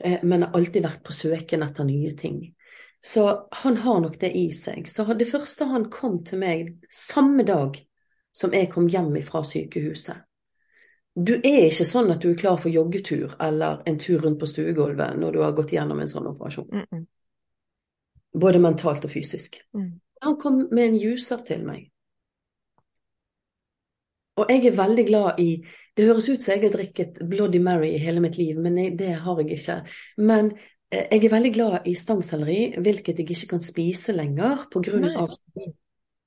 Eh, 0.04 0.20
men 0.24 0.44
har 0.44 0.54
alltid 0.54 0.84
vært 0.84 1.04
på 1.04 1.12
søken 1.12 1.64
etter 1.64 1.84
nye 1.84 2.16
ting. 2.18 2.56
Så 3.04 3.48
han 3.52 3.78
har 3.78 4.00
nok 4.00 4.20
det 4.20 4.32
i 4.38 4.52
seg. 4.54 4.90
Så 4.90 5.04
det 5.18 5.26
første 5.26 5.66
han 5.66 5.88
kom 5.90 6.20
til 6.26 6.42
meg 6.42 6.68
samme 6.94 7.44
dag 7.44 7.80
som 8.38 8.54
jeg 8.54 8.70
kom 8.72 8.90
hjem 8.90 9.16
fra 9.26 9.42
sykehuset 9.44 10.22
Du 11.16 11.34
er 11.36 11.66
ikke 11.68 11.86
sånn 11.88 12.12
at 12.14 12.22
du 12.24 12.30
er 12.30 12.38
klar 12.40 12.60
for 12.62 12.72
joggetur 12.72 13.34
eller 13.42 13.82
en 13.90 13.98
tur 14.00 14.22
rundt 14.22 14.40
på 14.40 14.48
stuegulvet 14.48 15.18
når 15.20 15.34
du 15.34 15.42
har 15.44 15.58
gått 15.58 15.74
gjennom 15.74 16.00
en 16.00 16.08
sånn 16.08 16.30
operasjon. 16.30 16.70
Mm 16.72 16.86
-mm. 16.92 17.06
Både 18.40 18.60
mentalt 18.60 19.06
og 19.06 19.12
fysisk. 19.12 19.58
Mm. 19.74 20.00
Han 20.22 20.38
kom 20.38 20.68
med 20.72 20.86
en 20.86 20.96
juser 20.96 21.38
til 21.38 21.66
meg. 21.66 21.92
Og 24.36 24.46
jeg 24.50 24.66
er 24.66 24.78
veldig 24.78 25.08
glad 25.08 25.40
i 25.40 25.66
Det 25.98 26.06
høres 26.06 26.30
ut 26.30 26.44
som 26.44 26.54
jeg 26.54 26.64
har 26.64 26.78
drikket 26.78 27.18
Bloody 27.30 27.60
Mary 27.60 27.90
i 27.94 27.98
hele 27.98 28.20
mitt 28.20 28.38
liv, 28.38 28.58
men 28.58 28.98
det 28.98 29.14
har 29.14 29.40
jeg 29.42 29.52
ikke. 29.52 29.82
Men 30.18 30.52
jeg 30.92 31.24
er 31.24 31.32
veldig 31.32 31.52
glad 31.56 31.88
i 31.88 31.94
stangselleri, 31.96 32.74
hvilket 32.84 33.20
jeg 33.22 33.30
ikke 33.32 33.48
kan 33.54 33.64
spise 33.64 34.16
lenger 34.16 34.66
pga. 34.72 34.98
Nei. 35.00 35.70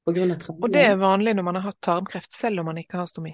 Og 0.07 0.71
det 0.73 0.85
er 0.85 0.97
vanlig 1.01 1.35
når 1.37 1.45
man 1.47 1.59
har 1.59 1.71
hatt 1.71 1.81
tarmkreft, 1.85 2.33
selv 2.33 2.61
om 2.61 2.67
man 2.69 2.81
ikke 2.81 3.01
har 3.01 3.09
stomi. 3.09 3.33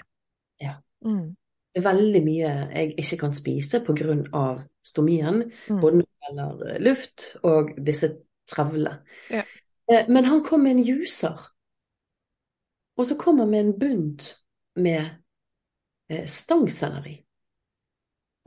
Ja. 0.63 0.77
Mm. 1.07 1.37
Det 1.71 1.79
er 1.81 1.87
veldig 1.87 2.21
mye 2.27 2.51
jeg 2.75 2.95
ikke 2.99 3.19
kan 3.25 3.35
spise 3.35 3.81
pga. 3.87 4.67
stomien, 4.83 5.53
Mm. 5.69 5.81
både 5.81 5.97
når 5.97 6.03
det 6.03 6.21
gjelder 6.27 6.75
eh, 6.75 6.81
luft 6.81 7.37
og 7.43 7.73
disse 7.87 8.09
trevlene. 8.49 9.03
Ja. 9.31 9.43
Eh, 9.93 10.09
Men 10.09 10.25
han 10.25 10.45
kom 10.45 10.61
med 10.61 10.71
en 10.71 10.83
juicer, 10.83 11.39
og 12.97 13.07
så 13.07 13.17
kom 13.19 13.39
han 13.39 13.51
med 13.51 13.61
en 13.61 13.79
bunt 13.79 14.37
med 14.77 15.05
eh, 16.11 16.27
stangselleri. 16.27 17.25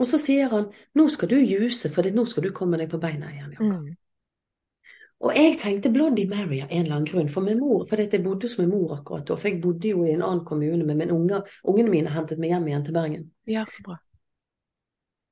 Og 0.02 0.08
så 0.10 0.18
sier 0.18 0.50
han 0.50 0.70
nå 0.98 1.06
skal 1.12 1.30
du 1.30 1.36
juse, 1.38 1.90
for 1.92 2.06
nå 2.10 2.24
skal 2.26 2.48
du 2.48 2.54
komme 2.56 2.80
deg 2.80 2.90
på 2.90 3.00
beina 3.02 3.30
igjen. 3.30 3.52
Jakob. 3.54 3.84
Mm. 3.84 3.92
Og 5.24 5.36
jeg 5.38 5.54
tenkte 5.60 5.92
Bloody 5.92 6.26
Mary 6.28 6.58
av 6.60 6.72
en 6.72 6.82
eller 6.82 6.96
annen 6.98 7.08
grunn, 7.08 7.28
for 7.32 7.46
min 7.46 7.60
mor, 7.62 7.86
for 7.88 8.00
jeg 8.00 8.20
bodde 8.24 8.48
hos 8.48 8.58
min 8.58 8.68
mor 8.68 8.96
akkurat 8.98 9.24
da, 9.28 9.36
for 9.38 9.48
jeg 9.48 9.60
bodde 9.62 9.92
jo 9.94 10.02
i 10.04 10.12
en 10.12 10.24
annen 10.24 10.42
kommune, 10.44 10.84
men 10.84 11.12
unger, 11.14 11.46
ungene 11.64 11.92
mine 11.92 12.12
hentet 12.12 12.42
meg 12.42 12.52
hjem 12.52 12.66
igjen 12.68 12.84
til 12.84 12.96
Bergen. 12.96 13.22
Ja, 13.48 13.62
så 13.70 13.86
bra. 13.86 13.96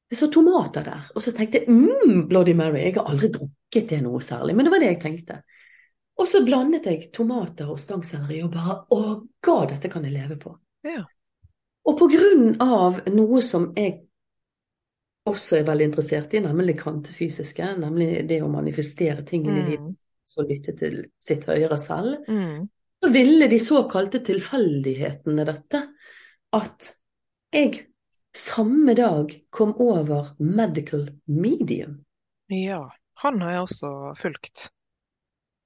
Det 0.08 0.18
så 0.20 0.28
tomater 0.32 0.84
der, 0.86 1.10
og 1.16 1.24
så 1.24 1.32
tenkte 1.36 1.60
jeg 1.60 1.72
mm, 1.72 2.28
Bloody 2.30 2.54
Mary, 2.56 2.84
jeg 2.86 2.96
har 2.96 3.10
aldri 3.10 3.32
drukket 3.32 3.90
det 3.90 4.00
noe 4.04 4.20
særlig, 4.24 4.56
men 4.56 4.68
det 4.68 4.72
var 4.72 4.84
det 4.84 4.90
jeg 4.92 5.00
tenkte. 5.02 5.40
Og 6.20 6.28
så 6.28 6.42
blandet 6.44 6.86
jeg 6.88 7.10
tomater 7.16 7.68
og 7.72 7.80
stangselleri 7.80 8.42
og 8.44 8.52
bare 8.52 8.78
å 8.92 9.02
god, 9.44 9.72
dette 9.72 9.90
kan 9.92 10.04
jeg 10.06 10.14
leve 10.14 10.38
på. 10.40 10.54
Ja. 10.86 11.02
Og 11.88 11.96
på 11.98 12.08
grunn 12.12 12.60
av 12.62 13.00
noe 13.10 13.40
som 13.44 13.70
jeg 13.76 14.04
også 15.28 15.58
er 15.60 15.66
veldig 15.68 15.84
interessert 15.90 16.34
i, 16.34 16.40
nemlig 16.40 16.78
kvantefysiske, 16.80 17.68
nemlig 17.78 18.26
det 18.28 18.40
å 18.42 18.50
manifestere 18.50 19.24
tingene 19.24 19.60
i 19.60 19.70
livet, 19.70 19.86
Mm. 19.86 19.96
så 20.26 20.42
lytte 20.48 20.76
til 20.78 21.04
sitt 21.20 21.44
høyere 21.44 21.78
selv, 21.78 22.24
Mm. 22.28 22.68
så 23.02 23.12
ville 23.12 23.48
de 23.48 23.58
såkalte 23.58 24.18
tilfeldighetene 24.24 25.44
dette 25.44 25.88
at 26.52 26.96
jeg 27.52 27.86
samme 28.34 28.94
dag 28.94 29.42
kom 29.50 29.74
over 29.78 30.34
medical 30.38 31.08
medium. 31.26 32.04
Ja. 32.48 32.88
Han 33.22 33.40
har 33.40 33.50
jeg 33.50 33.60
også 33.60 34.18
fulgt. 34.18 34.70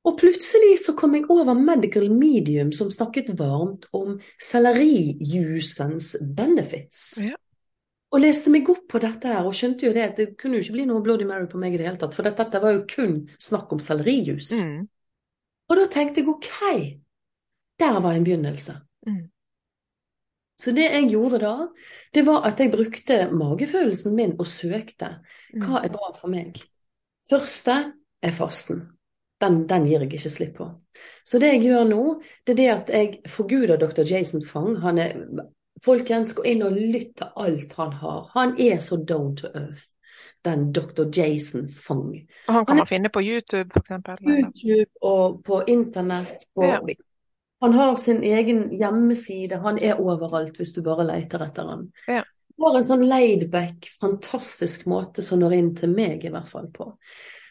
Og 0.04 0.18
plutselig 0.18 0.78
så 0.84 0.94
kom 0.96 1.14
jeg 1.14 1.24
over 1.30 1.54
medical 1.54 2.10
medium 2.10 2.72
som 2.72 2.90
snakket 2.90 3.32
varmt 3.38 3.86
om 3.92 4.20
sellerijusens 4.42 6.16
benefits. 6.36 7.22
Ja. 7.22 7.34
Og 8.14 8.22
leste 8.22 8.52
meg 8.54 8.68
opp 8.70 8.84
på 8.92 9.00
dette 9.02 9.28
her, 9.28 9.46
og 9.46 9.54
skjønte 9.56 9.88
jo 9.88 9.94
det 9.94 10.04
at 10.04 10.20
det 10.20 10.28
kunne 10.38 10.58
jo 10.58 10.64
ikke 10.64 10.76
bli 10.76 10.84
noe 10.88 11.02
Bloody 11.02 11.26
Mary 11.26 11.48
på 11.50 11.58
meg 11.58 11.74
i 11.74 11.80
det 11.80 11.88
hele 11.88 11.98
tatt, 12.00 12.14
for 12.14 12.26
dette, 12.26 12.44
dette 12.44 12.62
var 12.62 12.76
jo 12.76 12.84
kun 12.88 13.16
snakk 13.42 13.72
om 13.74 13.80
sellerijus. 13.82 14.52
Mm. 14.60 14.84
Og 15.66 15.80
da 15.80 15.86
tenkte 15.90 16.22
jeg 16.22 16.30
ok, 16.30 16.52
der 17.82 17.98
var 18.00 18.14
en 18.14 18.24
begynnelse. 18.24 18.76
Mm. 19.08 19.24
Så 20.56 20.72
det 20.72 20.86
jeg 20.86 21.10
gjorde 21.12 21.42
da, 21.42 21.54
det 22.14 22.22
var 22.24 22.46
at 22.48 22.60
jeg 22.62 22.72
brukte 22.72 23.18
magefølelsen 23.34 24.14
min 24.16 24.36
og 24.38 24.46
søkte 24.48 25.18
Mm. 25.52 25.62
hva 25.62 25.82
er 25.84 25.92
bra 25.92 26.12
for 26.16 26.28
meg. 26.28 26.58
Første 27.28 27.74
er 28.22 28.32
fasten. 28.32 28.86
Den, 29.40 29.66
den 29.68 29.84
gir 29.86 30.00
jeg 30.00 30.12
ikke 30.12 30.30
slipp 30.32 30.56
på. 30.56 30.66
Så 31.24 31.38
det 31.38 31.52
jeg 31.52 31.66
gjør 31.66 31.84
nå, 31.90 32.02
det 32.46 32.54
er 32.54 32.56
det 32.56 32.68
at 32.72 32.90
jeg 32.90 33.20
forguder 33.28 33.76
dr. 33.76 34.02
Jason 34.08 34.42
Fang. 34.46 34.78
Han 34.80 34.98
er, 34.98 35.12
folkens, 35.84 36.34
gå 36.34 36.44
inn 36.52 36.64
og 36.66 36.76
lytt 36.76 37.16
til 37.20 37.32
alt 37.36 37.72
han 37.78 37.92
har. 38.00 38.30
Han 38.34 38.54
er 38.60 38.80
så 38.84 38.96
down 38.96 39.34
to 39.36 39.50
earth, 39.52 39.84
den 40.44 40.70
dr. 40.72 41.08
Jason 41.12 41.68
Fung. 41.68 42.14
Og 42.48 42.54
han 42.54 42.66
kan 42.66 42.80
man 42.80 42.88
finne 42.90 43.10
på 43.12 43.22
YouTube, 43.22 43.70
eksempel. 43.76 44.22
YouTube 44.22 44.90
og 45.02 45.42
på 45.44 45.62
internett. 45.66 46.48
På, 46.54 46.64
Ja. 46.64 46.80
Han 47.60 47.72
har 47.72 47.96
sin 47.96 48.22
egen 48.22 48.66
hjemmeside, 48.76 49.56
han 49.56 49.78
er 49.78 50.00
overalt 50.00 50.58
hvis 50.58 50.74
du 50.74 50.82
bare 50.84 51.06
leter 51.08 51.40
etter 51.40 51.64
han. 51.64 51.86
Ja. 52.06 52.22
Har 52.60 52.76
en 52.76 52.84
sånn 52.84 53.04
laidback, 53.08 53.88
fantastisk 54.00 54.84
måte 54.86 55.24
som 55.24 55.40
når 55.40 55.54
inn 55.56 55.70
til 55.76 55.92
meg 55.92 56.24
i 56.24 56.32
hvert 56.32 56.48
fall 56.48 56.68
på. 56.72 56.90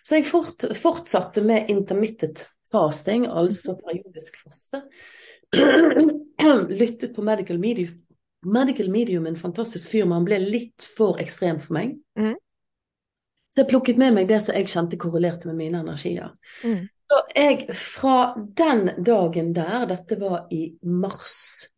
Så 0.05 0.19
jeg 0.19 0.27
fort, 0.29 0.67
fortsatte 0.77 1.41
med 1.41 1.71
intermittent 1.73 2.45
fasting, 2.71 3.25
altså 3.25 3.75
periodisk 3.81 4.37
faste. 4.43 4.83
Lyttet 6.69 7.15
på 7.15 7.25
Medical 7.25 7.59
Medium. 7.59 8.04
Medical 8.45 8.89
Medium 8.91 9.25
en 9.27 9.35
fantastisk 9.37 9.91
fyr, 9.91 10.05
men 10.05 10.19
han 10.19 10.25
ble 10.27 10.37
litt 10.39 10.81
for 10.97 11.17
ekstrem 11.21 11.59
for 11.59 11.73
meg. 11.73 11.95
Mm. 12.19 12.35
Så 13.49 13.61
jeg 13.63 13.69
plukket 13.71 13.97
med 13.97 14.13
meg 14.13 14.27
det 14.27 14.41
som 14.43 14.55
jeg 14.55 14.67
kjente 14.67 14.97
korrelerte 14.99 15.47
med 15.47 15.55
mine 15.55 15.79
energier. 15.79 16.33
Mm. 16.63 16.87
Så 17.09 17.21
jeg, 17.35 17.67
fra 17.77 18.33
den 18.57 19.03
dagen 19.05 19.53
der, 19.55 19.85
dette 19.87 20.17
var 20.19 20.47
i 20.51 20.77
mars 20.83 21.69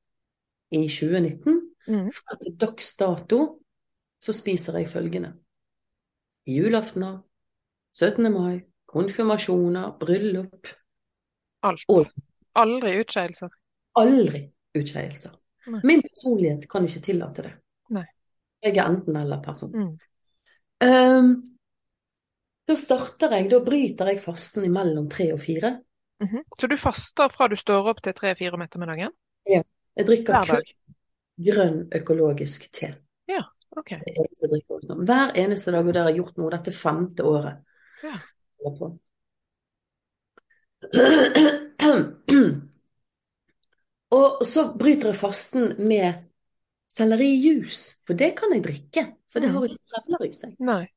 i 0.72 0.88
2019, 0.88 1.64
Mm. 1.88 2.10
fra 2.12 2.36
til 2.44 2.56
dags 2.60 2.96
dato, 3.00 3.60
så 4.20 4.34
spiser 4.34 4.78
jeg 4.78 4.90
følgende. 4.90 5.34
Julaftener, 6.48 7.22
17. 7.94 8.32
mai, 8.34 8.60
konfirmasjoner, 8.88 9.98
bryllup, 10.00 10.68
Alt. 11.64 11.80
Og- 11.90 12.08
Aldri 12.56 13.00
utskeielser. 13.00 13.50
aldri 13.96 14.52
utskeielser. 14.76 15.32
Nei. 15.68 15.82
Min 15.84 16.04
personlighet 16.06 16.68
kan 16.72 16.86
ikke 16.88 17.04
tillate 17.04 17.46
det. 17.46 17.54
Nei. 17.96 18.06
Jeg 18.64 18.78
er 18.78 18.90
enten-eller-person. 18.90 19.74
Mm. 19.76 19.94
Um, 20.88 21.32
da 22.68 22.76
starter 22.78 23.36
jeg, 23.38 23.50
da 23.52 23.60
bryter 23.64 24.12
jeg 24.12 24.22
fasten 24.24 24.66
imellom 24.68 25.10
tre 25.12 25.32
og 25.34 25.42
fire. 25.44 25.78
Mhm. 26.24 26.46
Så 26.60 26.68
du 26.68 26.78
faster 26.82 27.30
fra 27.30 27.48
du 27.48 27.56
står 27.56 27.92
opp 27.92 28.02
til 28.04 28.16
tre-fire 28.18 28.58
om 28.58 28.64
ettermiddagen? 28.66 29.14
Jeg 29.48 30.06
drikker 30.06 30.48
kun 30.48 30.64
grønn 31.38 31.84
økologisk 31.94 32.72
te. 32.74 32.96
Ok. 33.78 33.92
Drikker 34.02 34.76
utenom. 34.80 35.04
Hver 35.06 35.36
eneste 35.38 35.72
dag, 35.72 35.86
og 35.86 35.94
det 35.94 36.02
har 36.02 36.10
jeg 36.10 36.18
gjort 36.22 36.38
nå 36.42 36.50
dette 36.54 36.72
femte 36.74 37.24
året. 37.28 37.56
Ja. 38.02 38.16
Og 44.12 44.46
så 44.48 44.74
bryter 44.80 45.12
jeg 45.12 45.16
fasten 45.20 45.74
med 45.88 46.14
sellerijus, 46.90 47.96
for 48.08 48.14
det 48.14 48.36
kan 48.38 48.54
jeg 48.54 48.64
drikke. 48.64 49.04
For 49.32 49.40
det 49.40 49.50
Mm. 49.50 49.56
har 49.56 49.64
ikke 49.68 49.90
trevler 49.94 50.26
i 50.28 50.32
seg. 50.34 50.56
Nei. 50.60 50.88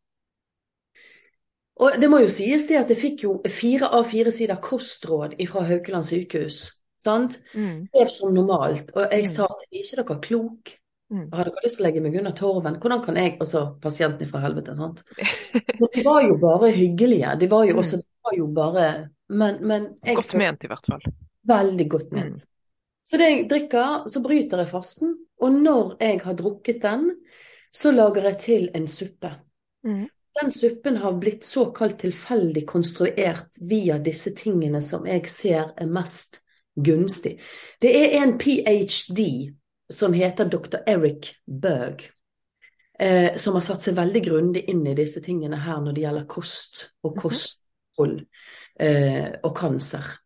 Og 1.81 1.93
det 2.01 2.11
må 2.11 2.19
jo 2.21 2.29
sies 2.29 2.67
det 2.69 2.77
at 2.77 2.91
jeg 2.93 2.99
fikk 3.01 3.23
jo 3.25 3.41
fire 3.49 3.89
av 3.97 4.05
fire 4.11 4.31
sider 4.31 4.57
kostråd 4.63 5.35
fra 5.49 5.63
Haukeland 5.65 6.05
sykehus. 6.05 6.59
Sant? 7.01 7.39
Mm. 7.55 7.87
Lev 7.97 8.09
som 8.13 8.35
normalt. 8.35 8.91
Og 8.95 9.09
jeg 9.11 9.25
Mm. 9.25 9.31
sa 9.31 9.47
til 9.47 9.67
dem, 9.73 9.81
ikke 9.81 9.97
dere 9.97 10.21
klok? 10.21 10.77
Mm. 11.11 11.29
Har 11.33 11.45
dere 11.45 11.63
lyst 11.65 11.77
til 11.77 11.85
å 11.85 11.87
legge 11.89 12.01
meg 12.03 12.17
under 12.17 12.33
torven? 12.33 12.77
Hvordan 12.79 13.03
kan 13.05 13.17
jeg 13.17 13.39
Altså 13.41 13.75
pasienten 13.81 14.27
fra 14.29 14.39
helvete, 14.41 14.77
sant? 14.77 15.03
Men 15.81 15.89
de 15.95 16.05
var 16.05 16.21
jo 16.23 16.37
bare 16.37 16.71
hyggelige. 16.73 17.39
De 17.41 17.47
var 17.51 17.65
jo 17.65 17.73
Mm. 17.73 17.79
også 17.79 17.97
de 17.97 18.07
var 18.25 18.37
jo 18.37 18.47
bare 18.47 19.09
Men, 19.29 19.67
men 19.67 19.83
jeg 20.05 20.17
Godt 20.17 20.25
følte 20.27 20.39
ment, 20.39 20.65
i 20.65 20.67
hvert 20.67 20.87
fall. 20.87 21.01
veldig 21.49 21.89
godt 21.89 22.13
ment. 22.13 22.47
Så 23.05 23.19
det 23.19 23.29
jeg 23.31 23.49
drikker, 23.51 24.09
så 24.09 24.21
bryter 24.23 24.63
jeg 24.63 24.71
fasten. 24.71 25.17
Og 25.41 25.53
når 25.53 25.97
jeg 26.01 26.21
har 26.25 26.37
drukket 26.39 26.83
den, 26.83 27.11
så 27.73 27.91
lager 27.95 28.23
jeg 28.29 28.39
til 28.39 28.69
en 28.75 28.87
suppe. 28.91 29.31
Mm. 29.87 30.07
Den 30.41 30.51
suppen 30.51 30.97
har 31.03 31.17
blitt 31.19 31.45
såkalt 31.45 31.99
tilfeldig 32.05 32.63
konstruert 32.69 33.59
via 33.61 33.99
disse 33.99 34.35
tingene 34.37 34.81
som 34.85 35.07
jeg 35.07 35.27
ser 35.29 35.73
er 35.77 35.91
mest 35.91 36.41
gunstig. 36.77 37.39
Det 37.83 37.91
er 37.91 38.21
en 38.23 38.37
ph.d. 38.39 39.27
som 39.91 40.15
heter 40.15 40.49
dr. 40.49 40.79
Eric 40.87 41.33
Berg, 41.47 42.05
eh, 42.99 43.35
som 43.37 43.59
har 43.59 43.65
satt 43.67 43.83
seg 43.83 43.99
veldig 43.99 44.23
grundig 44.29 44.65
inn 44.71 44.87
i 44.87 44.95
disse 44.95 45.21
tingene 45.25 45.59
her 45.65 45.81
når 45.83 45.97
det 45.97 46.05
gjelder 46.07 46.31
kost 46.31 46.91
og 47.03 47.17
Mhm. 47.17 47.21
kosthold 47.23 48.27
eh, 48.81 49.33
og 49.43 49.57
kanser. 49.57 50.20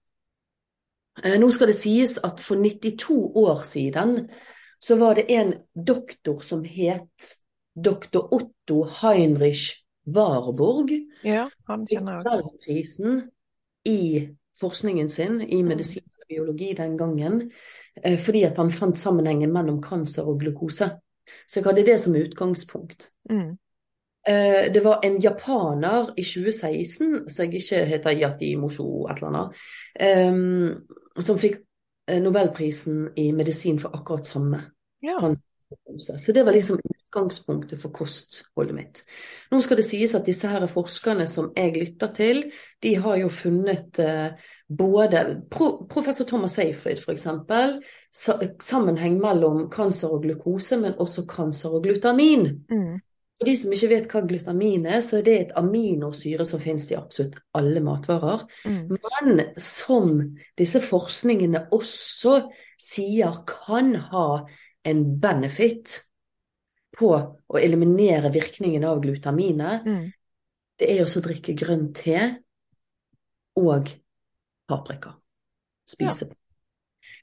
Eh, 1.23 1.39
nå 1.41 1.51
skal 1.55 1.71
det 1.71 1.77
sies 1.79 2.17
at 2.19 2.41
for 2.43 2.59
92 2.59 3.33
år 3.39 3.63
siden 3.63 4.29
så 4.83 4.97
var 4.99 5.15
det 5.15 5.31
en 5.31 5.55
doktor 5.75 6.43
som 6.43 6.65
het 6.65 7.35
dr. 7.75 8.27
Otto 8.35 8.85
Heinrich 9.01 9.85
Warburg. 10.07 10.91
Ja, 11.25 11.49
han 11.69 11.87
kjenner 11.87 12.19
jeg. 12.19 12.25
Nobelprisen 12.27 13.23
i 13.85 14.29
forskningen 14.61 15.09
sin 15.09 15.41
i 15.41 15.63
medisin 15.63 16.05
og 16.05 16.29
biologi 16.29 16.73
den 16.77 16.99
gangen, 16.99 17.51
eh, 18.03 18.19
fordi 18.19 18.45
at 18.45 18.57
han 18.57 18.71
fant 18.71 18.99
sammenhengen 18.99 19.53
mellom 19.53 19.83
kanser 19.83 20.29
og 20.29 20.41
glukose. 20.41 20.91
Så 21.49 21.61
jeg 21.61 21.65
hadde 21.65 21.87
det 21.87 22.01
som 22.01 22.17
utgangspunkt. 22.17 23.09
Mm. 23.31 23.57
Eh, 24.27 24.73
Det 24.75 24.85
var 24.85 25.01
en 25.05 25.21
japaner 25.21 26.13
i 26.17 26.23
2016, 26.23 27.29
som 27.29 27.45
jeg 27.45 27.55
ikke 27.55 27.85
heter 27.85 28.11
Yati 28.11 28.55
Mosho 28.57 29.07
et 29.07 29.17
eller 29.17 29.29
annet, 29.29 29.57
som 31.23 31.39
fikk 31.39 31.61
eh, 32.11 32.23
Nobelprisen 32.23 33.13
i 33.17 33.31
medisin 33.33 33.79
for 33.79 33.95
akkurat 33.97 34.27
samme 34.27 34.65
Ja. 35.05 35.35
Så 35.99 36.33
det 36.33 36.43
var 36.43 36.53
liksom 36.53 36.79
utgangspunktet 36.85 37.83
for 37.83 37.91
kostholdet 37.91 38.75
mitt. 38.75 39.03
Nå 39.51 39.61
skal 39.63 39.77
det 39.77 39.87
sies 39.87 40.15
at 40.15 40.27
disse 40.27 40.49
her 40.49 40.67
forskerne 40.71 41.27
som 41.31 41.51
jeg 41.57 41.75
lytter 41.77 42.13
til, 42.15 42.43
de 42.83 42.95
har 43.01 43.19
jo 43.21 43.29
funnet 43.33 43.99
eh, 44.03 44.37
både 44.69 45.25
Professor 45.51 46.25
Thomas 46.29 46.57
Seyfried 46.59 47.03
f.eks. 47.03 47.27
Sa, 48.13 48.39
sammenheng 48.63 49.19
mellom 49.23 49.69
kancer 49.71 50.15
og 50.15 50.25
glukose, 50.25 50.79
men 50.81 50.97
også 50.99 51.27
kancer 51.31 51.75
og 51.75 51.85
glutamin. 51.87 52.49
Mm. 52.71 53.01
For 53.45 53.51
de 53.51 53.59
som 53.61 53.73
ikke 53.77 53.89
vet 53.91 54.05
hva 54.09 54.21
glutamin 54.25 54.87
er, 54.89 55.03
så 55.05 55.19
er 55.19 55.25
det 55.27 55.33
et 55.37 55.51
aminosyre 55.61 56.47
som 56.49 56.61
finnes 56.63 56.87
i 56.89 56.97
absolutt 56.97 57.35
alle 57.53 57.83
matvarer. 57.85 58.47
Mm. 58.65 58.95
Men 58.95 59.43
som 59.61 60.15
disse 60.57 60.81
forskningene 60.81 61.67
også 61.77 62.39
sier 62.81 63.43
kan 63.45 63.93
ha 64.15 64.29
en 64.89 65.03
benefit 65.21 65.99
på 66.97 67.11
å 67.13 67.61
eliminere 67.61 68.33
virkningen 68.33 68.87
av 68.89 69.03
glutaminet, 69.05 69.85
mm. 69.85 70.07
det 70.81 70.89
er 70.95 71.05
også 71.05 71.21
å 71.21 71.27
drikke 71.29 71.57
grønn 71.61 71.91
te 71.93 72.17
og 73.61 73.93
paprika. 74.73 75.19
Spise. 75.85 76.31
Ja. 76.33 76.44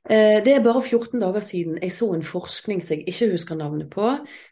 Eh, 0.09 0.39
det 0.43 0.55
er 0.55 0.63
bare 0.65 0.81
14 0.81 1.19
dager 1.21 1.43
siden 1.45 1.77
jeg 1.81 1.93
så 1.93 2.09
en 2.15 2.25
forskning 2.25 2.81
som 2.81 2.97
jeg 2.97 3.11
ikke 3.11 3.31
husker 3.35 3.59
navnet 3.59 3.89
på, 3.93 4.07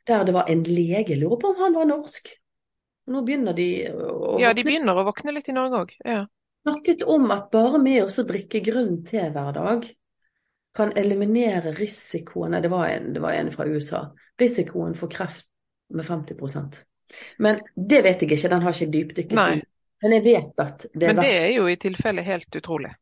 der 0.07 0.25
det 0.27 0.35
var 0.35 0.49
en 0.51 0.63
lege. 0.67 1.17
Lurer 1.17 1.39
på 1.41 1.53
om 1.53 1.63
han 1.63 1.77
var 1.77 1.89
norsk. 1.89 2.29
Nå 3.09 3.23
begynner 3.25 3.55
de 3.57 3.69
å 3.89 4.35
Ja, 4.41 4.53
de 4.53 4.65
begynner 4.65 4.97
å 4.97 5.07
våkne 5.07 5.33
litt 5.33 5.49
i 5.49 5.55
Norge 5.55 5.81
òg. 5.85 5.95
Ja. 6.05 6.25
Snakket 6.67 7.01
om 7.09 7.31
at 7.33 7.49
bare 7.53 7.79
med 7.81 8.03
å 8.03 8.25
drikke 8.27 8.61
grønn 8.61 8.99
te 9.07 9.23
hver 9.33 9.55
dag, 9.55 9.87
kan 10.75 10.91
eliminere 10.97 11.73
risikoen 11.73 12.59
det 12.61 12.69
var, 12.69 12.91
en, 12.93 13.13
det 13.13 13.21
var 13.23 13.33
en 13.33 13.49
fra 13.51 13.65
USA. 13.65 14.03
Risikoen 14.39 14.93
for 14.95 15.09
kreft 15.09 15.47
med 15.89 16.05
50% 16.05 16.83
Men 17.41 17.63
det 17.73 18.03
vet 18.05 18.21
jeg 18.21 18.29
ikke, 18.29 18.51
den 18.53 18.61
har 18.61 18.75
ikke 18.75 18.93
dypdykket 18.93 19.39
i. 19.39 19.63
Men 20.03 20.15
jeg 20.15 20.23
vet 20.23 20.61
at 20.61 20.85
det 20.93 21.07
er 21.07 21.15
Men 21.15 21.25
det 21.25 21.37
er 21.39 21.53
jo 21.57 21.65
i 21.67 21.75
tilfelle 21.81 22.23
helt 22.23 22.55
utrolig. 22.55 22.93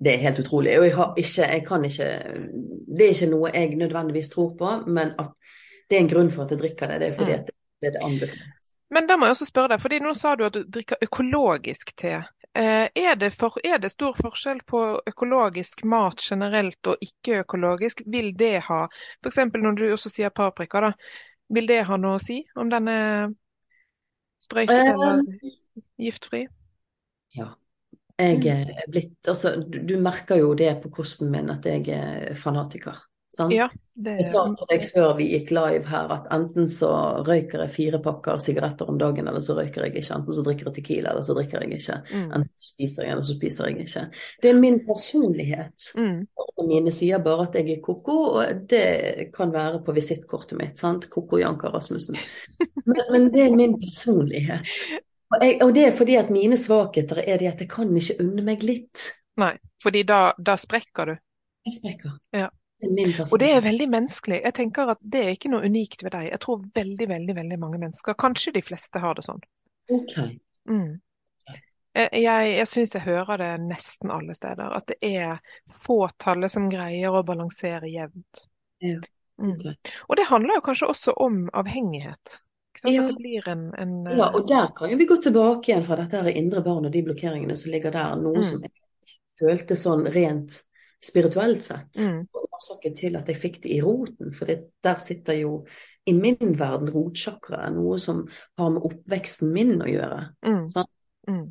Det 0.00 0.14
er 0.14 0.22
helt 0.24 0.40
utrolig. 0.40 0.78
Og 0.80 0.86
jeg, 0.86 0.94
har 0.96 1.14
ikke, 1.16 1.46
jeg 1.52 1.64
kan 1.66 1.84
ikke 1.84 2.08
Det 2.88 3.06
er 3.06 3.14
ikke 3.14 3.30
noe 3.30 3.50
jeg 3.52 3.76
nødvendigvis 3.76 4.32
tror 4.32 4.54
på, 4.58 4.72
men 4.86 5.12
at 5.20 5.34
det 5.90 5.98
er 5.98 6.04
en 6.04 6.12
grunn 6.12 6.30
for 6.30 6.44
at 6.44 6.54
jeg 6.54 6.62
drikker 6.62 6.88
det. 6.88 7.00
Det 7.00 7.08
er 7.08 7.16
fordi 7.18 7.32
at 7.36 7.50
det 7.80 7.88
er 7.88 7.96
det 7.98 8.04
anbefalt. 8.04 8.68
Men 8.90 9.06
da 9.06 9.16
må 9.16 9.26
jeg 9.26 9.36
også 9.36 9.46
spørre 9.46 9.74
deg, 9.74 9.82
fordi 9.82 10.00
nå 10.02 10.14
sa 10.18 10.34
du 10.34 10.44
at 10.46 10.54
du 10.54 10.64
drikker 10.66 11.02
økologisk 11.06 11.92
te. 11.98 12.16
Eh, 12.58 12.86
er 12.94 13.14
det, 13.14 13.30
for, 13.38 13.54
er 13.62 13.78
det, 13.78 13.92
stor 13.92 14.16
forskjell 14.18 14.64
på 14.66 14.80
økologisk 15.06 15.84
mat 15.86 16.22
generelt 16.22 16.86
og 16.90 16.98
ikke-økologisk? 17.06 18.02
Vil 18.10 18.32
det 18.38 18.56
ha, 18.66 18.80
f.eks. 19.22 19.38
når 19.54 19.78
du 19.78 19.84
også 19.92 20.10
sier 20.10 20.34
paprika, 20.34 20.82
da, 20.88 20.90
vil 21.54 21.70
det 21.70 21.84
ha 21.86 21.98
noe 22.00 22.18
å 22.18 22.22
si 22.22 22.40
om 22.58 22.72
den 22.72 22.90
er 22.90 23.30
sprøytet 24.42 24.82
um, 24.82 24.90
eller 24.90 25.22
giftfri? 26.00 26.42
Ja. 27.38 27.52
Jeg 28.20 28.40
mm. 28.40 28.74
er 28.76 28.90
blitt, 28.92 29.14
altså, 29.28 29.54
du, 29.60 29.94
merker 30.02 30.40
jo 30.42 30.52
det 30.58 30.74
på 30.82 30.92
kosten 31.00 31.30
min 31.32 31.50
at 31.52 31.66
jeg 31.66 31.86
er 31.94 32.34
fanatiker. 32.38 32.98
Sant? 33.30 33.52
Ja, 33.54 33.68
det... 33.94 34.16
Jeg 34.18 34.26
sa 34.26 34.40
til 34.58 34.66
deg 34.72 34.84
før 34.90 35.12
vi 35.14 35.28
gikk 35.30 35.52
live 35.54 35.86
her 35.86 36.10
at 36.10 36.26
enten 36.34 36.66
så 36.72 36.88
røyker 37.22 37.62
jeg 37.62 37.72
fire 37.76 38.00
pakker 38.02 38.40
sigaretter 38.42 38.88
om 38.90 38.98
dagen, 38.98 39.28
eller 39.30 39.44
så 39.44 39.54
røyker 39.54 39.86
jeg 39.86 40.00
ikke. 40.00 40.16
Enten 40.16 40.34
så 40.34 40.44
drikker 40.46 40.66
jeg 40.66 40.76
Tequila, 40.80 41.12
eller 41.12 41.26
så 41.26 41.36
drikker 41.38 41.62
jeg 41.62 41.78
ikke. 41.78 41.98
Mm. 42.10 42.24
Enten 42.26 42.50
så 42.50 42.72
spiser 42.72 43.06
jeg, 43.06 43.12
eller 43.14 43.28
så 43.28 43.36
spiser 43.36 43.68
jeg 43.68 43.86
ikke. 43.86 44.02
Det 44.42 44.50
er 44.50 44.58
min 44.58 44.80
personlighet. 44.88 45.90
Mm. 46.00 46.16
Mine 46.70 46.94
sier 46.94 47.22
bare 47.22 47.46
at 47.46 47.60
jeg 47.60 47.76
er 47.76 47.84
ko-ko, 47.84 48.18
og 48.40 48.64
det 48.70 49.30
kan 49.36 49.54
være 49.54 49.84
på 49.86 49.94
visittkortet 49.94 50.58
mitt. 50.58 50.82
sant? 50.82 51.06
Koko 51.12 51.38
Janka 51.38 51.70
Rasmussen. 51.70 52.18
Men, 52.90 53.04
men, 53.12 53.30
det 53.30 53.44
er 53.44 53.54
min 53.54 53.76
personlighet. 53.78 54.66
Og, 55.30 55.42
jeg, 55.44 55.58
og 55.62 55.74
det 55.74 55.84
er 55.86 55.92
fordi 55.94 56.16
at 56.18 56.30
mine 56.34 56.58
svakheter 56.58 57.22
er 57.22 57.38
det 57.38 57.50
at 57.52 57.60
jeg 57.62 57.70
kan 57.70 57.90
ikke 57.96 58.18
unne 58.22 58.44
meg 58.46 58.64
litt. 58.66 59.10
Nei, 59.40 59.52
fordi 59.82 60.02
da, 60.08 60.32
da 60.38 60.56
sprekker 60.58 61.12
du. 61.12 61.14
Jeg 61.68 61.76
sprekker. 61.76 62.16
Ja. 62.34 62.48
Og 62.80 63.36
det 63.42 63.50
er 63.52 63.60
veldig 63.60 63.86
menneskelig. 63.92 64.40
Jeg 64.40 64.56
tenker 64.56 64.88
at 64.94 65.00
Det 65.04 65.20
er 65.20 65.34
ikke 65.34 65.50
noe 65.52 65.68
unikt 65.68 66.02
ved 66.04 66.14
deg. 66.14 66.30
Jeg 66.30 66.40
tror 66.40 66.62
veldig 66.74 67.08
veldig, 67.10 67.36
veldig 67.36 67.58
mange 67.60 67.80
mennesker, 67.82 68.16
kanskje 68.18 68.54
de 68.56 68.62
fleste, 68.64 69.02
har 69.02 69.18
det 69.18 69.26
sånn. 69.26 69.42
Ok. 69.92 70.16
Mm. 70.70 70.98
Jeg, 71.90 72.22
jeg 72.22 72.66
syns 72.70 72.94
jeg 72.94 73.04
hører 73.04 73.42
det 73.42 73.50
nesten 73.66 74.12
alle 74.14 74.34
steder. 74.34 74.72
At 74.78 74.88
det 74.88 74.98
er 75.02 75.40
fåtallet 75.82 76.52
som 76.52 76.70
greier 76.72 77.14
å 77.14 77.24
balansere 77.26 77.90
jevnt. 77.92 78.46
Ja. 78.80 78.96
Mm. 79.40 79.54
Okay. 79.56 79.72
Mm. 79.72 79.92
Og 80.08 80.16
det 80.20 80.28
handler 80.28 80.58
jo 80.58 80.64
kanskje 80.64 80.90
også 80.92 81.16
om 81.20 81.42
avhengighet. 81.56 82.40
Ja. 82.86 83.04
En, 83.50 83.74
en, 83.74 83.94
ja. 84.06 84.30
og 84.30 84.46
der 84.48 84.70
kan 84.76 84.92
jo 84.92 84.96
vi 84.96 85.06
gå 85.08 85.16
tilbake 85.20 85.72
igjen 85.72 85.84
fra 85.84 85.98
dette 85.98 86.20
her 86.20 86.36
indre 86.38 86.62
barn 86.64 86.86
og 86.86 86.92
de 86.94 87.02
blokkeringene 87.04 87.56
som 87.58 87.72
ligger 87.74 87.92
der. 87.94 88.14
Noe 88.20 88.38
mm. 88.38 88.46
som 88.46 88.62
jeg 88.64 89.16
følte 89.40 89.76
sånn 89.78 90.06
rent 90.14 90.60
spirituelt 91.02 91.64
sett. 91.66 91.98
Mm. 91.98 92.22
Årsaken 92.30 92.96
til 92.96 93.18
at 93.18 93.28
jeg 93.30 93.40
fikk 93.40 93.58
det 93.64 93.72
i 93.74 93.80
roten, 93.84 94.32
for 94.36 94.50
det, 94.50 94.58
der 94.84 95.00
sitter 95.02 95.38
jo 95.40 95.52
i 96.08 96.14
min 96.16 96.54
verden 96.58 96.90
rotsjakra, 96.92 97.66
noe 97.74 97.98
som 98.00 98.22
har 98.60 98.72
med 98.72 98.86
oppveksten 98.88 99.52
min 99.54 99.76
å 99.80 99.88
gjøre. 99.88 100.22
Mm. 100.46 100.64
Mm. 101.28 101.44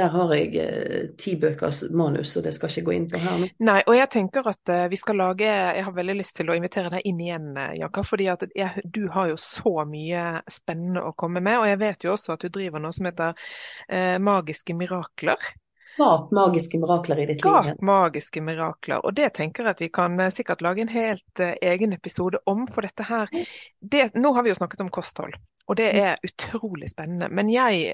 Der 0.00 0.08
har 0.14 0.32
jeg 0.32 0.56
eh, 0.56 1.06
ti 1.20 1.34
bøkers 1.40 1.82
manus, 1.92 2.32
og 2.40 2.46
det 2.46 2.54
skal 2.56 2.72
ikke 2.72 2.86
gå 2.88 2.96
inn 2.96 3.08
på 3.10 3.20
her 3.20 3.38
nå. 3.42 3.50
Nei, 3.68 3.78
og 3.84 3.96
jeg 3.98 4.10
tenker 4.16 4.48
at 4.48 4.72
eh, 4.72 4.86
vi 4.92 4.98
skal 5.00 5.20
lage 5.20 5.48
Jeg 5.50 5.84
har 5.86 5.96
veldig 5.96 6.16
lyst 6.16 6.38
til 6.40 6.48
å 6.50 6.56
invitere 6.56 6.92
deg 6.94 7.04
inn 7.10 7.20
igjen, 7.20 7.50
eh, 7.60 7.74
Janka. 7.82 8.04
fordi 8.06 8.30
at 8.32 8.46
jeg, 8.56 8.84
du 8.84 9.02
har 9.12 9.28
jo 9.34 9.38
så 9.40 9.84
mye 9.88 10.26
spennende 10.48 11.04
å 11.04 11.12
komme 11.12 11.44
med. 11.44 11.60
Og 11.60 11.68
jeg 11.68 11.82
vet 11.84 12.06
jo 12.08 12.14
også 12.16 12.36
at 12.36 12.46
du 12.46 12.52
driver 12.52 12.82
noe 12.82 12.96
som 12.96 13.10
heter 13.10 13.36
eh, 13.88 14.16
Magiske 14.22 14.76
mirakler. 14.78 15.52
Skap 15.94 16.30
magiske 16.30 16.78
mirakler 16.78 17.16
i 17.16 17.26
ditt 17.26 17.44
liv. 17.44 17.44
Skap 17.44 17.82
magiske 17.82 18.40
mirakler. 18.40 19.02
Og 19.04 19.14
det 19.14 19.32
tenker 19.36 19.66
jeg 19.66 19.76
at 19.76 19.82
vi 19.82 19.90
kan 19.92 20.14
eh, 20.20 20.32
sikkert 20.32 20.62
lage 20.64 20.84
en 20.84 20.92
helt 20.92 21.42
uh, 21.42 21.52
egen 21.60 21.92
episode 21.92 22.40
om. 22.48 22.66
For 22.70 22.86
dette 22.86 23.04
her 23.04 23.28
det, 23.80 24.10
Nå 24.14 24.32
har 24.36 24.46
vi 24.46 24.52
jo 24.52 24.58
snakket 24.58 24.84
om 24.86 24.92
kosthold, 24.94 25.36
og 25.70 25.78
det 25.78 25.88
er 25.94 26.22
utrolig 26.26 26.90
spennende. 26.90 27.28
Men 27.30 27.50
jeg 27.52 27.92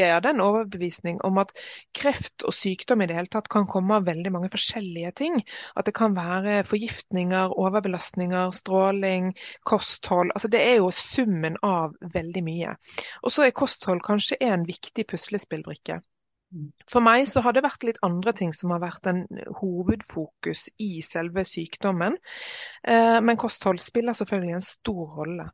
er 0.00 0.14
av 0.16 0.22
den 0.24 0.40
overbevisning 0.40 1.18
om 1.26 1.40
at 1.42 1.52
kreft 1.96 2.46
og 2.48 2.54
sykdom 2.56 3.02
i 3.04 3.08
det 3.10 3.18
hele 3.18 3.32
tatt 3.32 3.50
kan 3.52 3.66
komme 3.68 3.98
av 3.98 4.06
veldig 4.08 4.32
mange 4.32 4.48
forskjellige 4.52 5.12
ting. 5.20 5.36
At 5.76 5.88
det 5.88 5.94
kan 5.98 6.16
være 6.16 6.62
forgiftninger, 6.68 7.52
overbelastninger, 7.52 8.54
stråling, 8.56 9.34
kosthold. 9.68 10.32
Altså 10.32 10.48
det 10.52 10.62
er 10.70 10.78
jo 10.80 10.88
summen 10.96 11.60
av 11.66 11.98
veldig 12.16 12.44
mye. 12.48 12.72
Og 13.20 13.36
så 13.36 13.44
er 13.46 13.56
kosthold 13.60 14.00
kanskje 14.06 14.40
en 14.48 14.64
viktig 14.68 15.04
puslespillbrikke. 15.12 16.00
For 16.90 17.04
meg 17.04 17.26
så 17.30 17.42
har 17.44 17.54
det 17.56 17.64
vært 17.64 17.84
litt 17.86 18.00
andre 18.04 18.34
ting 18.36 18.52
som 18.56 18.72
har 18.74 18.82
vært 18.82 19.06
en 19.10 19.22
hovedfokus 19.60 20.66
i 20.82 21.00
selve 21.06 21.44
sykdommen. 21.48 22.18
Eh, 22.84 23.18
men 23.24 23.40
kosthold 23.40 23.80
spiller 23.82 24.16
selvfølgelig 24.16 24.56
en 24.58 24.66
stor 24.66 25.14
rolle. 25.18 25.48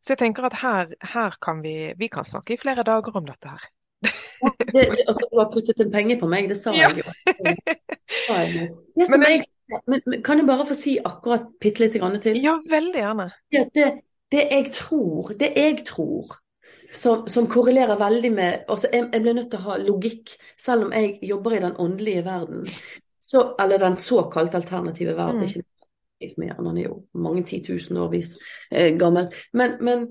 Så 0.00 0.14
jeg 0.14 0.22
tenker 0.22 0.46
at 0.48 0.58
her, 0.60 0.92
her 1.14 1.38
kan 1.42 1.62
vi, 1.64 1.94
vi 1.98 2.10
kan 2.12 2.26
snakke 2.26 2.54
i 2.54 2.60
flere 2.60 2.86
dager 2.86 3.16
om 3.18 3.26
dette 3.28 3.56
her. 3.56 3.66
Ja, 4.04 4.50
det, 4.58 4.72
det, 4.74 5.04
altså, 5.08 5.26
du 5.32 5.38
har 5.40 5.50
puttet 5.52 5.80
en 5.80 5.92
penge 5.92 6.18
på 6.20 6.28
meg, 6.28 6.48
det 6.50 6.58
sa 6.60 6.74
jeg 6.76 7.00
jo. 7.00 7.04
Det 8.98 9.06
som 9.08 9.22
jeg, 9.24 9.44
men, 9.90 10.02
kan 10.26 10.40
jeg 10.40 10.48
bare 10.48 10.66
få 10.68 10.76
si 10.76 10.98
akkurat 11.00 11.46
bitte 11.60 11.86
lite 11.86 12.02
grann 12.02 12.20
til? 12.20 12.38
Ja, 12.42 12.58
veldig 12.70 13.00
gjerne. 13.00 13.30
Det, 13.52 13.94
det, 14.32 14.42
jeg 14.50 14.72
tror, 14.76 15.32
det 15.40 15.52
jeg 15.56 15.78
tror 15.88 16.36
som, 16.96 17.28
som, 17.28 17.46
korrelerer 17.50 17.98
veldig 17.98 18.30
med 18.32 18.64
altså 18.68 18.88
jeg, 18.92 19.08
jeg, 19.12 19.22
blir 19.22 19.36
nødt 19.36 19.50
til 19.52 19.62
å 19.62 19.68
ha 19.68 19.78
logikk, 19.82 20.34
selv 20.60 20.86
om 20.86 20.94
jeg 20.94 21.18
jobber 21.26 21.56
i 21.56 21.62
den 21.64 21.78
åndelige 21.82 22.24
verden. 22.26 22.66
Så, 23.18 23.54
eller 23.60 23.80
den 23.82 23.96
såkalt 23.96 24.54
alternative 24.54 25.16
verden. 25.16 25.42
Mm. 25.48 25.64
Ikke 26.24 26.40
mer, 26.40 26.54
han 26.58 26.76
er 26.78 26.86
jo 26.86 26.98
mange 27.18 27.42
titusen 27.48 27.98
årvis 27.98 28.36
eh, 28.70 28.92
gammel. 28.98 29.32
Men, 29.52 29.78
men, 29.80 30.06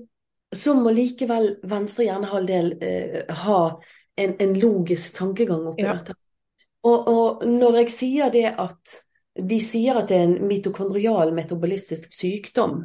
så 0.54 0.74
må 0.78 0.92
likevel 0.94 1.56
venstre 1.66 2.04
hjernehalvdel 2.06 2.68
eh, 2.84 3.32
ha 3.46 3.60
en, 4.20 4.34
en, 4.38 4.52
logisk 4.60 5.16
tankegang 5.16 5.64
oppi 5.72 5.82
ja. 5.82 5.96
dette. 5.96 6.14
Og, 6.84 7.08
og 7.08 7.46
når 7.48 7.80
jeg 7.80 7.94
sier 7.94 8.30
det 8.30 8.46
at 8.52 8.98
de 9.34 9.58
sier 9.62 9.98
at 9.98 10.10
det 10.10 10.18
er 10.20 10.28
en 10.28 10.36
mitokondrial 10.46 11.32
metabolistisk 11.34 12.12
sykdom, 12.14 12.84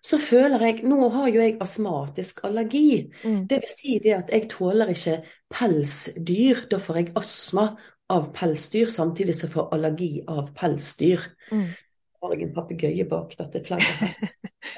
så 0.00 0.18
føler 0.18 0.62
jeg 0.64 0.84
Nå 0.88 1.08
har 1.12 1.28
jo 1.28 1.42
jeg 1.42 1.58
astmatisk 1.60 2.40
allergi. 2.48 3.10
Mm. 3.24 3.46
Det 3.48 3.60
vil 3.60 3.72
si 3.72 3.98
det 4.02 4.14
at 4.16 4.30
jeg 4.32 4.48
tåler 4.52 4.92
ikke 4.94 5.18
pelsdyr. 5.52 6.64
Da 6.70 6.80
får 6.80 7.00
jeg 7.00 7.12
astma 7.20 7.66
av 8.10 8.30
pelsdyr, 8.34 8.90
samtidig 8.90 9.36
som 9.36 9.48
jeg 9.48 9.54
får 9.54 9.68
allergi 9.76 10.12
av 10.28 10.50
pelsdyr. 10.56 11.28
Mm. 11.52 11.68
har 12.20 12.32
jeg 12.34 12.42
en 12.44 12.54
papegøye 12.54 13.04
bak 13.08 13.30
dette 13.38 13.62
plagget 13.64 14.10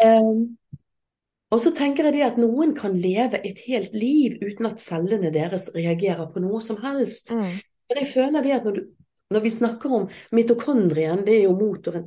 um, 0.04 0.44
og 1.52 1.58
så 1.60 1.72
tenker 1.74 2.06
jeg 2.06 2.14
det 2.14 2.22
at 2.24 2.38
noen 2.40 2.70
kan 2.76 2.94
leve 2.94 3.40
et 3.42 3.58
helt 3.66 3.96
liv 3.98 4.38
uten 4.40 4.68
at 4.70 4.80
cellene 4.80 5.32
deres 5.34 5.68
reagerer 5.74 6.30
på 6.32 6.40
noe 6.40 6.62
som 6.64 6.78
helst. 6.84 7.34
Mm. 7.34 7.58
Men 7.90 8.00
jeg 8.00 8.08
føler 8.12 8.46
det 8.46 8.54
at 8.56 8.68
når, 8.68 8.78
du, 8.78 8.86
når 9.34 9.44
vi 9.44 9.52
snakker 9.52 9.96
om 9.98 10.06
mitokondrien, 10.32 11.26
det 11.26 11.40
er 11.40 11.44
jo 11.48 11.58
motoren 11.58 12.06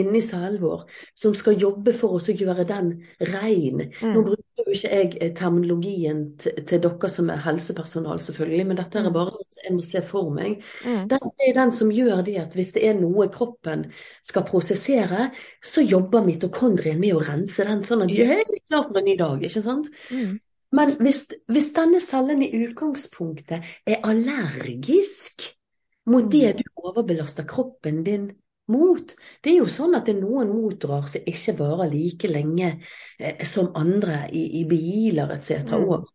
inni 0.00 0.20
cellen 0.22 0.60
vår 0.62 0.84
som 1.18 1.34
skal 1.34 1.58
jobbe 1.60 1.92
for 1.96 2.16
oss 2.18 2.28
å 2.30 2.34
gjøre 2.36 2.64
den 2.68 2.90
rein. 3.32 3.84
Mm. 4.00 4.14
Nå 4.14 4.22
bruker 4.26 4.64
jo 4.64 4.74
ikke 4.74 4.90
jeg 4.94 5.12
eh, 5.20 5.32
terminologien 5.38 6.22
til, 6.40 6.80
dere 6.80 7.10
som 7.10 7.30
er 7.30 7.42
helsepersonal, 7.44 8.20
selvfølgelig, 8.24 8.66
men 8.66 8.76
dette 8.80 8.98
er 8.98 9.08
Mm. 9.08 9.12
bare 9.14 9.30
sånn 9.36 9.62
jeg 9.64 9.74
må 9.76 9.82
se 9.82 10.02
for 10.02 10.30
meg. 10.30 10.62
Mm. 10.84 11.08
Den 11.08 11.30
er 11.48 11.54
den 11.54 11.72
som 11.72 11.90
gjør 11.90 12.24
det 12.24 12.36
at 12.40 12.54
hvis 12.54 12.72
det 12.72 12.84
er 12.88 12.94
noe 13.00 13.28
kroppen 13.28 13.86
skal 14.22 14.42
prosessere, 14.48 15.30
så 15.62 15.82
jobber 15.86 16.24
mitokondrien 16.26 16.98
med 17.00 17.14
å 17.14 17.22
rense 17.28 17.64
den, 17.64 17.80
sånn 17.84 18.02
at 18.04 18.10
Yes. 18.10 18.18
jeg 18.18 18.38
er 18.40 18.68
klar 18.68 18.88
for 18.88 18.98
en 18.98 19.04
ny 19.04 19.16
dag, 19.16 19.40
ikke 19.42 19.62
sant? 19.62 19.88
Mm. 20.10 20.38
Men 20.72 20.90
hvis, 21.00 21.26
hvis 21.48 21.70
denne 21.72 22.00
cellen 22.00 22.42
i 22.42 22.50
utgangspunktet 22.66 23.62
er 23.86 24.02
allergisk 24.04 25.54
mot 26.06 26.24
Mm. 26.24 26.30
det 26.30 26.58
du 26.58 26.64
overbelaster 26.76 27.44
kroppen 27.44 28.02
din 28.04 28.32
mot 28.68 29.14
Det 29.44 29.52
er 29.52 29.58
jo 29.62 29.68
sånn 29.70 29.96
at 29.96 30.08
det 30.08 30.16
er 30.16 30.22
noen 30.22 30.52
motorer 30.52 31.08
som 31.08 31.26
ikke 31.32 31.56
varer 31.58 31.90
like 31.92 32.30
lenge 32.30 32.70
eh, 33.18 33.44
som 33.48 33.72
andre 33.78 34.26
i, 34.32 34.44
i 34.60 34.64
biler 34.68 35.32
etc. 35.36 35.72
Mm. 35.72 36.06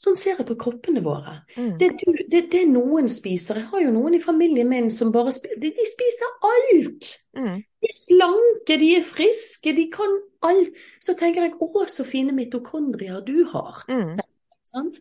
Sånn 0.00 0.16
ser 0.16 0.38
jeg 0.38 0.46
på 0.48 0.56
kroppene 0.60 1.02
våre. 1.04 1.42
Mm. 1.58 1.74
Det, 1.80 1.90
du, 2.00 2.22
det, 2.32 2.46
det 2.54 2.62
noen 2.70 3.10
spiser 3.12 3.60
Jeg 3.60 3.68
har 3.72 3.82
jo 3.84 3.90
noen 3.92 4.16
i 4.16 4.22
familien 4.22 4.70
min 4.70 4.88
som 4.94 5.10
bare 5.12 5.34
spiser 5.34 5.60
De, 5.60 5.72
de 5.76 5.88
spiser 5.90 6.48
alt! 6.48 7.10
Mm. 7.36 7.58
De 7.60 7.90
er 7.90 7.96
slanke, 7.96 8.78
de 8.80 8.88
er 8.96 9.04
friske, 9.04 9.74
de 9.76 9.86
kan 9.92 10.16
alt. 10.46 10.80
Så 11.04 11.16
tenker 11.20 11.44
jeg 11.44 11.58
å, 11.60 11.84
så 11.88 12.04
fine 12.08 12.32
mitokondrier 12.36 13.20
du 13.26 13.42
har. 13.52 13.84
Mm. 13.92 14.16
Sant? 14.70 15.00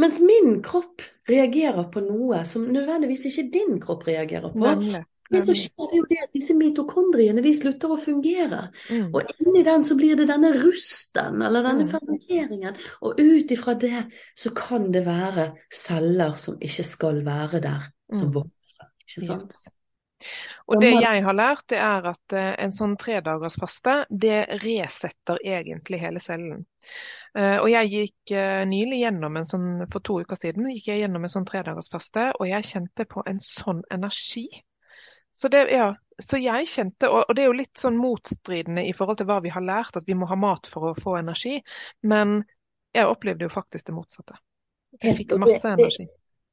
Mens 0.00 0.20
min 0.22 0.60
kropp 0.64 1.02
reagerer 1.28 1.88
på 1.92 2.00
noe 2.04 2.44
som 2.48 2.68
nødvendigvis 2.70 3.26
ikke 3.28 3.48
din 3.52 3.78
kropp 3.82 4.06
reagerer 4.08 4.52
på. 4.54 4.64
Nemlig. 4.64 5.02
Det 5.30 5.42
som 5.44 5.54
skjer, 5.54 5.88
er 5.92 5.96
jo 5.98 6.04
det 6.08 6.18
at 6.22 6.32
disse 6.32 6.54
mitokondriene 6.56 7.42
de 7.44 7.52
slutter 7.52 7.90
å 7.92 7.98
fungere. 8.00 8.60
Mm. 8.88 9.10
Og 9.12 9.32
inni 9.38 9.62
den 9.66 9.84
så 9.84 9.96
blir 9.98 10.16
det 10.16 10.28
denne 10.30 10.54
rusten, 10.56 11.42
eller 11.42 11.62
denne 11.66 11.84
Mm. 11.84 11.90
fermenteringen. 11.92 12.76
Og 13.02 13.20
ut 13.20 13.50
ifra 13.50 13.74
det 13.78 14.06
så 14.34 14.54
kan 14.56 14.90
det 14.92 15.04
være 15.04 15.52
celler 15.70 16.32
som 16.36 16.56
ikke 16.58 16.84
skal 16.84 17.24
være 17.24 17.60
der, 17.60 17.90
som 18.12 18.28
Mm. 18.28 18.34
vokser. 18.34 18.88
Ikke 19.08 19.26
sant? 19.26 19.54
Og 20.66 20.80
det 20.80 21.00
jeg 21.00 21.22
har 21.22 21.32
lært, 21.32 21.66
det 21.68 21.78
er 21.78 22.06
at 22.10 22.32
eh, 22.32 22.54
en 22.58 22.72
sånn 22.72 22.96
tredagersfaste, 22.98 24.06
det 24.10 24.48
resetter 24.64 25.38
egentlig 25.44 26.00
hele 26.00 26.18
cellen. 26.20 26.66
Eh, 27.36 27.58
og 27.60 27.68
jeg 27.70 27.90
gikk 27.90 28.32
eh, 28.36 28.64
nylig 28.64 28.98
gjennom 29.04 29.36
en 29.36 29.46
sånn, 29.46 29.86
for 29.92 30.00
to 30.00 30.20
uker 30.20 30.36
siden 30.36 30.66
gikk 30.72 30.88
jeg 30.88 31.02
gjennom 31.04 31.22
en 31.22 31.28
sånn 31.28 31.46
tredagersfaste, 31.46 32.32
og 32.40 32.48
jeg 32.48 32.64
kjente 32.64 33.06
på 33.06 33.22
en 33.26 33.38
sånn 33.38 33.82
energi. 33.90 34.48
Så 35.32 35.50
det, 35.52 35.64
ja, 35.70 35.92
så 36.18 36.38
jeg 36.42 36.66
kjente, 36.66 37.10
og, 37.10 37.28
det 37.36 37.44
er 37.44 37.50
jo 37.50 37.58
litt 37.60 37.78
sånn 37.78 37.98
motstridende 37.98 38.82
i 38.88 38.94
forhold 38.96 39.20
til 39.20 39.28
hva 39.28 39.38
vi 39.44 39.52
har 39.54 39.62
lært, 39.62 39.98
at 40.00 40.06
vi 40.08 40.16
må 40.18 40.26
ha 40.30 40.38
mat 40.38 40.66
for 40.66 40.90
å 40.90 40.96
få 40.98 41.18
energi, 41.20 41.58
men 42.02 42.40
jeg 42.96 43.06
opplevde 43.06 43.46
jo 43.46 43.52
faktisk 43.52 43.90
det 43.90 43.94
motsatte. 43.94 44.38
Jeg 45.02 45.14
fikk 45.20 45.36
masse 45.38 45.74
energi. 45.76 46.08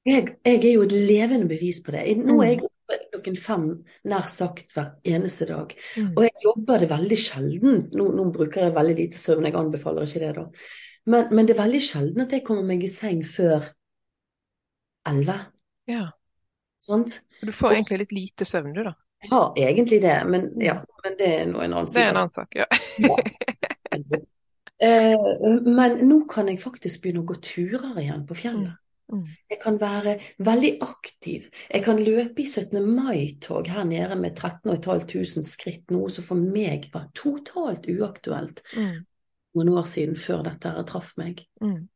Jeg, 0.06 0.36
jeg 0.46 0.60
er 0.60 0.74
jo 0.76 0.84
et 0.86 0.94
levende 0.94 1.48
bevis 1.50 1.80
på 1.82 1.96
det. 1.96 2.04
Nå 2.20 2.36
er 2.36 2.36
Mm. 2.36 2.50
jeg 2.52 2.66
oppe 2.68 2.98
klokken 3.10 3.38
fem 3.42 3.64
nær 4.06 4.28
sagt 4.30 4.76
hver 4.76 4.92
eneste 5.04 5.48
dag. 5.50 5.72
Mm. 5.98 6.12
Og 6.14 6.24
jeg 6.28 6.44
jobber 6.44 6.84
det 6.84 6.90
veldig 6.92 7.18
sjelden. 7.18 7.80
Nå, 7.96 8.12
nå 8.14 8.28
bruker 8.36 8.68
jeg 8.68 8.76
veldig 8.76 8.96
lite 9.00 9.18
søvn, 9.18 9.48
jeg 9.48 9.58
anbefaler 9.58 10.06
ikke 10.06 10.22
det 10.22 10.36
da. 10.36 10.46
Men, 11.06 11.32
men 11.32 11.48
det 11.48 11.56
er 11.56 11.64
veldig 11.64 11.82
sjelden 11.82 12.22
at 12.22 12.36
jeg 12.38 12.44
kommer 12.46 12.68
meg 12.68 12.84
i 12.86 12.92
seng 12.92 13.24
før 13.26 13.66
elleve. 15.10 15.40
Ja. 15.90 16.06
Sant? 16.86 17.20
Du 17.42 17.52
får 17.56 17.80
egentlig 17.80 18.00
litt 18.04 18.16
lite 18.16 18.48
søvn, 18.48 18.74
du, 18.76 18.84
da. 18.86 18.94
Jeg 19.26 19.32
har 19.32 19.58
egentlig 19.58 19.98
det, 20.04 20.16
men, 20.30 20.48
ja, 20.62 20.76
men 21.04 21.16
det 21.18 21.28
er 21.34 21.46
nå 21.50 21.62
en 21.64 21.74
annen 21.74 21.90
Det 21.90 22.02
er 22.04 22.12
en 22.12 22.20
annen 22.22 22.36
sak, 22.36 22.56
ja. 22.62 22.68
Eh, 24.84 25.16
men 25.64 26.02
nå 26.04 26.18
kan 26.28 26.50
jeg 26.52 26.60
faktisk 26.60 27.02
begynne 27.04 27.22
å 27.24 27.30
gå 27.30 27.38
turer 27.40 27.96
igjen 28.02 28.26
på 28.28 28.36
fjellet. 28.36 28.76
Mm. 29.14 29.22
Jeg 29.54 29.60
kan 29.62 29.78
være 29.80 30.16
veldig 30.44 30.72
aktiv. 30.84 31.46
Jeg 31.70 31.84
kan 31.86 32.02
løpe 32.02 32.42
i 32.42 32.46
17. 32.50 32.82
mai-tog 32.84 33.70
her 33.72 33.86
nede 33.88 34.18
med 34.20 34.36
13.500 34.36 35.46
skritt, 35.48 35.86
noe 35.94 36.10
som 36.12 36.26
for 36.28 36.42
meg 36.42 36.90
var 36.94 37.08
totalt 37.16 37.88
uaktuelt 37.88 38.64
Mm. 38.76 39.06
noen 39.56 39.70
år 39.78 39.86
siden, 39.88 40.18
før 40.20 40.44
dette 40.44 40.74
her 40.76 40.84
traff 40.84 41.14
meg. 41.18 41.46
Mm. 41.62 41.88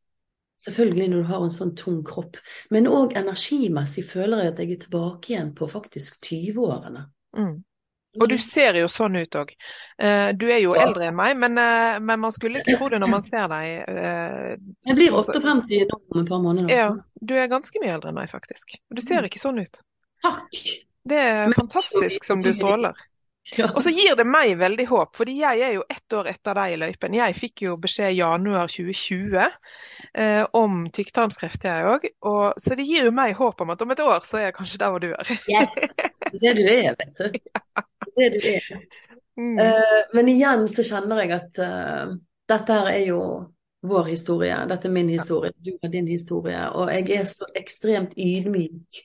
Selvfølgelig 0.60 1.08
når 1.08 1.22
du 1.22 1.28
har 1.30 1.44
en 1.46 1.54
sånn 1.56 1.74
tung 1.78 2.02
kropp, 2.04 2.36
men 2.70 2.84
òg 2.90 3.14
energimessig 3.16 4.04
føler 4.04 4.42
jeg 4.44 4.52
at 4.52 4.58
jeg 4.60 4.72
er 4.76 4.80
tilbake 4.84 5.32
igjen 5.32 5.54
på 5.56 5.68
faktisk 5.72 6.20
20-årene. 6.26 7.06
Mm. 7.38 7.54
Og 8.20 8.26
du 8.28 8.34
ser 8.42 8.74
jo 8.74 8.88
sånn 8.90 9.14
ut 9.22 9.36
òg. 9.38 9.52
Du 10.36 10.46
er 10.50 10.58
jo 10.60 10.74
Ja. 10.74 10.88
eldre 10.88 11.06
enn 11.08 11.16
meg, 11.16 11.36
men, 11.38 11.56
eh, 11.56 12.00
men 12.00 12.18
man 12.20 12.32
skulle 12.34 12.58
ikke 12.60 12.76
tro 12.76 12.88
det 12.90 12.98
når 13.00 13.08
man 13.08 13.22
ser 13.30 13.46
deg. 13.48 13.84
eh, 13.88 14.56
Jeg 14.86 14.96
blir 14.96 15.10
sånn- 15.14 15.30
58 15.30 15.86
nå 15.86 16.00
om 16.10 16.20
et 16.20 16.28
par 16.28 16.40
måneder. 16.42 16.68
Ja, 16.74 16.88
du 17.24 17.34
er 17.38 17.46
ganske 17.46 17.80
mye 17.80 17.94
eldre 17.94 18.08
enn 18.10 18.14
meg, 18.16 18.28
faktisk. 18.28 18.74
Du 18.92 19.00
ser 19.00 19.22
ikke 19.22 19.38
sånn 19.38 19.60
ut. 19.62 19.80
Takk! 20.22 20.50
Det 21.06 21.16
er 21.16 21.46
Men- 21.46 21.54
fantastisk 21.54 22.24
som 22.24 22.42
du 22.42 22.52
stråler. 22.52 22.92
Ja. 23.58 23.66
Og 23.74 23.82
så 23.82 23.90
gir 23.90 24.14
det 24.18 24.26
meg 24.28 24.54
veldig 24.60 24.86
håp, 24.86 25.16
fordi 25.18 25.40
jeg 25.40 25.62
er 25.66 25.72
jo 25.74 25.84
ett 25.90 26.14
år 26.14 26.28
etter 26.30 26.54
deg 26.54 26.74
i 26.74 26.78
løypen. 26.78 27.16
Jeg 27.18 27.36
fikk 27.38 27.64
jo 27.64 27.76
beskjed 27.82 28.14
januar 28.14 28.70
2020 28.70 29.38
eh, 29.42 30.42
om 30.56 30.84
tykktarmskreft, 30.94 31.66
jeg 31.66 31.88
òg. 31.90 32.06
Så 32.60 32.78
det 32.78 32.86
gir 32.86 33.08
jo 33.08 33.14
meg 33.14 33.34
håp 33.38 33.64
om 33.64 33.74
at 33.74 33.82
om 33.82 33.94
et 33.94 34.02
år 34.04 34.22
så 34.26 34.40
er 34.40 34.48
jeg 34.48 34.58
kanskje 34.60 34.82
der 34.82 34.94
hvor 34.94 35.02
du 35.02 35.10
er. 35.10 35.32
Yes! 35.50 35.94
Det 36.30 36.52
er 36.52 36.58
du 36.58 36.64
er, 36.66 36.92
vet 37.00 37.16
du. 37.18 37.40
Det 38.16 38.26
er 38.26 38.34
det 38.34 38.42
du 38.42 38.48
er. 38.50 38.68
Mm. 39.38 39.54
Uh, 39.56 40.00
men 40.16 40.28
igjen 40.28 40.64
så 40.68 40.82
kjenner 40.84 41.22
jeg 41.22 41.30
at 41.36 41.60
uh, 41.62 42.10
dette 42.50 42.76
her 42.76 42.88
er 42.90 43.04
jo 43.06 43.20
vår 43.86 44.10
historie. 44.10 44.56
Dette 44.68 44.88
er 44.88 44.92
min 44.92 45.08
historie, 45.08 45.54
du 45.56 45.72
har 45.82 45.92
din 45.92 46.08
historie. 46.10 46.64
Og 46.74 46.90
jeg 46.92 47.06
er 47.16 47.28
så 47.30 47.48
ekstremt 47.56 48.16
ydmyk 48.18 49.00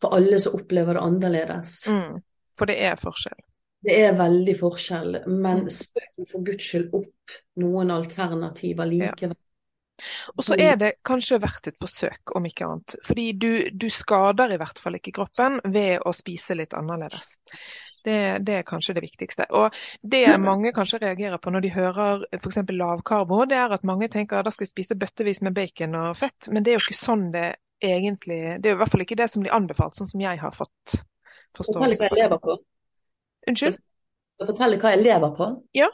for 0.00 0.16
alle 0.16 0.40
som 0.40 0.56
opplever 0.56 0.96
det 0.96 1.04
annerledes. 1.04 1.74
Mm. 1.90 2.20
For 2.58 2.70
det 2.70 2.78
er 2.84 3.00
forskjell. 3.00 3.40
Det 3.84 3.94
er 4.04 4.16
veldig 4.16 4.54
forskjell, 4.60 5.14
men 5.26 5.62
Mm. 5.64 5.70
søk 5.72 6.26
for 6.32 6.44
guds 6.44 6.64
skyld 6.68 6.90
opp 6.98 7.36
noen 7.62 7.90
alternativer 7.94 8.86
likevel. 8.90 9.36
Og 10.36 10.44
så 10.44 10.56
er 10.56 10.76
det 10.80 10.94
kanskje 11.04 11.38
verdt 11.42 11.68
et 11.68 11.76
forsøk, 11.80 12.32
om 12.36 12.46
ikke 12.48 12.66
annet. 12.66 12.96
Fordi 13.04 13.26
du, 13.32 13.50
du 13.72 13.88
skader 13.92 14.54
i 14.54 14.58
hvert 14.60 14.78
fall 14.80 14.96
ikke 14.96 15.12
kroppen 15.18 15.60
ved 15.64 16.00
å 16.08 16.12
spise 16.16 16.56
litt 16.56 16.76
annerledes. 16.76 17.34
Det, 18.04 18.16
det 18.48 18.54
er 18.56 18.64
kanskje 18.68 18.94
det 18.96 19.02
viktigste. 19.04 19.44
Og 19.52 19.76
det 20.00 20.22
mange 20.40 20.72
kanskje 20.76 21.02
reagerer 21.02 21.36
på 21.36 21.52
når 21.52 21.66
de 21.66 21.72
hører 21.74 22.24
f.eks. 22.38 22.62
lavkarbo, 22.72 23.42
det 23.50 23.58
er 23.60 23.76
at 23.76 23.84
mange 23.84 24.08
tenker 24.08 24.40
at 24.40 24.48
da 24.48 24.54
skal 24.54 24.64
jeg 24.64 24.72
spise 24.72 24.96
bøttevis 24.96 25.42
med 25.44 25.56
bacon 25.56 25.98
og 26.00 26.16
fett, 26.16 26.48
men 26.48 26.64
det 26.64 26.72
er 26.72 26.80
jo 26.80 26.84
ikke 26.86 27.00
sånn 27.00 27.28
det 27.36 27.50
egentlig 27.80 28.60
Det 28.60 28.68
er 28.68 28.74
jo 28.74 28.76
i 28.76 28.80
hvert 28.82 28.92
fall 28.92 29.04
ikke 29.06 29.16
det 29.16 29.30
som 29.32 29.44
blir 29.44 29.54
anbefalt, 29.56 29.96
sånn 29.96 30.08
som 30.08 30.20
jeg 30.20 30.40
har 30.40 30.52
fått 30.56 30.96
forståelse 31.56 32.08
på. 32.08 32.56
Unnskyld? 33.48 33.78
Skal 33.80 34.46
jeg 34.46 34.52
fortelle 34.52 34.80
hva 34.80 34.94
jeg 34.94 35.04
lever 35.04 35.34
på? 35.36 35.48
Ja. 35.76 35.88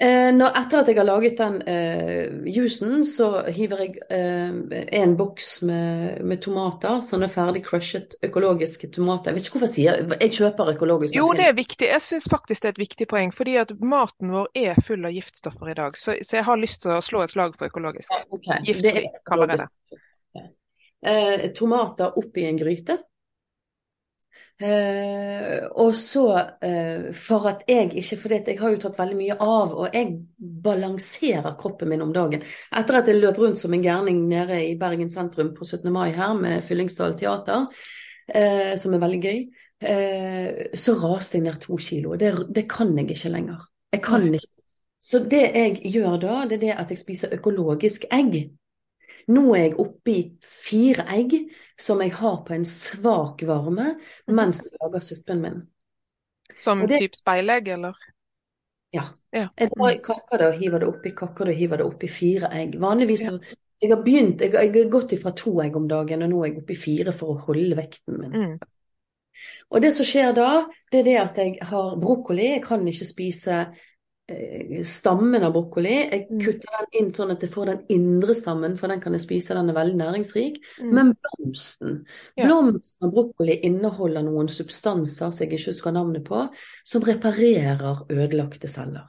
Eh, 0.00 0.30
når, 0.32 0.54
etter 0.56 0.80
at 0.80 0.88
jeg 0.88 0.96
har 0.96 1.04
laget 1.04 1.36
den 1.36 1.56
eh, 1.68 2.30
juicen, 2.48 3.02
så 3.04 3.42
hiver 3.52 3.82
jeg 3.84 3.98
eh, 4.08 4.78
en 4.96 5.12
boks 5.18 5.50
med, 5.68 6.22
med 6.24 6.40
tomater, 6.40 7.02
sånne 7.04 7.28
ferdig 7.28 7.60
crushet 7.66 8.16
økologiske 8.24 8.88
tomater. 8.94 9.28
Jeg 9.28 9.36
vet 9.36 9.48
ikke 9.50 9.58
hvorfor 9.58 9.68
jeg 9.68 9.74
sier 9.74 10.14
Jeg 10.14 10.32
kjøper 10.38 10.72
økologisk. 10.72 11.18
Jo, 11.18 11.26
det 11.36 11.50
er 11.50 11.58
viktig. 11.58 11.90
Jeg 11.92 12.04
syns 12.06 12.30
faktisk 12.32 12.64
det 12.64 12.70
er 12.70 12.76
et 12.78 12.80
viktig 12.80 13.08
poeng. 13.12 13.34
Fordi 13.36 13.58
at 13.60 13.74
maten 13.76 14.32
vår 14.32 14.48
er 14.56 14.80
full 14.86 15.04
av 15.04 15.12
giftstoffer 15.12 15.74
i 15.74 15.76
dag. 15.82 16.00
Så, 16.00 16.16
så 16.24 16.40
jeg 16.40 16.48
har 16.48 16.62
lyst 16.64 16.80
til 16.86 16.96
å 16.96 17.02
slå 17.04 17.26
et 17.26 17.36
slag 17.36 17.60
for 17.60 17.68
økologisk. 17.68 18.08
Ja, 18.16 18.24
okay. 18.32 18.64
Giftfri, 18.70 19.04
er 19.04 19.20
kaller 19.28 19.52
jeg 19.52 19.66
det. 19.66 20.00
Eh, 21.00 21.46
tomater 21.56 22.16
oppi 22.20 22.48
en 22.48 22.60
gryte. 22.60 22.96
Eh, 24.60 25.62
og 25.80 25.94
så, 25.96 26.24
uh, 26.36 27.04
for 27.16 27.46
at 27.48 27.62
jeg 27.68 27.94
ikke 27.96 28.16
For 28.20 28.34
jeg 28.34 28.58
har 28.58 28.74
jo 28.74 28.80
tatt 28.82 28.98
veldig 28.98 29.16
mye 29.16 29.36
av, 29.40 29.72
og 29.72 29.94
jeg 29.96 30.18
balanserer 30.36 31.56
kroppen 31.56 31.88
min 31.88 32.04
om 32.04 32.12
dagen. 32.12 32.44
Etter 32.76 32.98
at 32.98 33.08
jeg 33.08 33.22
løp 33.22 33.40
rundt 33.40 33.58
som 33.58 33.72
en 33.72 33.84
gærning 33.84 34.26
nede 34.28 34.58
i 34.66 34.76
Bergen 34.76 35.10
sentrum 35.10 35.54
på 35.56 35.64
17. 35.64 35.88
mai 35.92 36.12
her 36.12 36.34
med 36.36 36.60
Fyllingsdal 36.64 37.16
teater, 37.16 37.70
uh, 38.34 38.74
som 38.76 38.94
er 38.94 39.04
veldig 39.06 39.22
gøy, 39.24 39.42
så 40.76 40.92
raste 41.00 41.38
jeg 41.38 41.46
ned 41.46 41.54
to 41.62 41.78
kilo. 41.80 42.12
Det, 42.20 42.34
det 42.52 42.66
kan 42.68 42.90
jeg 42.98 43.14
ikke 43.14 43.30
lenger. 43.32 43.62
Jeg 43.94 44.02
kan 44.04 44.26
ikke. 44.28 44.50
Så 45.00 45.22
det 45.24 45.40
jeg 45.56 45.78
gjør 45.88 46.18
da, 46.20 46.34
det 46.44 46.58
er 46.58 46.64
det 46.66 46.74
at 46.82 46.90
jeg 46.92 47.00
spiser 47.00 47.32
økologisk 47.32 48.04
egg. 48.12 48.50
Nå 49.30 49.44
er 49.54 49.68
jeg 49.68 49.76
oppe 49.82 50.12
i 50.12 50.22
fire 50.42 51.06
egg 51.16 51.36
som 51.80 52.00
jeg 52.02 52.14
har 52.18 52.40
på 52.46 52.54
en 52.56 52.66
svak 52.68 53.44
varme 53.48 53.94
mens 54.28 54.62
jeg 54.64 54.74
lager 54.80 55.04
suppen 55.04 55.42
min. 55.44 55.60
Som 56.58 56.86
det- 56.86 56.98
type 56.98 57.16
speilegg, 57.16 57.68
eller? 57.68 57.96
Ja. 58.92 59.04
Ja. 59.32 59.48
Jeg 59.56 59.70
tar 59.70 59.98
kakker 60.02 60.38
det 60.38 60.46
og 60.46 60.58
hiver 60.58 60.78
det 60.82 60.88
oppi, 60.88 61.10
kakker 61.14 61.46
det 61.46 61.54
og 61.54 61.58
hiver 61.58 61.76
det 61.76 61.86
oppi 61.86 62.08
fire 62.08 62.50
egg. 62.52 62.78
Vanligvis 62.80 63.28
Ja. 63.30 63.38
Jeg 63.80 63.96
har 63.96 64.02
begynt, 64.04 64.40
jeg, 64.40 64.52
jeg 64.52 64.72
har 64.74 64.90
gått 64.90 65.12
ifra 65.12 65.30
to 65.32 65.54
egg 65.62 65.76
om 65.76 65.86
dagen, 65.88 66.22
og 66.22 66.28
nå 66.28 66.42
er 66.42 66.50
jeg 66.50 66.58
oppe 66.60 66.74
i 66.74 66.76
fire 66.76 67.12
for 67.16 67.32
å 67.32 67.44
holde 67.46 67.76
vekten 67.78 68.18
min. 68.20 68.32
Mm. 68.32 68.58
Og 69.70 69.80
det 69.80 69.92
som 69.96 70.04
skjer 70.04 70.34
da, 70.36 70.66
det 70.92 71.00
er 71.00 71.06
det 71.06 71.16
at 71.16 71.38
jeg 71.40 71.54
har 71.70 71.94
brokkoli. 71.96 72.50
Jeg 72.50 72.62
kan 72.66 72.84
ikke 72.88 73.08
spise 73.08 73.60
stammen 74.86 75.42
av 75.44 75.52
brokkoli. 75.54 76.10
Jeg 76.10 76.26
Mm. 76.30 76.40
kutter 76.40 76.68
den 76.78 76.86
inn 77.00 77.12
sånn 77.12 77.32
at 77.32 77.40
jeg 77.40 77.50
får 77.50 77.66
den 77.66 77.84
indre 77.88 78.34
stammen, 78.34 78.76
for 78.78 78.88
den 78.88 79.00
kan 79.00 79.12
jeg 79.12 79.20
spise, 79.22 79.54
den 79.54 79.70
er 79.70 79.74
veldig 79.74 79.96
næringsrik. 79.96 80.58
Mm. 80.80 80.92
Men 80.94 81.14
blomsten 81.16 82.04
Ja. 82.36 82.46
Blomsten 82.46 83.06
av 83.06 83.12
brokkoli 83.12 83.60
inneholder 83.62 84.22
noen 84.22 84.48
substanser 84.48 85.30
som 85.32 85.46
jeg 85.46 85.52
ikke 85.58 85.66
husker 85.70 85.92
navnet 85.92 86.24
på, 86.24 86.48
som 86.84 87.02
reparerer 87.02 88.06
ødelagte 88.08 88.68
celler. 88.68 89.06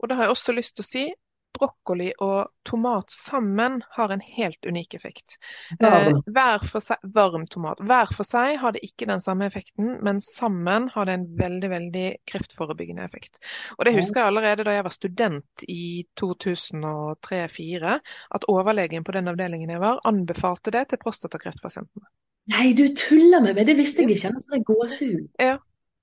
Og 0.00 0.08
da 0.08 0.14
har 0.16 0.24
jeg 0.24 0.30
også 0.36 0.54
lyst 0.54 0.76
til 0.76 0.82
å 0.82 0.86
si 0.86 1.12
brokkoli 1.54 2.10
og 2.24 2.50
tomat 2.66 3.12
sammen 3.12 3.80
har 3.96 4.12
en 4.12 4.22
helt 4.24 4.66
unik 4.66 4.96
effekt. 4.98 5.36
Eh, 5.78 6.08
hver 6.26 6.64
for 6.66 6.84
seg, 6.84 7.02
varm 7.14 7.46
tomat. 7.50 7.80
Hver 7.84 8.10
for 8.14 8.26
seg 8.28 8.58
har 8.62 8.74
det 8.74 8.82
ikke 8.86 9.08
den 9.10 9.22
samme 9.24 9.46
effekten, 9.48 9.98
men 10.04 10.20
sammen 10.24 10.88
har 10.94 11.08
det 11.08 11.18
en 11.18 11.28
veldig 11.38 11.70
veldig 11.72 12.06
kreftforebyggende 12.30 13.06
effekt. 13.06 13.38
Og 13.78 13.84
Det 13.86 13.94
husker 13.98 14.20
jeg 14.20 14.32
allerede 14.32 14.66
da 14.66 14.74
jeg 14.76 14.86
var 14.86 14.96
student 14.96 15.66
i 15.68 16.06
2003-2004, 16.20 17.94
at 18.38 18.48
overlegen 18.50 19.04
på 19.06 19.14
den 19.16 19.30
avdelingen 19.30 19.70
jeg 19.70 19.82
var, 19.82 20.02
anbefalte 20.04 20.74
det 20.74 20.88
til 20.90 21.02
prostatakreftpasientene. 21.02 22.10
Nei, 22.52 22.72
du 22.76 22.88
tuller 22.92 23.40
med 23.40 23.54
meg, 23.56 23.64
det 23.70 23.78
visste 23.78 24.04
jeg 24.04 24.18
ikke. 24.18 24.34
Jeg 24.52 24.66
gåsehud. 24.68 25.30
Ja. 25.40 25.56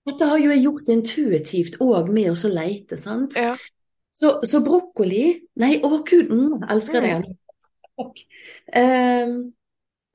Dette 0.09 0.25
har 0.25 0.39
jo 0.41 0.49
jeg 0.49 0.63
gjort 0.63 0.89
intuitivt 0.89 1.77
òg 1.83 2.09
med 2.09 2.31
å 2.31 2.37
så 2.39 2.49
leite, 2.49 2.97
sant. 2.97 3.37
Ja. 3.37 3.53
Så, 4.21 4.39
så 4.45 4.59
brokkoli 4.61 5.23
Nei, 5.61 5.79
å 5.81 6.03
gud, 6.05 6.29
mm, 6.29 6.63
elsker 6.69 7.01
Mm. 7.01 7.21
det. 7.21 7.37
Ehm, 8.73 9.53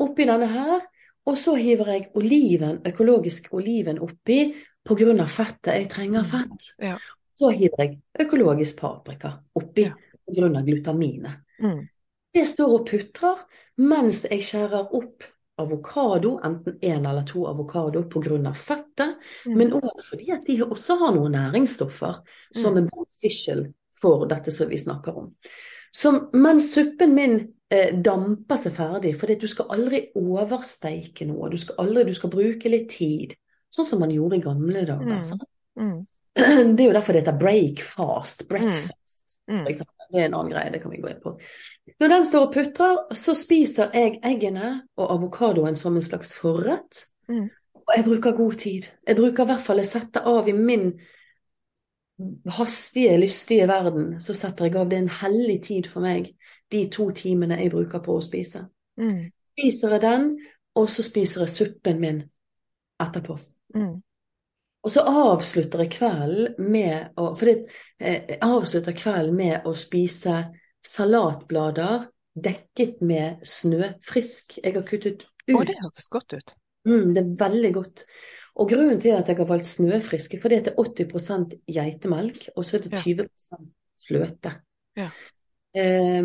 oppi 0.03 0.25
denne 0.27 0.47
her, 0.51 0.81
og 1.27 1.37
så 1.39 1.57
hiver 1.59 1.87
jeg 1.93 2.09
oliven, 2.19 2.81
økologisk 2.87 3.53
oliven 3.55 3.99
oppi 4.03 4.55
av 5.21 5.29
fettet. 5.29 5.73
Jeg 5.75 5.89
trenger 5.91 6.23
Mm. 6.23 6.31
fett. 6.31 6.73
Ja. 6.81 6.97
Så 7.35 7.51
hiver 7.53 7.77
jeg 7.79 7.99
økologisk 8.21 8.77
paprika 8.81 9.41
oppi 9.55 9.83
Ja. 9.85 9.93
av 10.57 10.65
glutaminet. 10.65 11.37
Mm. 11.61 11.89
Det 12.35 12.47
står 12.47 12.81
og 12.81 12.87
putrer 12.87 13.39
mens 13.79 14.23
jeg 14.31 14.41
skjærer 14.41 14.89
opp 14.95 15.23
avokado, 15.59 16.39
enten 16.45 16.79
én 16.83 17.09
eller 17.09 17.23
to 17.25 17.47
avokado 17.47 18.03
pga. 18.09 18.53
fettet, 18.55 19.17
Mm. 19.47 19.57
men 19.57 19.71
òg 19.71 20.03
fordi 20.05 20.31
at 20.33 20.45
de 20.47 20.59
også 20.63 20.99
har 20.99 21.13
noen 21.13 21.33
næringsstoffer 21.33 22.23
som 22.53 22.77
er 22.77 22.83
beneficial 22.91 23.73
for 24.01 24.27
dette 24.31 24.53
som 24.55 24.69
vi 24.71 24.79
snakker 24.79 25.17
om. 25.19 25.31
Så 25.97 26.13
mens 26.37 26.73
suppen 26.75 27.15
min 27.17 27.39
eh, 27.73 27.95
damper 27.95 28.61
seg 28.61 28.75
ferdig, 28.77 29.15
fordi 29.17 29.39
du 29.41 29.47
skal 29.49 29.71
aldri 29.77 30.03
oversteike 30.19 31.29
noe, 31.29 31.51
du 31.53 31.57
skal 31.61 31.81
aldri, 31.87 32.05
du 32.11 32.19
skal 32.19 32.33
bruke 32.33 32.73
litt 32.73 32.91
tid, 32.93 33.33
sånn 33.73 33.89
som 33.89 34.03
man 34.05 34.13
gjorde 34.13 34.37
i 34.39 34.45
gamle 34.45 34.85
dager. 34.89 35.25
Mm. 35.79 35.81
Mm. 35.81 35.99
Det 36.77 36.85
er 36.85 36.91
jo 36.91 36.93
derfor 36.93 37.17
det 37.17 37.23
heter 37.23 37.39
break 37.41 37.81
fast, 37.81 38.45
breakfast. 38.49 39.39
Mm. 39.49 39.63
for 39.63 39.71
eksempel. 39.73 39.93
Det 40.11 40.21
er 40.21 40.29
en 40.29 40.37
annen 40.39 40.53
greie, 40.53 40.71
det 40.71 40.81
kan 40.83 40.93
vi 40.93 41.01
gå 41.03 41.09
inn 41.11 41.23
på. 41.23 41.33
Når 42.03 42.11
den 42.13 42.27
står 42.29 42.47
og 42.47 42.53
putrer, 42.55 42.99
så 43.17 43.35
spiser 43.35 43.95
jeg 43.97 44.19
eggene 44.27 44.73
og 44.99 45.13
avokadoen 45.17 45.79
som 45.79 45.97
en 45.97 46.05
slags 46.05 46.35
forrett. 46.37 47.07
Mm. 47.31 47.49
Og 47.87 47.95
jeg 47.97 48.07
bruker 48.07 48.37
god 48.37 48.59
tid. 48.61 48.89
Jeg 49.07 49.19
bruker 49.19 49.47
i 49.47 49.51
hvert 49.51 49.65
fall, 49.65 49.83
jeg 49.83 49.91
setter 49.91 50.27
av 50.31 50.49
i 50.51 50.55
min 50.55 50.93
hastige, 52.59 53.19
lystige 53.21 53.67
verden, 53.69 54.21
så 54.21 54.35
setter 54.35 54.69
jeg 54.69 54.77
av. 54.81 54.89
Det 54.91 54.99
en 54.99 55.13
hellig 55.21 55.59
tid 55.67 55.89
for 55.91 56.05
meg, 56.05 56.31
de 56.73 56.87
to 56.93 57.11
timene 57.17 57.59
jeg 57.61 57.73
bruker 57.75 58.03
på 58.05 58.17
å 58.17 58.25
spise. 58.25 58.67
Mm. 59.01 59.29
Spiser 59.57 59.97
jeg 59.97 60.05
den, 60.05 60.31
og 60.77 60.91
så 60.93 61.05
spiser 61.05 61.45
jeg 61.45 61.55
suppen 61.55 62.01
min 62.01 62.23
etterpå. 63.03 63.39
Mm. 63.77 63.95
Og 64.87 64.93
så 64.95 65.03
avslutter 65.03 65.83
jeg 65.83 65.95
kvelden 65.97 66.71
med 66.71 67.19
å 67.19 67.33
For 67.35 67.49
det, 67.49 67.73
eh, 67.99 68.21
jeg 68.31 68.39
avslutter 68.45 68.95
kvelden 68.97 69.35
med 69.37 69.67
å 69.67 69.73
spise 69.75 70.45
salatblader 70.87 72.07
dekket 72.37 73.01
med 73.03 73.43
snøfrisk. 73.43 74.61
Jeg 74.63 74.77
har 74.77 74.85
kuttet 74.87 75.25
Å, 75.25 75.59
ut 75.59 75.67
det 75.67 75.77
hørtes 75.81 76.09
godt 76.13 76.37
ut. 76.37 76.55
mm, 76.87 77.15
Det 77.15 77.23
er 77.23 77.33
veldig 77.41 77.73
godt. 77.75 78.05
Og 78.57 78.69
grunnen 78.71 79.01
til 79.01 79.13
at 79.13 79.29
jeg 79.29 79.37
har 79.37 79.49
valgt 79.49 79.67
snøfriske, 79.69 80.41
fordi 80.41 80.61
det 80.65 80.73
er 80.73 80.83
80% 80.83 81.57
geitemelk, 81.69 82.49
og 82.57 82.65
så 82.65 82.77
er 82.79 82.83
det 82.87 82.93
Ja. 82.93 83.03
20 83.05 83.27
fløte. 84.07 84.53
Ja. 84.97 85.11
Eh, 85.77 86.25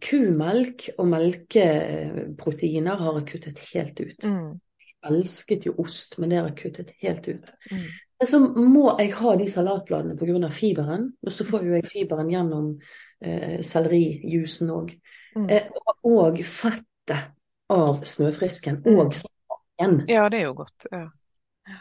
kumelk 0.00 0.88
og 0.98 1.06
melkeproteiner 1.12 2.96
har 3.02 3.18
jeg 3.20 3.26
kuttet 3.32 3.58
helt 3.74 4.00
ut. 4.00 4.24
Mm. 4.24 4.60
elsket 5.06 5.66
jo 5.68 5.72
ost, 5.78 6.16
men 6.18 6.30
det 6.32 6.38
har 6.40 6.48
jeg 6.48 6.56
kuttet 6.58 6.88
helt 6.98 7.28
ut. 7.28 7.50
Mm. 7.70 7.82
Men 8.18 8.26
så 8.26 8.38
må 8.56 8.96
jeg 8.98 9.12
ha 9.14 9.34
de 9.36 9.44
salatbladene 9.46 10.16
pga. 10.18 10.48
fiberen, 10.50 11.12
og 11.22 11.32
så 11.32 11.44
får 11.44 11.62
jo 11.62 11.74
jeg 11.76 11.86
fiberen 11.86 12.30
gjennom 12.32 12.80
eh, 13.20 13.60
sellerijusen 13.62 14.68
òg. 14.70 14.96
Mm. 15.36 15.46
Eh, 15.50 15.68
og 16.02 16.38
fettet 16.42 17.30
av 17.70 18.02
snøfrisken 18.02 18.82
Mm. 18.84 18.98
og 18.98 19.14
smaken. 19.14 20.08
Ja, 20.08 20.28
det 20.28 20.40
er 20.40 20.44
jo 20.46 20.54
godt. 20.54 20.86
Ja. 20.90 21.06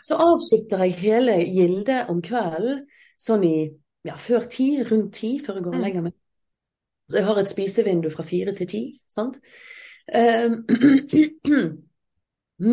Så 0.03 0.15
avslutter 0.17 0.83
jeg 0.83 0.93
hele 1.01 1.36
gildet 1.45 2.09
om 2.09 2.21
kvelden 2.25 2.86
sånn 3.21 3.43
i 3.47 3.55
ja, 4.05 4.15
før 4.21 4.45
ti, 4.49 4.83
rundt 4.86 5.13
ti, 5.17 5.39
før 5.39 5.55
jeg 5.59 5.63
går 5.65 5.73
og 5.73 5.79
Mm. 5.79 5.83
legger 5.86 6.01
meg. 6.05 6.13
Så 7.09 7.17
jeg 7.17 7.25
har 7.25 7.38
et 7.38 7.47
spisevindu 7.49 8.09
fra 8.09 8.23
fire 8.23 8.53
til 8.57 8.67
ti, 8.67 8.81
sant. 9.09 9.38
Uh, 10.09 10.61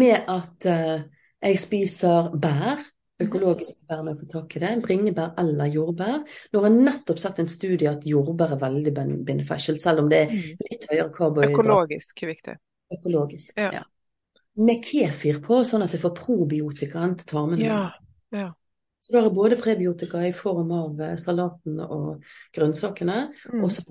med 0.00 0.16
at 0.28 0.66
uh, 0.68 1.02
jeg 1.42 1.58
spiser 1.58 2.30
bær, 2.42 2.80
økologiske 3.22 3.86
bær 3.88 4.02
når 4.02 4.12
jeg 4.12 4.20
får 4.22 4.30
tak 4.32 4.56
i 4.56 4.62
det, 4.62 4.72
bringebær 4.84 5.34
eller 5.38 5.70
jordbær. 5.72 6.20
Nå 6.52 6.60
har 6.62 6.68
jeg 6.70 6.84
nettopp 6.88 7.18
sett 7.22 7.38
en 7.42 7.48
studie 7.50 7.90
at 7.90 8.04
jordbær 8.08 8.54
er 8.56 8.60
veldig 8.62 8.92
beneficial, 9.26 9.78
selv 9.80 10.04
om 10.04 10.10
det 10.12 10.18
er 10.24 10.28
Mm. 10.32 10.66
litt 10.70 10.86
høyere 10.90 11.10
karbohydrat. 11.12 11.58
Økologisk 11.58 12.22
viktig. 12.26 12.56
Økologisk. 12.92 13.56
Ja. 13.56 13.70
Ja. 13.72 13.82
Med 14.56 14.84
kefir 14.84 15.38
på, 15.40 15.62
sånn 15.64 15.82
at 15.86 15.92
jeg 15.94 16.00
får 16.02 16.14
probiotikaen 16.18 17.14
til 17.16 17.26
tarmene. 17.26 17.64
Ja. 17.64 17.84
ja. 18.36 18.50
Så 19.02 19.12
da 19.12 19.18
har 19.22 19.30
jeg 19.30 19.34
både 19.34 19.56
prebiotika 19.58 20.20
i 20.28 20.32
form 20.36 20.70
av 20.76 21.00
eh, 21.00 21.16
salaten 21.16 21.80
og 21.80 22.22
grønnsakene, 22.54 23.32
Mm. 23.52 23.64
og 23.64 23.72
så. 23.72 23.82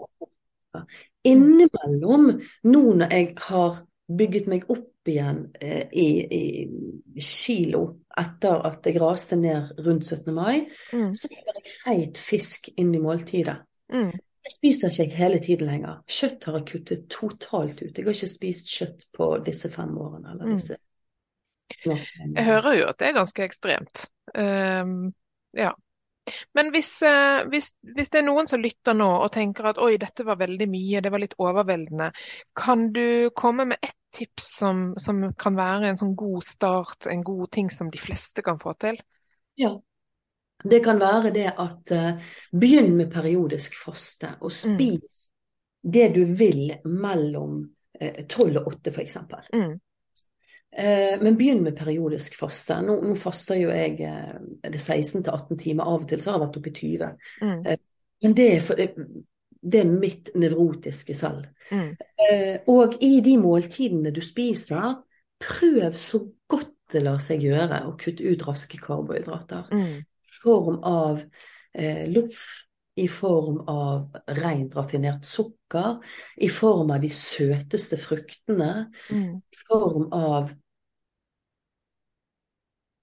Innimellom, 1.28 2.30
nå 2.64 2.82
når 2.98 3.12
jeg 3.12 3.34
har 3.50 3.82
bygget 4.18 4.48
meg 4.50 4.64
opp 4.72 4.88
igjen 5.12 5.44
eh, 5.62 5.84
i, 5.94 6.08
i 6.32 7.22
kilo 7.22 7.82
etter 8.18 8.62
at 8.70 8.86
jeg 8.88 9.02
raste 9.02 9.38
ned 9.40 9.76
rundt 9.86 10.06
17. 10.08 10.34
mai, 10.34 10.68
Mm. 10.94 11.14
så 11.16 11.28
legger 11.32 11.60
jeg 11.60 11.76
feit 11.84 12.18
fisk 12.18 12.70
inn 12.78 12.94
i 12.96 13.00
måltidet. 13.04 13.58
Mm. 13.94 14.12
Det 14.42 14.52
spiser 14.56 14.90
ikke 14.90 15.04
jeg 15.04 15.18
hele 15.18 15.40
tiden 15.40 15.70
lenger. 15.70 16.00
Kjøtt 16.10 16.48
har 16.48 16.58
jeg 16.58 16.68
kuttet 16.72 17.04
totalt 17.14 17.82
ut. 17.82 17.98
Jeg 17.98 18.06
har 18.06 18.16
ikke 18.16 18.32
spist 18.32 18.72
kjøtt 18.74 19.06
på 19.14 19.28
disse 19.46 19.70
fem 19.70 19.94
årene. 19.98 20.34
Eller 20.34 20.50
Mm. 20.50 20.58
disse 20.58 20.78
mm. 21.86 22.36
Jeg 22.36 22.46
hører 22.46 22.74
jo 22.80 22.88
at 22.90 23.00
det 23.00 23.08
er 23.08 23.18
ganske 23.20 23.44
ekstremt. 23.44 24.06
Um, 24.36 25.14
ja. 25.54 25.72
Men 26.54 26.70
hvis, 26.72 27.02
eh, 27.02 27.44
hvis, 27.50 27.72
hvis 27.82 28.10
det 28.10 28.20
er 28.22 28.26
noen 28.28 28.48
som 28.48 28.62
lytter 28.62 28.94
nå 28.94 29.08
og 29.24 29.32
tenker 29.34 29.66
at 29.72 29.80
oi, 29.82 29.96
dette 30.02 30.26
var 30.28 30.38
veldig 30.40 30.68
mye, 30.70 31.02
det 31.02 31.12
var 31.12 31.22
litt 31.24 31.38
overveldende, 31.42 32.12
kan 32.56 32.92
du 32.94 33.32
komme 33.36 33.66
med 33.72 33.82
ett 33.82 33.98
tips 34.14 34.52
som, 34.60 34.92
som 35.02 35.24
kan 35.40 35.58
være 35.58 35.90
en 35.90 35.98
sånn 35.98 36.14
god 36.20 36.44
start, 36.46 37.08
en 37.10 37.24
god 37.26 37.52
ting 37.52 37.72
som 37.74 37.90
de 37.92 38.00
fleste 38.02 38.46
kan 38.46 38.60
få 38.62 38.76
til? 38.80 39.00
Ja. 39.60 39.80
Det 40.64 40.84
kan 40.84 41.00
være 41.02 41.32
det 41.34 41.48
at 41.50 41.94
uh, 41.96 42.34
begynn 42.52 42.96
med 42.98 43.12
periodisk 43.12 43.76
faste, 43.80 44.36
og 44.42 44.52
Mm. 44.52 44.76
spis 44.76 45.28
det 45.82 46.12
du 46.16 46.26
vil 46.26 46.76
mellom 46.86 47.64
tolv 48.02 48.28
12 48.30 48.58
og 48.58 48.68
8 48.68 48.92
f.eks. 48.92 49.18
Mm. 49.54 49.80
Uh, 50.72 51.24
men 51.24 51.38
begynn 51.38 51.64
med 51.64 51.76
periodisk 51.78 52.38
faste. 52.40 52.80
Nå, 52.82 53.00
nå 53.04 53.16
faster 53.20 53.60
jo 53.60 53.70
jeg 53.70 54.00
eh, 54.02 54.38
er 54.64 54.72
det 54.72 54.82
16 54.82 55.24
til 55.24 55.34
18 55.34 55.58
timer. 55.58 55.84
Av 55.84 56.02
og 56.02 56.08
til 56.10 56.22
så 56.22 56.32
har 56.32 56.40
jeg 56.40 56.46
vært 56.46 56.60
oppe 56.62 56.72
i 56.72 56.78
20. 56.80 57.10
Mm. 57.42 57.66
Men 58.22 58.36
det 58.38 58.48
er, 58.56 58.62
for, 58.62 58.76
det 59.74 59.82
er 59.82 59.90
mitt 59.90 60.32
nevrotiske 60.36 61.16
selv. 61.18 61.46
Mm. 61.72 61.90
Eh, 62.26 62.56
og 62.72 62.96
i 63.04 63.20
de 63.26 63.36
måltidene 63.42 64.14
du 64.16 64.22
spiser, 64.26 65.02
prøv 65.42 65.98
så 65.98 66.24
godt 66.50 66.78
det 66.92 67.04
lar 67.06 67.20
seg 67.24 67.44
gjøre 67.46 67.86
å 67.88 67.94
kutte 68.00 68.28
ut 68.28 68.48
raske 68.48 68.80
karbohydrater. 68.82 69.70
Mm. 69.72 70.02
Form 70.42 70.80
av 70.84 71.24
eh, 71.74 72.08
loff, 72.12 72.68
i 73.00 73.08
form 73.08 73.62
av 73.72 74.16
rent 74.28 74.74
raffinert 74.76 75.24
sukker, 75.26 76.02
i 76.38 76.50
form 76.52 76.92
av 76.92 77.02
de 77.02 77.10
søteste 77.10 77.98
fruktene, 77.98 78.92
Mm. 79.10 79.38
i 79.40 79.62
form 79.68 80.10
av 80.12 80.52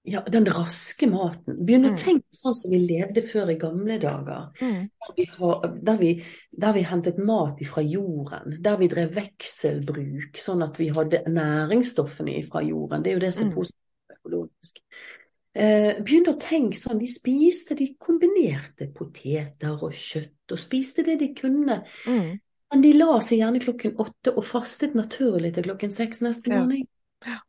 ja, 0.09 0.21
den 0.31 0.45
raske 0.45 1.07
maten. 1.09 1.57
Begynn 1.65 1.85
å 1.85 1.89
Mm. 1.89 1.97
tenke 1.97 2.35
sånn 2.35 2.55
som 2.55 2.71
vi 2.71 2.79
levde 2.79 3.21
før 3.27 3.49
i 3.51 3.55
gamle 3.59 3.99
dager. 3.99 4.49
Mm. 4.61 4.89
Der 4.89 5.13
vi, 5.17 5.25
har, 5.25 5.61
der, 5.83 5.97
vi, 5.97 6.23
der 6.57 6.73
vi 6.73 6.81
hentet 6.83 7.17
mat 7.17 7.59
fra 7.65 7.81
jorden, 7.81 8.61
der 8.61 8.77
vi 8.77 8.87
drev 8.87 9.13
vekselbruk, 9.15 10.33
sånn 10.37 10.63
at 10.63 10.77
vi 10.79 10.87
hadde 10.89 11.23
næringsstoffene 11.27 12.43
fra 12.47 12.61
jorden. 12.63 13.03
Det 13.03 13.11
er 13.11 13.15
jo 13.19 13.25
det 13.25 13.33
som 13.33 13.47
er 13.47 13.51
Mm. 13.51 13.55
positivt 13.55 14.17
økologisk. 14.17 14.79
Eh, 15.59 15.97
begynte 16.05 16.31
å 16.31 16.39
tenke 16.39 16.77
sånn, 16.79 17.01
De 17.01 17.07
spiste, 17.09 17.75
de 17.75 17.89
kombinerte 17.99 18.87
poteter 18.95 19.75
og 19.75 19.91
kjøtt 19.91 20.53
og 20.55 20.61
spiste 20.61 21.03
det 21.03 21.17
de 21.19 21.33
kunne. 21.35 21.81
Mm. 22.07 22.37
Men 22.69 22.85
de 22.85 22.93
la 22.93 23.17
seg 23.25 23.41
gjerne 23.41 23.61
klokken 23.63 23.97
åtte 23.99 24.35
og 24.35 24.45
fastet 24.45 24.95
naturlig 24.97 25.53
til 25.55 25.65
klokken 25.67 25.91
seks 25.91 26.21
neste 26.21 26.51
Ja. 26.51 26.61
morgen. 26.61 26.87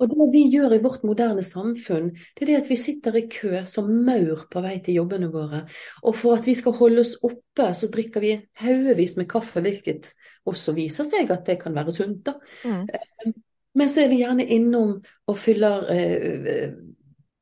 Og 0.01 0.09
det 0.11 0.27
vi 0.33 0.51
gjør 0.51 0.73
i 0.75 0.83
vårt 0.83 1.05
moderne 1.07 1.43
samfunn, 1.47 2.11
det 2.35 2.43
er 2.43 2.47
det 2.47 2.57
at 2.57 2.71
vi 2.71 2.77
sitter 2.77 3.15
i 3.15 3.29
kø 3.31 3.65
som 3.71 3.87
maur 4.05 4.49
på 4.51 4.63
vei 4.65 4.81
til 4.83 4.97
jobbene 4.99 5.31
våre. 5.31 5.61
Og 6.03 6.17
for 6.17 6.35
at 6.35 6.47
vi 6.49 6.55
skal 6.55 6.73
holde 6.73 7.05
oss 7.05 7.17
oppe, 7.23 7.69
så 7.75 7.87
drikker 7.87 8.21
vi 8.21 8.33
haugevis 8.65 9.17
med 9.17 9.29
kaffe, 9.29 9.61
hvilket 9.63 10.11
også 10.45 10.75
viser 10.75 11.05
seg 11.05 11.31
at 11.31 11.47
det 11.47 11.61
kan 11.63 11.77
være 11.77 11.93
sunt, 11.93 12.25
da. 12.27 12.35
Mm. 12.65 13.35
Men 13.75 13.89
så 13.89 14.03
er 14.03 14.09
vi 14.09 14.25
gjerne 14.25 14.49
innom 14.51 14.97
og 15.31 15.39
fyller 15.39 15.87
eh, 15.95 16.73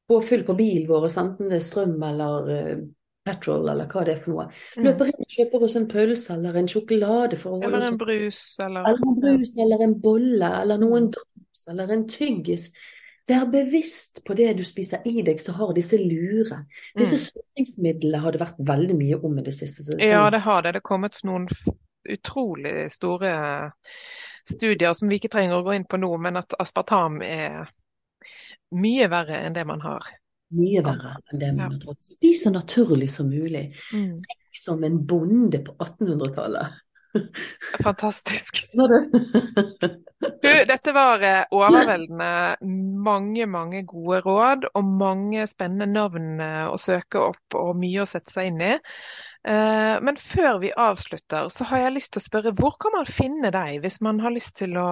påfyll 0.09 0.45
på 0.47 0.57
bilen 0.59 0.87
vår, 0.89 1.09
enten 1.21 1.51
det 1.53 1.61
er 1.61 1.65
strøm 1.67 1.97
eller 2.03 2.51
eh, 2.55 2.77
petrol 3.29 3.69
eller 3.69 3.89
hva 3.93 4.05
det 4.07 4.15
er 4.15 4.21
for 4.23 4.33
noe. 4.35 4.45
Mm. 4.77 4.85
Løper 4.87 5.11
inn 5.11 5.25
og 5.25 5.33
kjøper 5.35 5.65
oss 5.67 5.75
en 5.77 5.89
pølse 5.91 6.37
eller 6.37 6.61
en 6.61 6.71
sjokolade 6.73 7.37
for 7.41 7.51
å 7.57 7.59
holde 7.59 7.69
Eller 7.69 7.89
en 7.91 7.99
brus, 8.01 8.45
eller 8.65 8.89
eller 8.89 9.11
en 9.11 9.19
brus 9.21 9.57
eller 9.65 9.85
en 9.85 9.99
bolle 10.01 10.53
eller 10.63 10.81
noen 10.81 11.11
drops 11.13 11.67
eller 11.69 11.93
en 11.93 12.07
tyggis. 12.09 12.71
Vær 13.29 13.45
bevisst 13.53 14.23
på 14.25 14.33
det 14.33 14.55
du 14.57 14.63
spiser 14.65 15.03
i 15.05 15.21
deg, 15.21 15.37
så 15.45 15.53
har 15.59 15.75
disse 15.77 15.99
lure. 16.01 16.63
Disse 16.97 17.19
Mm. 17.19 17.25
søtingsmidlene 17.27 18.23
har 18.23 18.33
det 18.33 18.41
vært 18.41 18.63
veldig 18.71 18.97
mye 18.97 19.19
om 19.21 19.39
i 19.39 19.43
det 19.45 19.53
siste. 19.53 19.99
Ja, 20.01 20.23
det 20.33 20.41
har 20.41 20.63
det. 20.63 20.73
Det 20.73 20.81
er 20.81 20.89
kommet 20.89 21.21
noen 21.29 21.45
utrolig 22.09 22.89
store 22.91 23.73
studier 24.49 24.95
som 24.97 25.11
vi 25.11 25.19
ikke 25.21 25.29
trenger 25.29 25.59
å 25.59 25.65
gå 25.67 25.75
inn 25.77 25.85
på 25.85 26.01
nå, 26.01 26.09
men 26.17 26.41
at 26.41 26.55
aspartam 26.59 27.21
er 27.21 27.69
mye 28.75 29.09
verre 29.13 29.39
enn 29.47 29.57
det 29.57 29.65
man 29.69 29.81
har. 29.85 30.09
Mye 30.57 30.83
verre 30.85 31.15
enn 31.33 31.41
det 31.41 31.47
Ja. 31.47 31.53
man 31.53 31.73
har 31.73 31.81
trodd. 31.81 31.99
Spis 32.03 32.43
så 32.45 32.51
naturlig 32.51 33.11
som 33.11 33.29
mulig. 33.31 33.75
Mm. 33.93 34.17
Som 34.53 34.85
en 34.85 35.07
bonde 35.07 35.59
på 35.65 35.73
1800-tallet. 35.79 36.67
Fantastisk. 37.85 38.65
Du, 40.43 40.49
dette 40.67 40.93
var 40.93 41.23
eh, 41.23 41.45
overveldende 41.55 42.57
mange, 43.05 43.47
mange 43.47 43.83
gode 43.87 44.21
råd 44.25 44.65
og 44.75 44.85
mange 44.99 45.45
spennende 45.47 45.87
navn 45.93 46.41
eh, 46.43 46.65
å 46.67 46.75
søke 46.79 47.21
opp 47.23 47.55
og 47.59 47.77
mye 47.79 48.03
å 48.03 48.09
sette 48.09 48.33
seg 48.35 48.51
inn 48.51 48.65
i. 48.67 48.73
Eh, 49.47 50.01
Men 50.03 50.17
før 50.17 50.59
vi 50.63 50.73
avslutter, 50.77 51.49
så 51.49 51.65
har 51.71 51.79
jeg 51.85 51.95
lyst 51.97 52.13
til 52.15 52.21
å 52.23 52.27
spørre 52.27 52.55
hvor 52.59 52.77
kan 52.83 52.95
man 52.97 53.07
finne 53.07 53.53
deg 53.55 53.81
hvis 53.85 54.01
man 54.05 54.21
har 54.21 54.35
lyst 54.35 54.57
til 54.59 54.77
å 54.77 54.89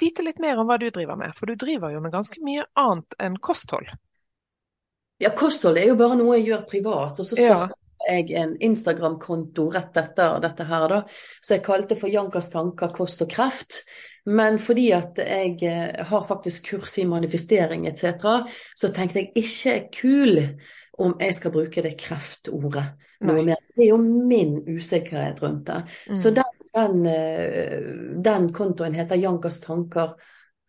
vite 0.00 0.26
litt 0.26 0.40
mer 0.42 0.58
om 0.58 0.66
hva 0.68 0.78
du 0.82 0.88
driver 0.90 1.16
med? 1.20 1.34
For 1.38 1.46
du 1.46 1.54
driver 1.56 1.94
jo 1.94 2.02
med 2.04 2.12
ganske 2.14 2.42
mye 2.44 2.66
annet 2.80 3.16
enn 3.22 3.38
kosthold. 3.38 3.88
Ja, 5.22 5.30
kosthold 5.36 5.78
er 5.78 5.88
jo 5.92 5.96
bare 5.98 6.16
noe 6.18 6.38
jeg 6.40 6.48
gjør 6.50 6.64
privat, 6.68 7.20
og 7.22 7.26
så 7.26 7.36
Ja. 7.38 7.68
startet 7.68 7.78
jeg 8.08 8.32
en 8.36 8.56
Instagram-konto 8.60 9.68
rett 9.72 9.96
etter 9.96 10.40
dette 10.42 10.64
her, 10.68 10.88
da, 10.88 10.98
så 11.40 11.54
jeg 11.54 11.64
kalte 11.64 11.96
for 11.96 12.08
Jankas 12.12 12.50
tanker, 12.52 12.90
kost 12.92 13.22
og 13.22 13.30
kreft. 13.30 13.84
Men 14.26 14.58
fordi 14.58 14.90
at 14.96 15.16
jeg 15.20 15.58
eh, 15.62 16.04
har 16.04 16.22
faktisk 16.24 16.66
kurs 16.70 16.98
i 16.98 17.04
manifestering 17.04 17.86
etc., 17.86 18.44
så 18.74 18.88
tenkte 18.92 19.20
jeg 19.20 19.32
ikke 19.36 19.74
er 19.74 19.88
kul 19.92 20.38
om 20.98 21.16
jeg 21.20 21.34
skal 21.34 21.54
bruke 21.54 21.82
det 21.84 21.96
kreftordet 22.00 22.84
noe 23.24 23.40
Nei. 23.40 23.48
mer. 23.50 23.62
Det 23.74 23.86
er 23.86 23.90
jo 23.92 23.98
min 24.02 24.58
usikkerhet 24.68 25.42
rundt 25.42 25.66
det. 25.66 25.80
Mm. 26.10 26.16
Så 26.20 26.32
den, 26.36 26.62
den, 26.76 27.06
eh, 27.10 27.90
den 28.22 28.48
kontoen 28.54 28.94
heter 28.94 29.20
Jankas 29.20 29.60
tanker 29.64 30.14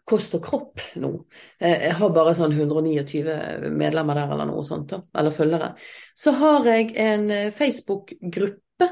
kost 0.05 0.36
og 0.38 0.43
kropp 0.45 0.82
nå. 1.01 1.11
Eh, 1.59 1.88
Jeg 1.88 1.95
har 1.99 2.13
bare 2.13 2.36
sånn 2.38 2.53
129 2.53 3.69
medlemmer 3.73 4.19
der 4.19 4.34
eller 4.36 4.49
noe 4.49 4.63
sånt, 4.65 4.93
eller 4.93 5.34
følgere. 5.34 5.73
Så 6.13 6.36
har 6.39 6.69
jeg 6.69 6.93
en 7.01 7.30
eh, 7.34 7.51
Facebook-gruppe 7.55 8.91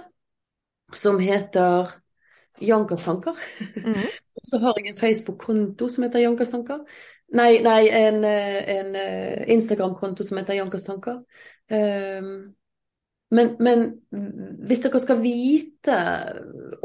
som 0.93 1.19
heter 1.21 1.93
Jankas 2.61 3.05
tanker. 3.05 3.38
Mm. 3.77 4.03
Så 4.44 4.60
har 4.60 4.76
jeg 4.78 4.91
en 4.91 5.00
Facebook-konto 5.00 5.88
som 5.89 6.04
heter 6.04 6.24
Jankas 6.26 6.52
tanker. 6.52 6.84
Nei, 7.34 7.62
nei 7.66 7.88
en, 7.89 8.24
en 8.24 8.96
eh, 9.00 9.46
Instagram-konto 9.54 10.26
som 10.28 10.38
heter 10.38 10.60
Jankas 10.60 10.84
tanker. 10.86 11.24
Um, 11.72 12.54
men, 13.34 13.56
men 13.60 13.88
hvis 14.68 14.84
dere 14.84 15.00
skal 15.02 15.22
vite 15.24 15.96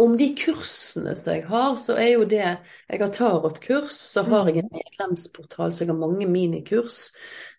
om 0.01 0.15
de 0.17 0.31
kursene 0.39 1.13
som 1.19 1.35
jeg 1.35 1.45
har, 1.51 1.75
så 1.77 1.99
er 2.01 2.09
jo 2.15 2.25
det 2.25 2.41
Jeg 2.41 3.01
har 3.03 3.13
tarotkurs, 3.13 3.99
så 4.15 4.23
har 4.31 4.49
jeg 4.49 4.63
en 4.63 4.71
medlemsportal, 4.73 5.75
så 5.75 5.85
jeg 5.85 5.93
har 5.93 6.01
mange 6.01 6.27
minikurs 6.27 7.11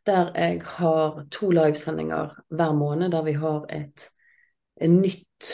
der 0.07 0.31
jeg 0.35 0.61
har 0.65 1.25
to 1.31 1.51
livesendinger 1.53 2.33
hver 2.49 2.73
måned, 2.73 3.11
der 3.11 3.21
vi 3.23 3.31
har 3.31 3.65
et, 3.69 4.07
et 4.81 4.89
nytt 4.89 5.53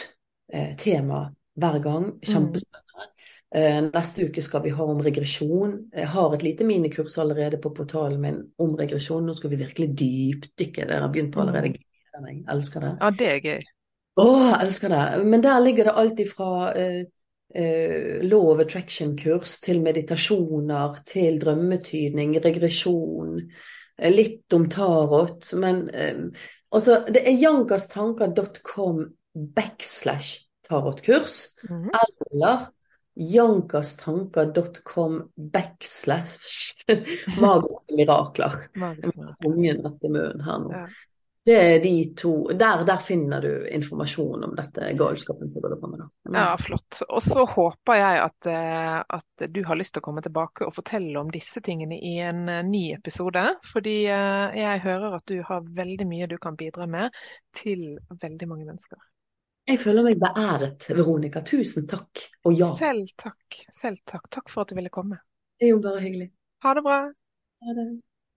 eh, 0.53 0.77
tema 0.77 1.25
hver 1.59 1.81
gang. 1.83 2.13
Kjempespennende. 2.23 3.09
Eh, 3.55 3.81
neste 3.85 4.25
uke 4.25 4.41
skal 4.43 4.63
vi 4.65 4.71
ha 4.75 4.83
om 4.83 5.01
regresjon. 5.05 5.75
Jeg 5.93 6.07
har 6.11 6.33
et 6.33 6.43
lite 6.43 6.65
minikurs 6.67 7.17
allerede 7.21 7.59
på 7.61 7.71
portalen 7.75 8.19
min 8.21 8.39
om 8.59 8.73
regresjon. 8.75 9.25
Nå 9.25 9.35
skal 9.37 9.53
vi 9.53 9.59
virkelig 9.61 9.91
dypdykke. 9.99 10.87
Dere 10.89 11.05
har 11.05 11.11
begynt 11.13 11.33
på 11.35 11.43
allerede. 11.43 11.71
Jeg 11.75 11.85
gleder 11.85 12.25
meg. 12.25 12.41
Elsker 12.51 12.83
det. 12.83 12.93
Ja, 12.99 13.11
det 13.19 13.29
er 13.31 13.43
gøy. 13.45 13.69
Å, 14.15 14.25
elsker 14.63 14.91
det. 14.95 15.03
Men 15.27 15.43
der 15.43 15.61
ligger 15.63 15.89
det 15.89 15.95
alt 16.01 16.19
ifra 16.23 16.49
uh, 16.71 16.99
uh, 17.59 18.11
law 18.25 18.49
of 18.53 18.63
attraction-kurs 18.63 19.57
til 19.63 19.81
meditasjoner, 19.83 21.01
til 21.07 21.39
drømmetydning, 21.43 22.37
regresjon, 22.43 23.41
litt 24.15 24.55
om 24.55 24.69
tarot. 24.71 25.51
Men 25.59 25.83
uh, 25.91 26.47
altså, 26.71 27.01
det 27.11 27.25
er 27.27 27.39
jankastanker.com 27.43 29.03
backslash 29.55 30.45
tarotkurs, 30.65 31.53
Mm. 31.69 31.91
eller 31.93 32.71
jankastanker.com 33.15 35.31
backslash 35.35 36.37
magiske 37.41 37.95
mirakler. 37.95 38.69
Ungen 39.45 39.85
etter 39.85 40.09
munnen 40.09 40.41
her 40.45 40.59
nå. 40.59 40.71
Ja. 40.71 40.87
Det 41.45 41.55
er 41.61 41.79
de 41.79 42.13
to 42.17 42.49
der, 42.57 42.81
der 42.85 42.97
finner 42.97 43.41
du 43.41 43.67
informasjon 43.69 44.43
om 44.47 44.55
dette 44.57 44.87
galskapen 44.97 45.51
som 45.53 45.61
går 45.61 45.75
på 45.77 45.87
med. 45.91 46.01
Da. 46.01 46.07
Ja, 46.33 46.45
flott. 46.57 47.03
Og 47.05 47.21
så 47.21 47.43
håper 47.45 47.99
jeg 47.99 48.23
at, 48.23 48.47
eh, 48.49 48.97
at 48.97 49.45
du 49.53 49.61
har 49.67 49.77
lyst 49.77 49.93
til 49.93 50.01
å 50.01 50.07
komme 50.07 50.23
tilbake 50.25 50.65
og 50.65 50.73
fortelle 50.73 51.21
om 51.21 51.29
disse 51.29 51.61
tingene 51.61 51.99
i 52.01 52.15
en 52.25 52.49
eh, 52.49 52.63
ny 52.65 52.87
episode. 52.95 53.43
Fordi 53.69 53.93
eh, 54.09 54.57
jeg 54.57 54.81
hører 54.87 55.19
at 55.19 55.29
du 55.29 55.37
har 55.45 55.69
veldig 55.77 56.09
mye 56.09 56.31
du 56.33 56.39
kan 56.41 56.57
bidra 56.57 56.89
med 56.89 57.13
til 57.53 57.91
veldig 58.09 58.49
mange 58.49 58.65
mennesker. 58.65 58.97
Jeg 59.65 59.79
føler 59.81 60.05
meg 60.05 60.19
beæret, 60.21 60.83
Veronica. 60.89 61.41
Tusen 61.45 61.87
takk. 61.89 62.21
Og 62.45 62.53
ja, 62.53 62.67
Selv 62.77 63.07
takk. 63.17 63.61
Selv 63.73 63.97
takk. 64.05 64.27
Takk 64.29 64.51
for 64.53 64.61
at 64.61 64.69
du 64.69 64.75
ville 64.77 64.93
komme. 64.93 65.17
det 65.59 65.69
er 65.69 65.73
jo 65.73 65.79
bare 65.81 66.03
hyggelig. 66.03 66.29
Ha 66.65 66.73
det 66.77 66.83
bra. 66.85 66.99
Ha 67.65 67.73
det. 67.79 67.87